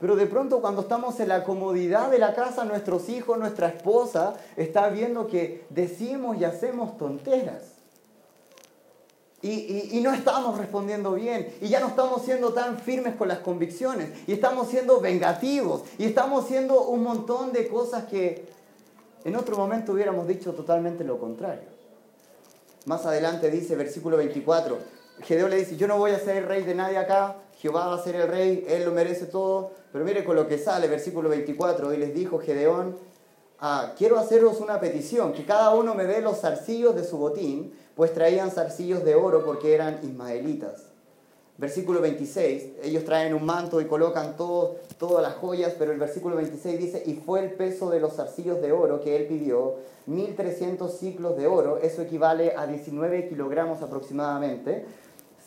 pero 0.00 0.14
de 0.14 0.26
pronto 0.26 0.60
cuando 0.60 0.82
estamos 0.82 1.18
en 1.20 1.28
la 1.28 1.44
comodidad 1.44 2.10
de 2.10 2.18
la 2.18 2.34
casa, 2.34 2.64
nuestros 2.64 3.08
hijos, 3.08 3.38
nuestra 3.38 3.68
esposa, 3.68 4.34
está 4.56 4.88
viendo 4.88 5.26
que 5.26 5.66
decimos 5.70 6.36
y 6.38 6.44
hacemos 6.44 6.96
tonteras. 6.96 7.78
Y, 9.40 10.00
no 10.02 10.12
estamos 10.12 10.58
respondiendo 10.58 11.12
bien. 11.12 11.54
Y 11.60 11.68
ya 11.68 11.78
no 11.80 11.88
estamos 11.88 12.22
siendo 12.22 12.52
tan 12.52 12.78
firmes 12.78 13.14
con 13.14 13.28
las 13.28 13.38
convicciones. 13.38 14.10
Y 14.26 14.32
estamos 14.32 14.68
siendo 14.68 15.00
vengativos. 15.00 15.82
Y 15.96 16.06
estamos 16.06 16.44
haciendo 16.44 16.82
un 16.88 17.04
montón 17.04 17.52
de 17.52 17.68
cosas 17.68 18.04
que 18.04 18.48
en 19.24 19.36
otro 19.36 19.56
momento 19.56 19.92
hubiéramos 19.92 20.26
dicho 20.26 20.54
totalmente 20.54 21.04
lo 21.04 21.18
contrario. 21.18 21.68
Más 22.86 23.06
adelante 23.06 23.50
dice, 23.50 23.76
versículo 23.76 24.16
24, 24.16 24.78
Gedeón 25.22 25.50
le 25.50 25.56
dice, 25.56 25.76
yo 25.76 25.86
no 25.86 25.98
voy 25.98 26.12
a 26.12 26.18
ser 26.18 26.46
rey 26.46 26.62
de 26.62 26.74
nadie 26.74 26.98
acá, 26.98 27.36
Jehová 27.60 27.88
va 27.88 27.94
a 27.94 28.02
ser 28.02 28.14
el 28.16 28.28
rey, 28.28 28.64
Él 28.68 28.84
lo 28.84 28.92
merece 28.92 29.26
todo. 29.26 29.72
Pero 29.92 30.04
mire 30.04 30.24
con 30.24 30.36
lo 30.36 30.46
que 30.46 30.58
sale, 30.58 30.86
versículo 30.86 31.28
24, 31.28 31.92
y 31.92 31.96
les 31.96 32.14
dijo 32.14 32.38
Gedeón, 32.38 32.96
ah, 33.60 33.94
quiero 33.96 34.18
haceros 34.18 34.60
una 34.60 34.80
petición, 34.80 35.32
que 35.32 35.44
cada 35.44 35.74
uno 35.74 35.94
me 35.94 36.04
dé 36.04 36.20
los 36.20 36.40
zarcillos 36.40 36.94
de 36.94 37.04
su 37.04 37.18
botín, 37.18 37.72
pues 37.96 38.12
traían 38.12 38.50
zarcillos 38.50 39.04
de 39.04 39.14
oro 39.14 39.44
porque 39.44 39.74
eran 39.74 39.98
ismaelitas. 40.02 40.84
Versículo 41.56 42.00
26, 42.00 42.74
ellos 42.84 43.04
traen 43.04 43.34
un 43.34 43.44
manto 43.44 43.80
y 43.80 43.86
colocan 43.86 44.36
todo, 44.36 44.76
todas 44.96 45.24
las 45.24 45.34
joyas, 45.34 45.74
pero 45.76 45.90
el 45.90 45.98
versículo 45.98 46.36
26 46.36 46.78
dice, 46.78 47.02
y 47.04 47.14
fue 47.14 47.40
el 47.40 47.50
peso 47.50 47.90
de 47.90 47.98
los 47.98 48.14
zarcillos 48.14 48.62
de 48.62 48.70
oro 48.70 49.00
que 49.00 49.16
él 49.16 49.26
pidió, 49.26 49.74
1300 50.06 50.96
ciclos 50.96 51.36
de 51.36 51.48
oro, 51.48 51.78
eso 51.78 52.02
equivale 52.02 52.54
a 52.56 52.68
19 52.68 53.28
kilogramos 53.28 53.82
aproximadamente, 53.82 54.84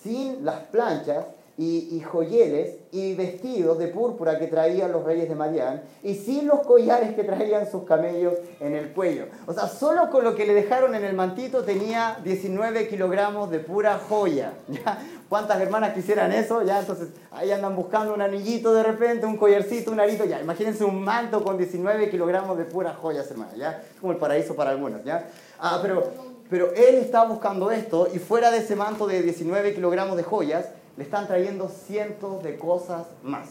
sin 0.02 0.44
las 0.44 0.62
planchas 0.64 1.26
y, 1.58 2.02
joyeles 2.02 2.78
y 2.92 3.14
vestidos 3.14 3.78
de 3.78 3.88
púrpura 3.88 4.40
que 4.40 4.48
traían 4.48 4.92
los 4.92 5.04
reyes 5.04 5.30
de 5.30 5.36
Madián 5.36 5.84
y 6.02 6.16
sin 6.16 6.48
los 6.48 6.62
collares 6.62 7.14
que 7.14 7.24
traían 7.24 7.70
sus 7.70 7.84
camellos 7.84 8.34
en 8.60 8.74
el 8.74 8.94
cuello. 8.94 9.26
O 9.46 9.54
sea, 9.54 9.68
solo 9.68 10.10
con 10.10 10.24
lo 10.24 10.36
que 10.36 10.48
le 10.48 10.56
dejaron 10.56 10.96
en 10.96 11.04
el 11.04 11.14
mantito 11.14 11.64
tenía 11.64 12.20
19 12.24 12.88
kilogramos 12.88 13.52
de 13.52 13.60
pura 13.60 14.00
joya. 14.10 14.54
¿Cuántas 15.30 15.62
hermanas 15.62 15.94
quisieran 15.94 16.32
eso? 16.32 16.64
Ya, 16.64 16.80
entonces 16.80 17.10
ahí 17.32 17.52
andan 17.52 17.76
buscando 17.76 18.14
un 18.14 18.22
anillito 18.22 18.74
de 18.74 18.84
repente, 18.84 19.26
un 19.26 19.38
collarcito, 19.38 19.92
un 19.92 20.00
arito. 20.00 20.26
Ya, 20.26 20.42
imagínense 20.42 20.84
un 20.84 21.04
manto 21.04 21.44
con 21.44 21.58
19 21.58 22.10
kilogramos 22.10 22.58
de 22.58 22.66
pura 22.66 22.94
joyas, 22.94 23.30
hermanas. 23.30 23.56
Ya, 23.56 23.84
como 24.02 24.14
el 24.14 24.20
paraíso 24.20 24.56
para 24.56 24.72
algunos. 24.72 25.04
Ya, 25.06 25.30
ah, 25.60 25.80
pero, 25.82 26.04
pero 26.52 26.74
él 26.74 26.96
estaba 26.96 27.30
buscando 27.30 27.72
esto 27.72 28.10
y 28.14 28.20
fuera 28.20 28.52
de 28.52 28.58
ese 28.58 28.76
manto 28.76 29.08
de 29.08 29.22
19 29.22 29.74
kilogramos 29.74 30.18
de 30.18 30.24
joyas, 30.24 30.66
le 30.98 31.06
están 31.06 31.26
trayendo 31.26 31.70
cientos 31.70 32.44
de 32.44 32.58
cosas 32.58 33.08
más. 33.24 33.48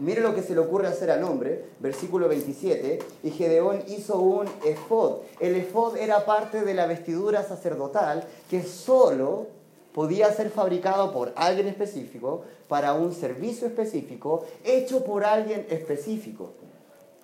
Mire 0.00 0.20
lo 0.20 0.34
que 0.34 0.42
se 0.42 0.54
le 0.54 0.58
ocurre 0.58 0.88
hacer 0.88 1.12
al 1.12 1.22
hombre, 1.22 1.66
versículo 1.78 2.26
27, 2.26 2.98
y 3.22 3.30
Gedeón 3.30 3.84
hizo 3.86 4.18
un 4.18 4.48
efod. 4.64 5.18
El 5.38 5.54
efod 5.54 5.96
era 5.96 6.24
parte 6.24 6.62
de 6.62 6.74
la 6.74 6.86
vestidura 6.86 7.44
sacerdotal 7.44 8.24
que 8.50 8.64
solo 8.64 9.46
podía 9.94 10.32
ser 10.32 10.50
fabricado 10.50 11.12
por 11.12 11.32
alguien 11.36 11.68
específico, 11.68 12.42
para 12.66 12.94
un 12.94 13.14
servicio 13.14 13.68
específico, 13.68 14.44
hecho 14.64 15.04
por 15.04 15.24
alguien 15.24 15.68
específico. 15.70 16.50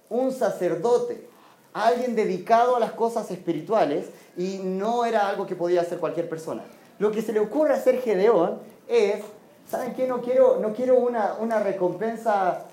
Un 0.09 0.31
sacerdote, 0.31 1.27
alguien 1.85 2.15
dedicado 2.15 2.77
a 2.77 2.81
las 2.81 2.93
cosas 2.93 3.31
espirituales 3.31 4.07
y 4.37 4.61
no 4.63 5.05
era 5.05 5.29
algo 5.29 5.47
que 5.47 5.57
podía 5.57 5.83
hacer 5.83 5.99
cualquier 5.99 6.29
persona. 6.29 6.63
Lo 6.99 7.11
que 7.11 7.21
se 7.21 7.33
le 7.33 7.41
ocurre 7.41 7.75
hacer 7.75 8.01
Gedeón 8.01 8.61
es 8.89 9.23
¿Saben 9.69 9.95
qué? 9.95 10.07
No 10.07 10.21
quiero, 10.21 10.59
no 10.61 10.73
quiero 10.73 10.97
una, 10.97 11.35
una 11.41 11.59
recompensa 11.59 12.67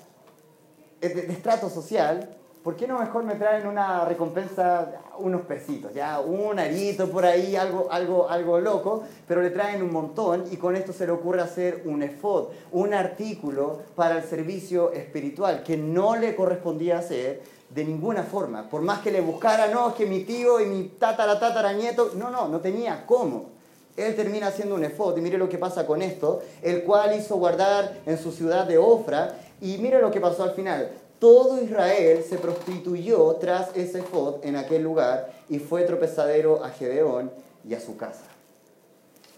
de, 1.00 1.08
de, 1.08 1.32
estrato 1.32 1.68
social. 1.68 2.36
¿Por 2.62 2.76
qué 2.76 2.86
no 2.86 2.98
mejor 3.00 3.24
me 3.24 3.34
traen 3.34 3.66
una 3.66 4.04
recompensa, 4.04 5.02
unos 5.18 5.42
pesitos, 5.42 5.92
ya? 5.92 6.20
Un 6.20 6.58
arito 6.58 7.10
por 7.10 7.26
ahí, 7.26 7.56
algo, 7.56 7.88
algo, 7.90 8.30
algo 8.30 8.60
loco, 8.60 9.02
pero 9.26 9.42
le 9.42 9.50
traen 9.50 9.82
un 9.82 9.92
montón 9.92 10.44
y 10.50 10.56
con 10.56 10.76
esto 10.76 10.92
se 10.92 11.04
le 11.04 11.12
ocurre 11.12 11.42
hacer 11.42 11.82
un 11.84 12.02
efod, 12.02 12.50
un 12.70 12.94
artículo 12.94 13.80
para 13.96 14.18
el 14.18 14.24
servicio 14.24 14.92
espiritual 14.92 15.62
que 15.64 15.76
no 15.76 16.16
le 16.16 16.36
correspondía 16.36 16.98
hacer 16.98 17.42
de 17.74 17.84
ninguna 17.84 18.22
forma. 18.22 18.68
Por 18.68 18.82
más 18.82 19.00
que 19.00 19.10
le 19.10 19.20
buscara, 19.20 19.66
no, 19.68 19.88
es 19.88 19.94
que 19.94 20.06
mi 20.06 20.20
tío 20.20 20.60
y 20.60 20.66
mi 20.66 20.84
tatara 20.98 21.40
tatara 21.40 21.72
nieto, 21.72 22.12
no, 22.14 22.30
no, 22.30 22.48
no 22.48 22.60
tenía 22.60 23.04
cómo. 23.04 23.50
Él 23.96 24.14
termina 24.14 24.48
haciendo 24.48 24.76
un 24.76 24.84
efod, 24.84 25.16
y 25.16 25.20
mire 25.20 25.38
lo 25.38 25.48
que 25.48 25.58
pasa 25.58 25.86
con 25.86 26.02
esto, 26.02 26.42
el 26.62 26.84
cual 26.84 27.16
hizo 27.18 27.36
guardar 27.36 28.00
en 28.06 28.18
su 28.18 28.32
ciudad 28.32 28.66
de 28.66 28.78
Ofra, 28.78 29.36
y 29.60 29.78
mire 29.78 30.00
lo 30.00 30.10
que 30.10 30.20
pasó 30.20 30.44
al 30.44 30.52
final. 30.52 30.90
Todo 31.18 31.62
Israel 31.62 32.24
se 32.28 32.38
prostituyó 32.38 33.36
tras 33.36 33.74
ese 33.76 34.00
efod 34.00 34.44
en 34.44 34.56
aquel 34.56 34.82
lugar 34.82 35.32
y 35.48 35.58
fue 35.58 35.82
tropezadero 35.84 36.62
a 36.64 36.70
Gedeón 36.70 37.30
y 37.66 37.74
a 37.74 37.80
su 37.80 37.96
casa. 37.96 38.26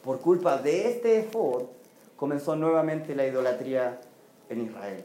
Por 0.03 0.21
culpa 0.21 0.57
de 0.59 0.91
este 0.91 1.21
efod 1.21 1.65
comenzó 2.17 2.57
nuevamente 2.57 3.15
la 3.15 3.27
idolatría 3.27 4.01
en 4.49 4.63
Israel. 4.63 5.05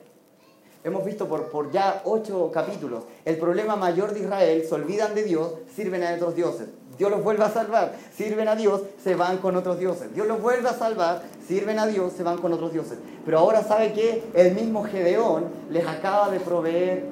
Hemos 0.84 1.06
visto 1.06 1.28
por, 1.28 1.52
por 1.52 1.72
ya 1.72 2.02
ocho 2.06 2.50
capítulos, 2.52 3.04
el 3.24 3.38
problema 3.38 3.76
mayor 3.76 4.14
de 4.14 4.22
Israel, 4.22 4.64
se 4.68 4.74
olvidan 4.74 5.14
de 5.14 5.24
Dios, 5.24 5.52
sirven 5.76 6.04
a 6.04 6.16
otros 6.16 6.36
dioses. 6.36 6.70
Dios 6.98 7.12
los 7.12 7.24
vuelve 7.24 7.44
a 7.44 7.50
salvar, 7.50 7.94
sirven 8.16 8.48
a 8.48 8.56
Dios, 8.56 8.82
se 9.04 9.16
van 9.16 9.38
con 9.38 9.56
otros 9.56 9.80
dioses. 9.80 10.14
Dios 10.14 10.28
los 10.28 10.42
vuelve 10.42 10.70
a 10.70 10.74
salvar, 10.74 11.22
sirven 11.48 11.78
a 11.78 11.86
Dios, 11.86 12.14
se 12.14 12.24
van 12.24 12.38
con 12.38 12.52
otros 12.54 12.74
dioses. 12.74 12.98
Pero 13.24 13.40
ahora 13.40 13.64
sabe 13.64 13.94
que 13.94 14.24
el 14.34 14.56
mismo 14.56 14.84
Gedeón 14.84 15.46
les 15.70 15.88
acaba 15.88 16.30
de 16.30 16.40
proveer 16.40 17.06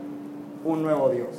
un 0.66 0.82
nuevo 0.82 1.10
Dios. 1.10 1.30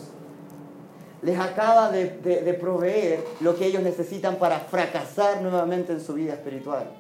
Les 1.23 1.39
acaba 1.39 1.91
de, 1.91 2.11
de 2.11 2.55
proveer 2.55 3.25
lo 3.41 3.57
que 3.57 3.67
ellos 3.67 3.83
necesitan 3.83 4.37
para 4.37 4.61
fracasar 4.61 5.43
nuevamente 5.43 5.93
en 5.93 6.01
su 6.01 6.15
vida 6.15 6.33
espiritual 6.35 7.00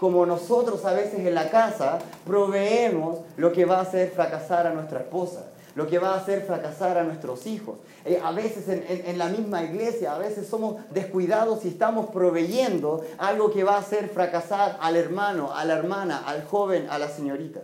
como 0.00 0.24
nosotros 0.24 0.82
a 0.86 0.94
veces 0.94 1.20
en 1.20 1.34
la 1.34 1.50
casa 1.50 1.98
proveemos 2.26 3.18
lo 3.36 3.52
que 3.52 3.66
va 3.66 3.76
a 3.76 3.82
hacer 3.82 4.10
fracasar 4.10 4.66
a 4.66 4.72
nuestra 4.72 5.00
esposa. 5.00 5.44
lo 5.76 5.86
que 5.86 6.00
va 6.00 6.14
a 6.14 6.16
hacer 6.16 6.42
fracasar 6.42 6.98
a 6.98 7.04
nuestros 7.04 7.46
hijos. 7.46 7.78
Eh, 8.04 8.20
a 8.22 8.32
veces 8.32 8.68
en, 8.68 8.84
en, 8.88 9.18
la 9.18 9.28
misma 9.28 9.62
iglesia, 9.62 10.16
a 10.16 10.18
veces 10.18 10.48
somos 10.48 10.76
descuidados 10.90 11.64
y 11.64 11.68
estamos 11.68 12.10
proveyendo 12.10 13.04
algo 13.18 13.52
que 13.52 13.62
va 13.62 13.76
a 13.76 13.78
hacer 13.78 14.08
fracasar 14.08 14.78
al 14.80 14.96
hermano, 14.96 15.54
a 15.54 15.64
la 15.64 15.74
hermana, 15.74 16.24
al 16.26 16.44
joven, 16.44 16.88
a 16.90 16.98
la 16.98 17.08
señorita, 17.08 17.60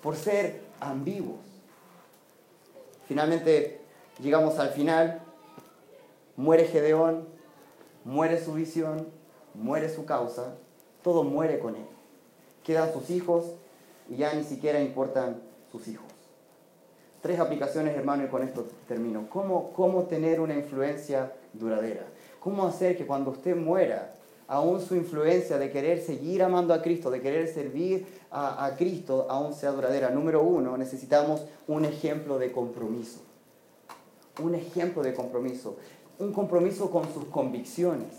por 0.00 0.14
ser 0.14 0.60
ambiguos. 0.78 1.40
Finalmente 3.08 3.80
llegamos 4.20 4.60
al 4.60 4.68
final, 4.68 5.20
muere 6.36 6.64
Gedeón, 6.66 7.26
muere 8.04 8.42
su 8.42 8.52
visión, 8.52 9.08
muere 9.52 9.92
su 9.92 10.04
causa, 10.04 10.54
todo 11.02 11.24
muere 11.24 11.58
con 11.58 11.76
él. 11.76 11.86
Quedan 12.64 12.92
sus 12.92 13.10
hijos 13.10 13.46
y 14.08 14.16
ya 14.16 14.34
ni 14.34 14.44
siquiera 14.44 14.80
importan 14.80 15.40
sus 15.70 15.88
hijos. 15.88 16.06
Tres 17.22 17.38
aplicaciones, 17.38 17.96
hermano, 17.96 18.24
y 18.24 18.28
con 18.28 18.42
esto 18.42 18.66
termino. 18.88 19.28
¿Cómo, 19.28 19.72
cómo 19.72 20.04
tener 20.04 20.40
una 20.40 20.54
influencia 20.54 21.32
duradera? 21.52 22.06
¿Cómo 22.40 22.66
hacer 22.66 22.96
que 22.96 23.06
cuando 23.06 23.30
usted 23.30 23.54
muera, 23.54 24.14
aún 24.48 24.80
su 24.80 24.96
influencia 24.96 25.58
de 25.58 25.70
querer 25.70 26.00
seguir 26.00 26.42
amando 26.42 26.72
a 26.72 26.80
Cristo, 26.80 27.10
de 27.10 27.20
querer 27.20 27.46
servir 27.48 28.06
a, 28.30 28.64
a 28.64 28.74
Cristo, 28.74 29.26
aún 29.28 29.52
sea 29.52 29.70
duradera? 29.72 30.10
Número 30.10 30.42
uno, 30.42 30.78
necesitamos 30.78 31.44
un 31.68 31.84
ejemplo 31.84 32.38
de 32.38 32.52
compromiso. 32.52 33.20
Un 34.42 34.54
ejemplo 34.54 35.02
de 35.02 35.12
compromiso. 35.12 35.76
Un 36.18 36.32
compromiso 36.32 36.90
con 36.90 37.04
sus 37.12 37.26
convicciones. 37.26 38.18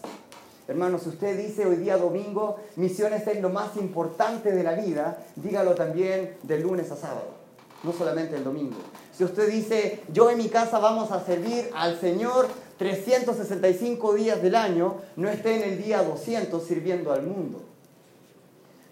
Hermano, 0.72 1.00
si 1.00 1.10
usted 1.10 1.38
dice 1.38 1.66
hoy 1.66 1.76
día 1.76 1.98
domingo, 1.98 2.56
misiones 2.78 3.28
es 3.28 3.42
lo 3.42 3.50
más 3.50 3.76
importante 3.76 4.54
de 4.54 4.64
la 4.64 4.72
vida, 4.72 5.18
dígalo 5.36 5.76
también 5.76 6.38
de 6.44 6.60
lunes 6.60 6.90
a 6.92 6.96
sábado, 6.96 7.28
no 7.84 7.92
solamente 7.92 8.38
el 8.38 8.46
domingo. 8.46 8.78
Si 9.12 9.26
usted 9.26 9.52
dice, 9.52 10.00
yo 10.14 10.30
en 10.30 10.38
mi 10.38 10.48
casa 10.48 10.80
vamos 10.80 11.12
a 11.12 11.26
servir 11.26 11.70
al 11.76 12.00
Señor 12.00 12.48
365 12.78 14.14
días 14.14 14.42
del 14.42 14.56
año, 14.56 14.96
no 15.18 15.28
esté 15.28 15.58
en 15.58 15.74
el 15.74 15.84
día 15.84 16.04
200 16.04 16.64
sirviendo 16.64 17.12
al 17.12 17.24
mundo. 17.24 17.62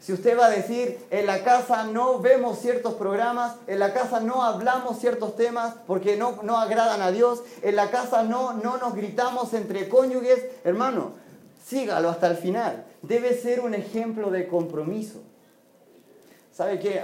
Si 0.01 0.11
usted 0.11 0.37
va 0.37 0.47
a 0.47 0.49
decir, 0.49 0.99
en 1.11 1.27
la 1.27 1.45
casa 1.45 1.85
no 1.85 2.19
vemos 2.19 2.59
ciertos 2.59 2.95
programas, 2.95 3.55
en 3.67 3.79
la 3.79 3.93
casa 3.93 4.19
no 4.19 4.43
hablamos 4.43 4.99
ciertos 4.99 5.37
temas 5.37 5.75
porque 5.87 6.17
no, 6.17 6.39
no 6.43 6.57
agradan 6.57 7.01
a 7.01 7.11
Dios, 7.11 7.41
en 7.61 7.77
la 7.77 7.89
casa 7.89 8.23
no, 8.23 8.51
no 8.51 8.77
nos 8.79 8.95
gritamos 8.95 9.53
entre 9.53 9.87
cónyuges, 9.87 10.43
hermano, 10.65 11.28
sígalo 11.69 12.09
hasta 12.09 12.27
el 12.27 12.37
final. 12.37 12.85
Debe 13.01 13.33
ser 13.33 13.59
un 13.59 13.73
ejemplo 13.75 14.31
de 14.31 14.47
compromiso. 14.47 15.21
¿Sabe 16.51 16.79
qué? 16.79 17.01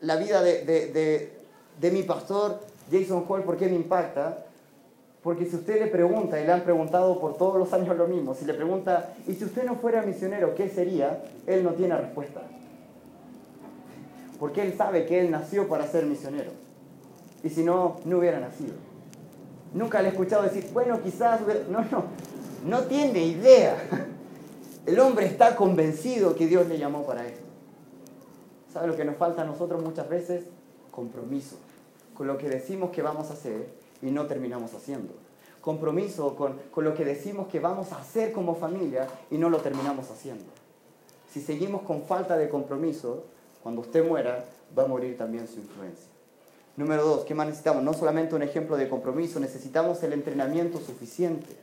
La 0.00 0.16
vida 0.16 0.40
de, 0.42 1.32
mi 1.92 2.02
pastor, 2.04 2.60
Jason 2.90 3.24
Hall, 3.28 3.42
¿por 3.42 3.56
qué 3.56 3.66
me 3.66 3.74
impacta? 3.74 4.44
Porque 5.22 5.46
si 5.46 5.56
usted 5.56 5.80
le 5.80 5.88
pregunta, 5.88 6.40
y 6.40 6.46
le 6.46 6.52
han 6.52 6.62
preguntado 6.62 7.20
por 7.20 7.36
todos 7.36 7.58
los 7.58 7.72
años 7.72 7.96
lo 7.96 8.06
mismo, 8.06 8.34
si 8.34 8.44
le 8.44 8.54
pregunta, 8.54 9.14
¿y 9.26 9.34
si 9.34 9.44
usted 9.44 9.64
no 9.64 9.74
fuera 9.74 10.02
misionero, 10.02 10.54
qué 10.54 10.68
sería? 10.68 11.24
Él 11.46 11.64
no 11.64 11.72
tiene 11.72 11.96
respuesta. 11.96 12.42
Porque 14.38 14.62
él 14.62 14.74
sabe 14.78 15.06
que 15.06 15.18
él 15.20 15.32
nació 15.32 15.66
para 15.66 15.86
ser 15.88 16.06
misionero. 16.06 16.52
Y 17.42 17.50
si 17.50 17.64
no, 17.64 17.96
no 18.04 18.18
hubiera 18.18 18.38
nacido. 18.38 18.74
Nunca 19.74 20.00
le 20.00 20.08
he 20.08 20.10
escuchado 20.12 20.44
decir, 20.44 20.68
bueno, 20.72 21.02
quizás, 21.02 21.40
no, 21.68 21.80
no, 21.90 22.04
no 22.68 22.82
tiene 22.82 23.24
idea. 23.24 23.76
El 24.86 25.00
hombre 25.00 25.26
está 25.26 25.56
convencido 25.56 26.34
que 26.34 26.46
Dios 26.46 26.68
le 26.68 26.78
llamó 26.78 27.04
para 27.04 27.26
esto. 27.26 27.44
¿Sabe 28.72 28.88
lo 28.88 28.96
que 28.96 29.04
nos 29.04 29.16
falta 29.16 29.42
a 29.42 29.44
nosotros 29.44 29.82
muchas 29.82 30.08
veces? 30.08 30.44
Compromiso 30.90 31.56
con 32.18 32.26
lo 32.26 32.36
que 32.36 32.48
decimos 32.48 32.90
que 32.90 33.00
vamos 33.00 33.30
a 33.30 33.34
hacer 33.34 33.68
y 34.02 34.10
no 34.10 34.26
terminamos 34.26 34.74
haciendo. 34.74 35.14
Compromiso 35.60 36.34
con, 36.34 36.58
con 36.72 36.82
lo 36.82 36.92
que 36.92 37.04
decimos 37.04 37.46
que 37.46 37.60
vamos 37.60 37.92
a 37.92 37.98
hacer 37.98 38.32
como 38.32 38.56
familia 38.56 39.06
y 39.30 39.38
no 39.38 39.48
lo 39.50 39.58
terminamos 39.58 40.10
haciendo. 40.10 40.44
Si 41.32 41.40
seguimos 41.40 41.82
con 41.82 42.02
falta 42.02 42.36
de 42.36 42.48
compromiso, 42.48 43.24
cuando 43.62 43.82
usted 43.82 44.04
muera, 44.04 44.46
va 44.76 44.82
a 44.82 44.88
morir 44.88 45.16
también 45.16 45.46
su 45.46 45.60
influencia. 45.60 46.08
Número 46.76 47.04
dos, 47.04 47.24
¿qué 47.24 47.34
más 47.34 47.46
necesitamos? 47.46 47.84
No 47.84 47.94
solamente 47.94 48.34
un 48.34 48.42
ejemplo 48.42 48.76
de 48.76 48.88
compromiso, 48.88 49.38
necesitamos 49.38 50.02
el 50.02 50.12
entrenamiento 50.12 50.78
suficiente. 50.80 51.56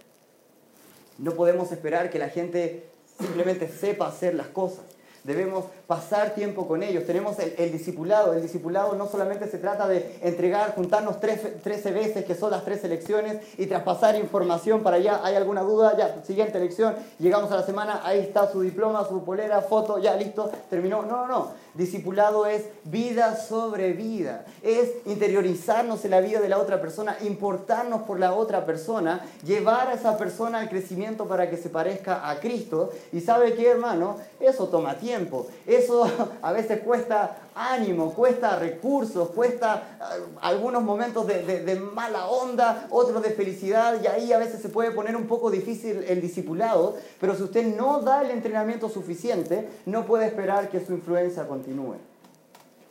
No 1.18 1.34
podemos 1.34 1.72
esperar 1.72 2.10
que 2.10 2.20
la 2.20 2.30
gente 2.30 2.86
simplemente 3.20 3.68
sepa 3.68 4.08
hacer 4.08 4.36
las 4.36 4.48
cosas. 4.48 4.86
Debemos 5.24 5.66
pasar 5.88 6.34
tiempo 6.34 6.68
con 6.68 6.84
ellos. 6.84 7.06
Tenemos 7.06 7.38
el, 7.40 7.72
discipulado. 7.72 8.34
El 8.34 8.42
discipulado 8.42 8.96
no 8.96 9.08
solamente 9.08 9.48
se 9.48 9.58
trata 9.58 9.88
de 9.88 10.18
entregar, 10.22 10.74
juntarnos 10.76 11.20
13 11.20 11.92
veces, 11.92 12.26
que 12.26 12.36
son 12.36 12.52
las 12.52 12.66
tres 12.66 12.84
elecciones, 12.84 13.38
y 13.58 13.68
traspasar 13.68 14.16
información 14.16 14.84
para 14.84 14.98
allá. 14.98 15.22
¿Hay 15.24 15.36
alguna 15.36 15.62
duda? 15.62 15.96
Ya, 15.98 16.24
siguiente 16.24 16.58
elección. 16.58 16.96
Llegamos 17.20 17.52
a 17.52 17.56
la 17.56 17.64
semana, 17.64 18.02
ahí 18.04 18.20
está 18.20 18.52
su 18.52 18.62
diploma, 18.62 19.06
su 19.08 19.24
polera, 19.24 19.62
foto, 19.62 20.00
ya 20.00 20.16
listo, 20.16 20.50
terminó. 20.70 21.04
No, 21.04 21.18
no, 21.18 21.28
no. 21.28 21.66
Discipulado 21.76 22.46
es 22.46 22.64
vida 22.86 23.36
sobre 23.36 23.92
vida, 23.92 24.46
es 24.64 24.92
interiorizarnos 25.06 26.06
en 26.06 26.12
la 26.12 26.22
vida 26.22 26.40
de 26.40 26.48
la 26.48 26.58
otra 26.58 26.80
persona, 26.80 27.18
importarnos 27.22 28.04
por 28.04 28.18
la 28.18 28.34
otra 28.34 28.66
persona, 28.66 29.26
llevar 29.44 29.90
a 29.90 29.94
esa 29.94 30.18
persona 30.18 30.60
al 30.60 30.70
crecimiento 30.70 31.28
para 31.28 31.50
que 31.50 31.58
se 31.58 31.70
parezca 31.70 32.30
a 32.30 32.40
Cristo. 32.40 32.94
Y 33.12 33.20
sabe 33.20 33.56
qué, 33.56 33.68
hermano, 33.72 34.18
eso 34.40 34.70
toma 34.70 34.96
tiempo, 34.96 35.48
eso 35.76 36.10
a 36.42 36.52
veces 36.52 36.82
cuesta 36.82 37.38
ánimo, 37.56 38.14
cuesta 38.14 38.58
recursos, 38.58 39.30
cuesta 39.30 39.98
eh, 40.00 40.24
algunos 40.42 40.84
momentos 40.84 41.28
de, 41.28 41.80
mala 41.94 42.28
onda, 42.28 42.88
otros 42.90 43.22
de 43.22 43.32
felicidad, 43.32 44.02
y 44.02 44.08
ahí 44.08 44.34
a 44.34 44.38
veces 44.38 44.62
se 44.62 44.70
puede 44.70 44.92
poner 44.92 45.16
un 45.16 45.28
poco 45.28 45.52
difícil 45.52 46.04
el 46.08 46.22
discipulado, 46.22 46.96
pero 47.20 47.36
si 47.36 47.44
usted 47.44 47.76
no 47.76 48.02
da 48.02 48.22
el 48.24 48.32
entrenamiento 48.32 48.90
suficiente, 48.90 49.68
no 49.86 50.06
puede 50.06 50.26
esperar 50.26 50.70
que 50.70 50.86
su 50.86 50.94
influencia 50.94 51.48
continúe. 51.48 51.96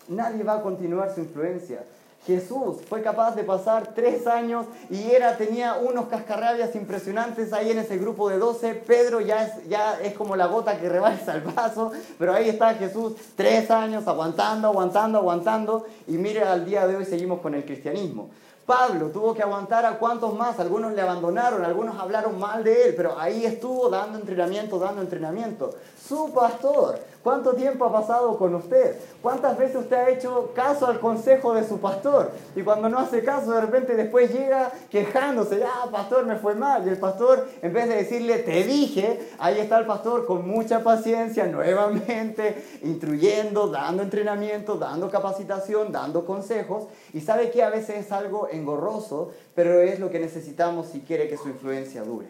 Nadie 0.08 0.42
va 0.42 0.54
a 0.54 0.62
continuar 0.62 1.14
su 1.14 1.20
influencia. 1.20 1.84
Jesús 2.26 2.76
fue 2.88 3.02
capaz 3.02 3.34
de 3.34 3.44
pasar 3.44 3.92
tres 3.94 4.26
años 4.26 4.66
y 4.88 5.10
era, 5.10 5.36
tenía 5.36 5.74
unos 5.74 6.06
cascarrabias 6.06 6.74
impresionantes 6.74 7.52
ahí 7.52 7.70
en 7.70 7.78
ese 7.78 7.98
grupo 7.98 8.30
de 8.30 8.38
doce. 8.38 8.74
Pedro 8.74 9.20
ya 9.20 9.44
es, 9.44 9.68
ya 9.68 10.00
es 10.00 10.14
como 10.14 10.34
la 10.34 10.46
gota 10.46 10.78
que 10.78 10.88
rebalsa 10.88 11.34
el 11.34 11.42
vaso, 11.42 11.92
pero 12.18 12.32
ahí 12.32 12.48
está 12.48 12.74
Jesús 12.74 13.12
tres 13.36 13.70
años 13.70 14.08
aguantando, 14.08 14.68
aguantando, 14.68 15.18
aguantando. 15.18 15.86
Y 16.06 16.12
mire, 16.12 16.42
al 16.42 16.64
día 16.64 16.86
de 16.86 16.96
hoy 16.96 17.04
seguimos 17.04 17.40
con 17.40 17.54
el 17.54 17.64
cristianismo. 17.64 18.30
Pablo 18.64 19.08
tuvo 19.08 19.34
que 19.34 19.42
aguantar 19.42 19.84
a 19.84 19.98
cuantos 19.98 20.34
más, 20.34 20.58
algunos 20.58 20.94
le 20.94 21.02
abandonaron, 21.02 21.62
algunos 21.64 21.98
hablaron 22.00 22.38
mal 22.38 22.64
de 22.64 22.88
él, 22.88 22.94
pero 22.96 23.18
ahí 23.18 23.44
estuvo 23.44 23.90
dando 23.90 24.18
entrenamiento, 24.18 24.78
dando 24.78 25.02
entrenamiento. 25.02 25.74
Su 26.02 26.32
pastor 26.32 26.98
¿Cuánto 27.24 27.54
tiempo 27.54 27.86
ha 27.86 27.92
pasado 27.92 28.36
con 28.36 28.54
usted? 28.54 28.98
¿Cuántas 29.22 29.56
veces 29.56 29.76
usted 29.76 29.96
ha 29.96 30.10
hecho 30.10 30.52
caso 30.54 30.86
al 30.86 31.00
consejo 31.00 31.54
de 31.54 31.66
su 31.66 31.78
pastor? 31.78 32.30
Y 32.54 32.60
cuando 32.60 32.90
no 32.90 32.98
hace 32.98 33.24
caso, 33.24 33.52
de 33.52 33.62
repente 33.62 33.96
después 33.96 34.30
llega 34.30 34.70
quejándose, 34.90 35.64
ah, 35.64 35.88
pastor, 35.90 36.26
me 36.26 36.36
fue 36.36 36.54
mal. 36.54 36.86
Y 36.86 36.90
el 36.90 36.98
pastor, 36.98 37.48
en 37.62 37.72
vez 37.72 37.88
de 37.88 37.94
decirle, 37.96 38.40
te 38.40 38.62
dije, 38.64 39.30
ahí 39.38 39.58
está 39.58 39.78
el 39.78 39.86
pastor 39.86 40.26
con 40.26 40.46
mucha 40.46 40.84
paciencia, 40.84 41.46
nuevamente, 41.46 42.62
instruyendo, 42.82 43.68
dando 43.68 44.02
entrenamiento, 44.02 44.74
dando 44.74 45.08
capacitación, 45.08 45.92
dando 45.92 46.26
consejos. 46.26 46.88
Y 47.14 47.22
sabe 47.22 47.50
que 47.50 47.62
a 47.62 47.70
veces 47.70 48.04
es 48.04 48.12
algo 48.12 48.48
engorroso, 48.50 49.30
pero 49.54 49.80
es 49.80 49.98
lo 49.98 50.10
que 50.10 50.20
necesitamos 50.20 50.88
si 50.88 51.00
quiere 51.00 51.26
que 51.30 51.38
su 51.38 51.48
influencia 51.48 52.02
dure. 52.02 52.26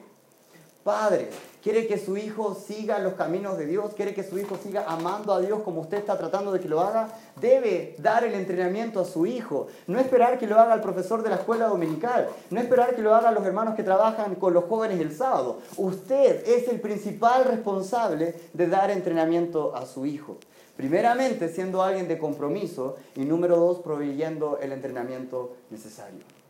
Padre, 0.85 1.31
quiere 1.65 1.87
que 1.87 1.99
su 1.99 2.19
hijo 2.19 2.55
siga 2.55 2.99
los 2.99 3.15
caminos 3.15 3.57
de 3.57 3.65
Dios, 3.65 3.95
quiere 3.95 4.13
que 4.13 4.23
su 4.23 4.39
hijo 4.39 4.59
siga 4.63 4.85
amando 4.87 5.33
a 5.33 5.41
Dios 5.41 5.61
como 5.65 5.81
usted 5.81 5.97
está 5.97 6.19
tratando 6.19 6.53
de 6.53 6.61
que 6.61 6.69
lo 6.69 6.83
haga, 6.83 7.09
debe 7.41 7.97
dar 7.99 8.23
el 8.23 8.35
entrenamiento 8.35 9.01
a 9.01 9.07
su 9.07 9.25
hijo. 9.25 9.69
No 9.87 9.99
esperar 9.99 10.39
que 10.39 10.47
lo 10.47 10.61
haga 10.61 10.75
el 10.75 10.83
profesor 10.83 11.23
de 11.23 11.31
la 11.31 11.37
escuela 11.37 11.67
dominical, 11.67 12.29
no 12.51 12.61
esperar 12.61 12.95
que 12.95 13.01
lo 13.01 13.15
hagan 13.15 13.35
los 13.35 13.47
hermanos 13.47 13.77
que 13.77 13.83
trabajan 13.83 14.35
con 14.35 14.53
los 14.53 14.65
jóvenes 14.65 15.01
el 15.01 15.17
sábado. 15.17 15.61
Usted 15.79 16.47
es 16.47 16.69
el 16.69 16.81
principal 16.81 17.47
responsable 17.47 18.35
de 18.53 18.67
dar 18.67 18.91
entrenamiento 18.91 19.75
a 19.75 19.87
su 19.87 20.05
hijo. 20.05 20.37
Primeramente, 20.77 21.49
siendo 21.49 21.83
alguien 21.83 22.09
de 22.09 22.19
compromiso 22.19 22.97
y 23.17 23.25
número 23.25 23.57
dos, 23.57 23.79
proveyendo 23.79 24.59
el 24.61 24.73
entrenamiento 24.73 25.57
necesario. 25.71 26.44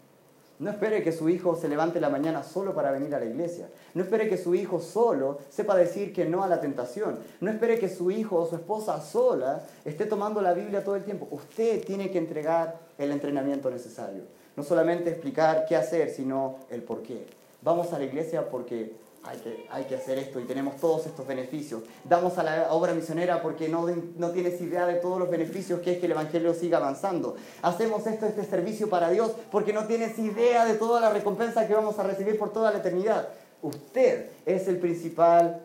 No 0.58 0.70
espere 0.70 1.02
que 1.02 1.10
su 1.10 1.28
hijo 1.28 1.56
se 1.56 1.68
levante 1.68 2.00
la 2.00 2.10
mañana 2.10 2.44
solo 2.44 2.74
para 2.74 2.92
venir 2.92 3.14
a 3.14 3.18
la 3.18 3.24
iglesia. 3.24 3.68
No 3.92 4.04
espere 4.04 4.28
que 4.28 4.38
su 4.38 4.54
hijo 4.54 4.80
solo 4.80 5.38
sepa 5.50 5.74
decir 5.74 6.12
que 6.12 6.26
no 6.26 6.44
a 6.44 6.48
la 6.48 6.60
tentación. 6.60 7.18
No 7.40 7.50
espere 7.50 7.78
que 7.78 7.88
su 7.88 8.10
hijo 8.12 8.36
o 8.36 8.46
su 8.46 8.54
esposa 8.54 9.00
sola 9.00 9.64
esté 9.84 10.06
tomando 10.06 10.40
la 10.40 10.54
Biblia 10.54 10.84
todo 10.84 10.94
el 10.94 11.02
tiempo. 11.02 11.26
Usted 11.32 11.84
tiene 11.84 12.10
que 12.10 12.18
entregar 12.18 12.78
el 12.98 13.10
entrenamiento 13.10 13.68
necesario. 13.68 14.22
No 14.56 14.62
solamente 14.62 15.10
explicar 15.10 15.66
qué 15.68 15.74
hacer, 15.74 16.10
sino 16.10 16.58
el 16.70 16.82
por 16.82 17.02
qué. 17.02 17.26
Vamos 17.62 17.92
a 17.92 17.98
la 17.98 18.04
iglesia 18.04 18.48
porque 18.48 18.92
hay 19.26 19.38
que, 19.38 19.66
hay 19.70 19.84
que 19.84 19.96
hacer 19.96 20.18
esto 20.18 20.38
y 20.38 20.44
tenemos 20.44 20.76
todos 20.76 21.06
estos 21.06 21.26
beneficios. 21.26 21.82
Damos 22.04 22.36
a 22.36 22.42
la 22.42 22.72
obra 22.72 22.92
misionera 22.92 23.40
porque 23.40 23.68
no, 23.68 23.86
no 24.16 24.30
tienes 24.30 24.60
idea 24.60 24.86
de 24.86 24.94
todos 24.94 25.18
los 25.18 25.30
beneficios 25.30 25.80
que 25.80 25.92
es 25.92 25.98
que 25.98 26.06
el 26.06 26.12
Evangelio 26.12 26.52
siga 26.52 26.78
avanzando. 26.78 27.36
Hacemos 27.62 28.06
esto, 28.06 28.26
este 28.26 28.44
servicio 28.44 28.90
para 28.90 29.10
Dios 29.10 29.32
porque 29.50 29.72
no 29.72 29.86
tienes 29.86 30.18
idea 30.18 30.66
de 30.66 30.74
toda 30.74 31.00
la 31.00 31.10
recompensa 31.10 31.66
que 31.66 31.74
vamos 31.74 31.98
a 31.98 32.02
recibir 32.02 32.38
por 32.38 32.52
toda 32.52 32.70
la 32.70 32.78
eternidad. 32.78 33.28
Usted 33.62 34.30
es 34.44 34.68
el 34.68 34.78
principal 34.78 35.62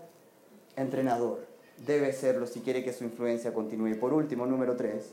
entrenador. 0.78 1.46
Debe 1.86 2.14
serlo 2.14 2.48
si 2.48 2.62
quiere 2.62 2.84
que 2.84 2.94
su 2.94 3.04
influencia 3.04 3.54
continúe. 3.54 4.00
Por 4.00 4.14
último, 4.14 4.46
número 4.46 4.78
tres, 4.78 5.10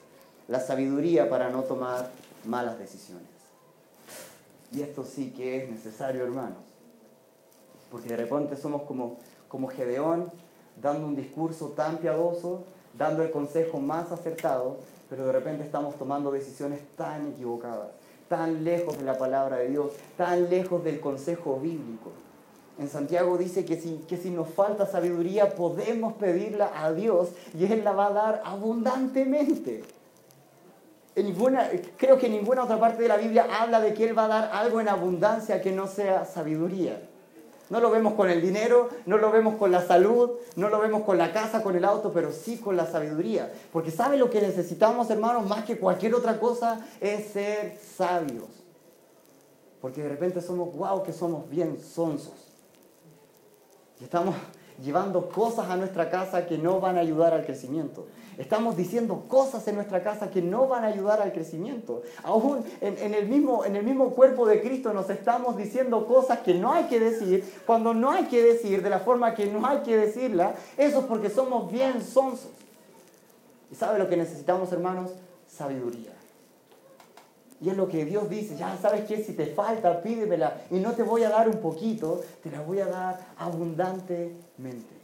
la 0.46 0.60
sabiduría 0.60 1.28
para 1.28 1.50
no 1.50 1.62
tomar 1.64 2.10
malas 2.44 2.78
decisiones. 2.78 3.26
Y 4.72 4.82
esto 4.82 5.04
sí 5.04 5.32
que 5.36 5.64
es 5.64 5.70
necesario, 5.70 6.24
hermanos. 6.24 6.65
Porque 7.96 8.10
de 8.10 8.16
repente 8.18 8.56
somos 8.56 8.82
como, 8.82 9.16
como 9.48 9.68
Gedeón, 9.68 10.30
dando 10.82 11.06
un 11.06 11.16
discurso 11.16 11.68
tan 11.68 11.96
piadoso, 11.96 12.64
dando 12.92 13.22
el 13.22 13.30
consejo 13.30 13.80
más 13.80 14.12
acertado, 14.12 14.76
pero 15.08 15.24
de 15.24 15.32
repente 15.32 15.64
estamos 15.64 15.94
tomando 15.94 16.30
decisiones 16.30 16.80
tan 16.94 17.28
equivocadas, 17.28 17.88
tan 18.28 18.64
lejos 18.64 18.98
de 18.98 19.04
la 19.04 19.16
palabra 19.16 19.56
de 19.56 19.68
Dios, 19.68 19.92
tan 20.18 20.50
lejos 20.50 20.84
del 20.84 21.00
consejo 21.00 21.58
bíblico. 21.58 22.10
En 22.78 22.90
Santiago 22.90 23.38
dice 23.38 23.64
que 23.64 23.80
si, 23.80 24.04
que 24.06 24.18
si 24.18 24.28
nos 24.28 24.50
falta 24.50 24.84
sabiduría 24.84 25.54
podemos 25.54 26.12
pedirla 26.12 26.72
a 26.74 26.92
Dios 26.92 27.30
y 27.58 27.64
Él 27.64 27.82
la 27.82 27.92
va 27.92 28.08
a 28.08 28.12
dar 28.12 28.42
abundantemente. 28.44 29.84
En 31.14 31.24
ninguna, 31.24 31.70
creo 31.96 32.18
que 32.18 32.26
en 32.26 32.32
ninguna 32.32 32.64
otra 32.64 32.78
parte 32.78 33.00
de 33.00 33.08
la 33.08 33.16
Biblia 33.16 33.46
habla 33.58 33.80
de 33.80 33.94
que 33.94 34.06
Él 34.06 34.18
va 34.18 34.26
a 34.26 34.28
dar 34.28 34.50
algo 34.52 34.82
en 34.82 34.88
abundancia 34.90 35.62
que 35.62 35.72
no 35.72 35.86
sea 35.86 36.26
sabiduría. 36.26 37.00
No 37.68 37.80
lo 37.80 37.90
vemos 37.90 38.14
con 38.14 38.30
el 38.30 38.40
dinero, 38.40 38.88
no 39.06 39.18
lo 39.18 39.32
vemos 39.32 39.56
con 39.56 39.72
la 39.72 39.84
salud, 39.84 40.32
no 40.54 40.68
lo 40.68 40.80
vemos 40.80 41.02
con 41.02 41.18
la 41.18 41.32
casa, 41.32 41.62
con 41.62 41.74
el 41.74 41.84
auto, 41.84 42.12
pero 42.12 42.30
sí 42.30 42.58
con 42.58 42.76
la 42.76 42.86
sabiduría. 42.86 43.52
Porque 43.72 43.90
¿sabe 43.90 44.16
lo 44.16 44.30
que 44.30 44.40
necesitamos, 44.40 45.10
hermanos? 45.10 45.48
Más 45.48 45.64
que 45.64 45.78
cualquier 45.78 46.14
otra 46.14 46.38
cosa 46.38 46.86
es 47.00 47.32
ser 47.32 47.78
sabios. 47.96 48.48
Porque 49.80 50.02
de 50.02 50.08
repente 50.08 50.40
somos, 50.40 50.74
wow, 50.76 51.02
que 51.02 51.12
somos 51.12 51.48
bien 51.50 51.78
sonsos. 51.82 52.34
Y 54.00 54.04
estamos 54.04 54.34
llevando 54.82 55.28
cosas 55.28 55.70
a 55.70 55.76
nuestra 55.76 56.10
casa 56.10 56.46
que 56.46 56.58
no 56.58 56.80
van 56.80 56.96
a 56.96 57.00
ayudar 57.00 57.32
al 57.34 57.44
crecimiento. 57.44 58.06
Estamos 58.38 58.76
diciendo 58.76 59.24
cosas 59.28 59.66
en 59.68 59.76
nuestra 59.76 60.02
casa 60.02 60.30
que 60.30 60.42
no 60.42 60.68
van 60.68 60.84
a 60.84 60.88
ayudar 60.88 61.22
al 61.22 61.32
crecimiento. 61.32 62.02
Aún 62.22 62.64
en, 62.80 63.14
el 63.14 63.28
mismo, 63.28 63.64
en 63.64 63.76
el 63.76 63.84
mismo 63.84 64.10
cuerpo 64.10 64.46
de 64.46 64.60
Cristo 64.60 64.92
nos 64.92 65.08
estamos 65.08 65.56
diciendo 65.56 66.06
cosas 66.06 66.40
que 66.40 66.54
no 66.54 66.72
hay 66.72 66.84
que 66.84 67.00
decir, 67.00 67.44
cuando 67.64 67.94
no 67.94 68.10
hay 68.10 68.24
que 68.24 68.42
decir, 68.42 68.82
de 68.82 68.90
la 68.90 69.00
forma 69.00 69.34
que 69.34 69.46
no 69.46 69.66
hay 69.66 69.78
que 69.78 69.96
decirla. 69.96 70.54
Eso 70.76 71.00
es 71.00 71.04
porque 71.06 71.30
somos 71.30 71.72
bien 71.72 72.02
sonsos. 72.02 72.50
¿Y 73.70 73.74
sabe 73.74 73.98
lo 73.98 74.08
que 74.08 74.16
necesitamos, 74.16 74.70
hermanos? 74.72 75.12
Sabiduría. 75.48 76.15
Y 77.60 77.70
es 77.70 77.76
lo 77.76 77.88
que 77.88 78.04
Dios 78.04 78.28
dice, 78.28 78.56
ya 78.56 78.76
sabes 78.76 79.04
que 79.04 79.22
si 79.22 79.32
te 79.32 79.46
falta, 79.46 80.02
pídemela 80.02 80.62
y 80.70 80.78
no 80.78 80.92
te 80.92 81.02
voy 81.02 81.22
a 81.22 81.30
dar 81.30 81.48
un 81.48 81.58
poquito, 81.58 82.20
te 82.42 82.50
la 82.50 82.60
voy 82.60 82.80
a 82.80 82.86
dar 82.86 83.18
abundantemente. 83.38 84.94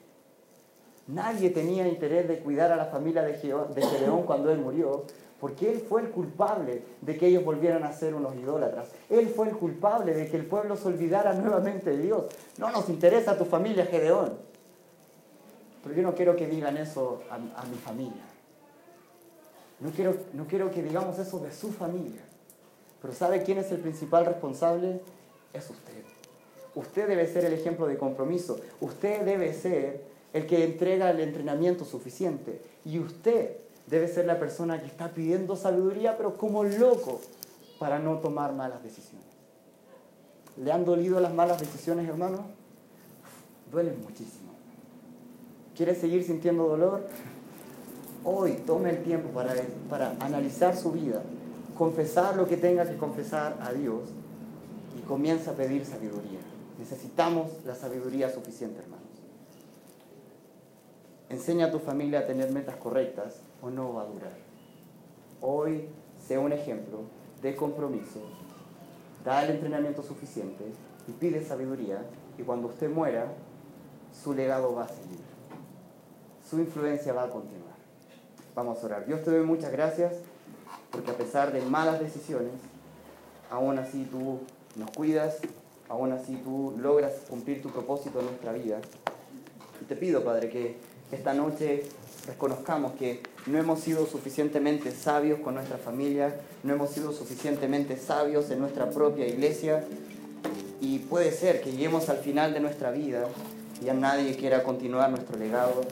Nadie 1.09 1.51
tenía 1.51 1.89
interés 1.89 2.29
de 2.29 2.39
cuidar 2.39 2.71
a 2.71 2.77
la 2.77 2.87
familia 2.87 3.23
de 3.23 3.35
Gedeón 3.35 4.23
cuando 4.25 4.53
él 4.53 4.59
murió, 4.59 5.05
porque 5.41 5.73
él 5.73 5.81
fue 5.81 6.03
el 6.03 6.11
culpable 6.11 6.83
de 7.01 7.17
que 7.17 7.27
ellos 7.27 7.45
volvieran 7.45 7.83
a 7.85 7.93
ser 7.93 8.15
unos 8.15 8.37
idólatras. 8.37 8.91
Él 9.11 9.29
fue 9.29 9.49
el 9.49 9.57
culpable 9.57 10.15
de 10.15 10.29
que 10.29 10.37
el 10.37 10.47
pueblo 10.47 10.77
se 10.77 10.87
olvidara 10.87 11.33
nuevamente 11.33 11.91
de 11.91 11.99
Dios. 11.99 12.25
No 12.59 12.71
nos 12.71 12.89
interesa 12.89 13.37
tu 13.37 13.45
familia, 13.45 13.87
Gedeón. 13.87 14.39
Pero 15.83 15.95
yo 15.97 16.03
no 16.03 16.15
quiero 16.15 16.37
que 16.37 16.47
digan 16.47 16.77
eso 16.77 17.23
a, 17.29 17.39
mi 17.67 17.77
familia. 17.77 18.23
No 19.81 19.91
quiero, 19.91 20.15
no 20.33 20.47
quiero 20.47 20.71
que 20.71 20.83
digamos 20.83 21.19
eso 21.19 21.41
de 21.41 21.51
su 21.51 21.73
familia. 21.73 22.23
Pero 23.03 23.15
¿sabe 23.15 23.43
quién 23.43 23.59
es 23.59 23.71
el 23.73 23.81
principal 23.81 24.25
responsable? 24.25 25.01
Es 25.53 25.69
usted. 25.69 25.93
Usted 26.75 27.09
debe 27.09 27.27
ser 27.27 27.45
el 27.45 27.53
ejemplo 27.53 27.87
de 27.87 27.99
compromiso. 27.99 28.61
Usted 28.81 29.23
debe 29.23 29.53
ser 29.53 30.05
el 30.33 30.47
que 30.47 30.65
entrega 30.65 31.11
el 31.11 31.21
entrenamiento 31.21 31.85
suficiente. 31.85 32.63
Y 32.85 33.01
usted 33.01 33.57
debe 33.89 34.09
ser 34.09 34.25
la 34.25 34.39
persona 34.39 34.81
que 34.81 34.87
está 34.87 35.11
pidiendo 35.11 35.57
sabiduría, 35.57 36.17
pero 36.17 36.39
como 36.39 36.65
loco, 36.65 37.21
para 37.79 37.99
no 37.99 38.19
tomar 38.19 38.53
malas 38.53 38.83
decisiones. 38.83 39.27
¿Le 40.57 40.71
han 40.71 40.85
dolido 40.85 41.21
las 41.21 41.35
malas 41.35 41.59
decisiones, 41.59 42.09
hermano? 42.09 42.47
Duelen 43.71 44.01
muchísimo. 44.01 44.53
¿Quiere 45.77 45.95
seguir 45.95 46.23
sintiendo 46.25 46.69
dolor? 46.69 47.07
Hoy 48.25 48.53
tome 48.67 48.91
el 48.91 49.03
tiempo 49.03 49.31
para, 49.31 49.55
para 49.91 50.15
analizar 50.21 50.77
su 50.77 50.93
vida, 50.93 51.23
confesar 51.83 52.37
lo 52.37 52.47
que 52.47 52.57
tenga 52.57 52.89
que 52.89 52.97
confesar 52.97 53.59
a 53.61 53.73
Dios 53.73 54.03
y 54.97 55.01
comienza 55.01 55.51
a 55.51 55.55
pedir 55.55 55.85
sabiduría. 55.85 56.39
Necesitamos 56.79 57.51
la 57.67 57.75
sabiduría 57.75 58.31
suficiente, 58.31 58.79
hermano. 58.79 59.03
Enseña 61.29 61.67
a 61.67 61.71
tu 61.73 61.81
familia 61.81 62.21
a 62.21 62.27
tener 62.29 62.53
metas 62.53 62.77
correctas 62.77 63.41
o 63.61 63.69
no 63.69 63.95
va 63.95 64.03
a 64.03 64.07
durar. 64.07 64.37
Hoy 65.41 65.89
sea 66.25 66.39
un 66.39 66.53
ejemplo 66.53 67.01
de 67.43 67.57
compromiso, 67.57 68.21
da 69.25 69.45
el 69.45 69.51
entrenamiento 69.51 70.05
suficiente 70.05 70.65
y 71.09 71.11
pide 71.11 71.45
sabiduría 71.45 72.05
y 72.39 72.43
cuando 72.45 72.69
usted 72.69 72.89
muera, 72.89 73.27
su 74.23 74.35
legado 74.35 74.73
va 74.73 74.85
a 74.85 74.89
seguir. 74.89 75.19
Su 76.49 76.61
influencia 76.61 77.13
va 77.13 77.25
a 77.25 77.31
continuar. 77.31 77.75
Vamos 78.55 78.81
a 78.81 78.87
orar. 78.87 79.05
Dios 79.05 79.25
te 79.25 79.33
doy 79.33 79.45
muchas 79.45 79.73
gracias 79.73 80.13
porque 80.93 81.11
a 81.11 81.17
pesar 81.17 81.53
de 81.53 81.63
malas 81.63 81.99
decisiones, 81.99 82.53
aún 83.51 83.79
así 83.79 84.07
tú 84.11 84.41
nos 84.77 84.91
cuidas, 84.91 85.39
aún 85.89 86.13
así 86.13 86.37
tú 86.45 86.75
logras 86.79 87.13
cumplir 87.29 87.63
tu 87.63 87.71
propósito 87.71 88.21
en 88.21 88.27
nuestra 88.27 88.53
vida. 88.53 88.79
Te 89.89 89.97
pido, 89.97 90.23
Padre, 90.23 90.49
que 90.49 90.77
esta 91.11 91.35
noche 91.35 91.83
reconozcamos 92.27 92.93
que 92.93 93.23
no 93.47 93.59
hemos 93.59 93.81
sido 93.81 94.07
suficientemente 94.07 94.93
sabios 94.93 95.41
con 95.41 95.55
nuestra 95.55 95.79
familia, 95.79 96.35
no 96.63 96.75
hemos 96.75 96.91
sido 96.91 97.13
suficientemente 97.13 97.97
sabios 97.97 98.51
en 98.51 98.61
nuestra 98.61 98.91
propia 98.91 99.27
iglesia. 99.27 99.85
Y 100.81 100.99
puede 101.01 101.33
ser 101.33 101.63
que 101.63 101.71
lleguemos 101.71 102.09
al 102.09 102.19
final 102.19 102.55
de 102.55 102.61
nuestra 102.61 102.91
vida 102.91 103.27
y 103.85 103.89
a 103.89 103.95
nadie 103.95 104.37
quiera 104.37 104.63
continuar 104.63 105.11
nuestro 105.11 105.39
legado, 105.39 105.83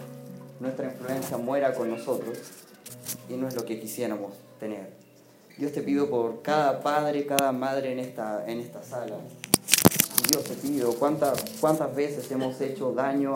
nuestra 0.59 0.87
influencia 0.87 1.37
muera 1.37 1.75
con 1.75 1.91
nosotros. 1.91 2.39
Y 3.29 3.35
no 3.35 3.47
es 3.49 3.55
lo 3.55 3.65
que 3.65 3.79
quisiéramos 3.79 4.33
tener. 4.61 4.91
Dios 5.59 5.73
te 5.73 5.83
pido 5.83 6.09
por 6.09 6.41
cada 6.41 6.81
padre, 6.81 7.27
cada 7.27 7.51
madre 7.53 7.93
en 7.93 7.99
esta, 7.99 8.49
en 8.49 8.61
esta 8.61 8.83
sala. 8.83 9.17
Dios 10.31 10.45
te 10.45 10.55
pido 10.55 10.95
cuántas, 10.95 11.45
cuántas 11.61 11.95
veces 11.95 12.31
hemos 12.31 12.59
hecho 12.61 12.93
daño 12.93 13.29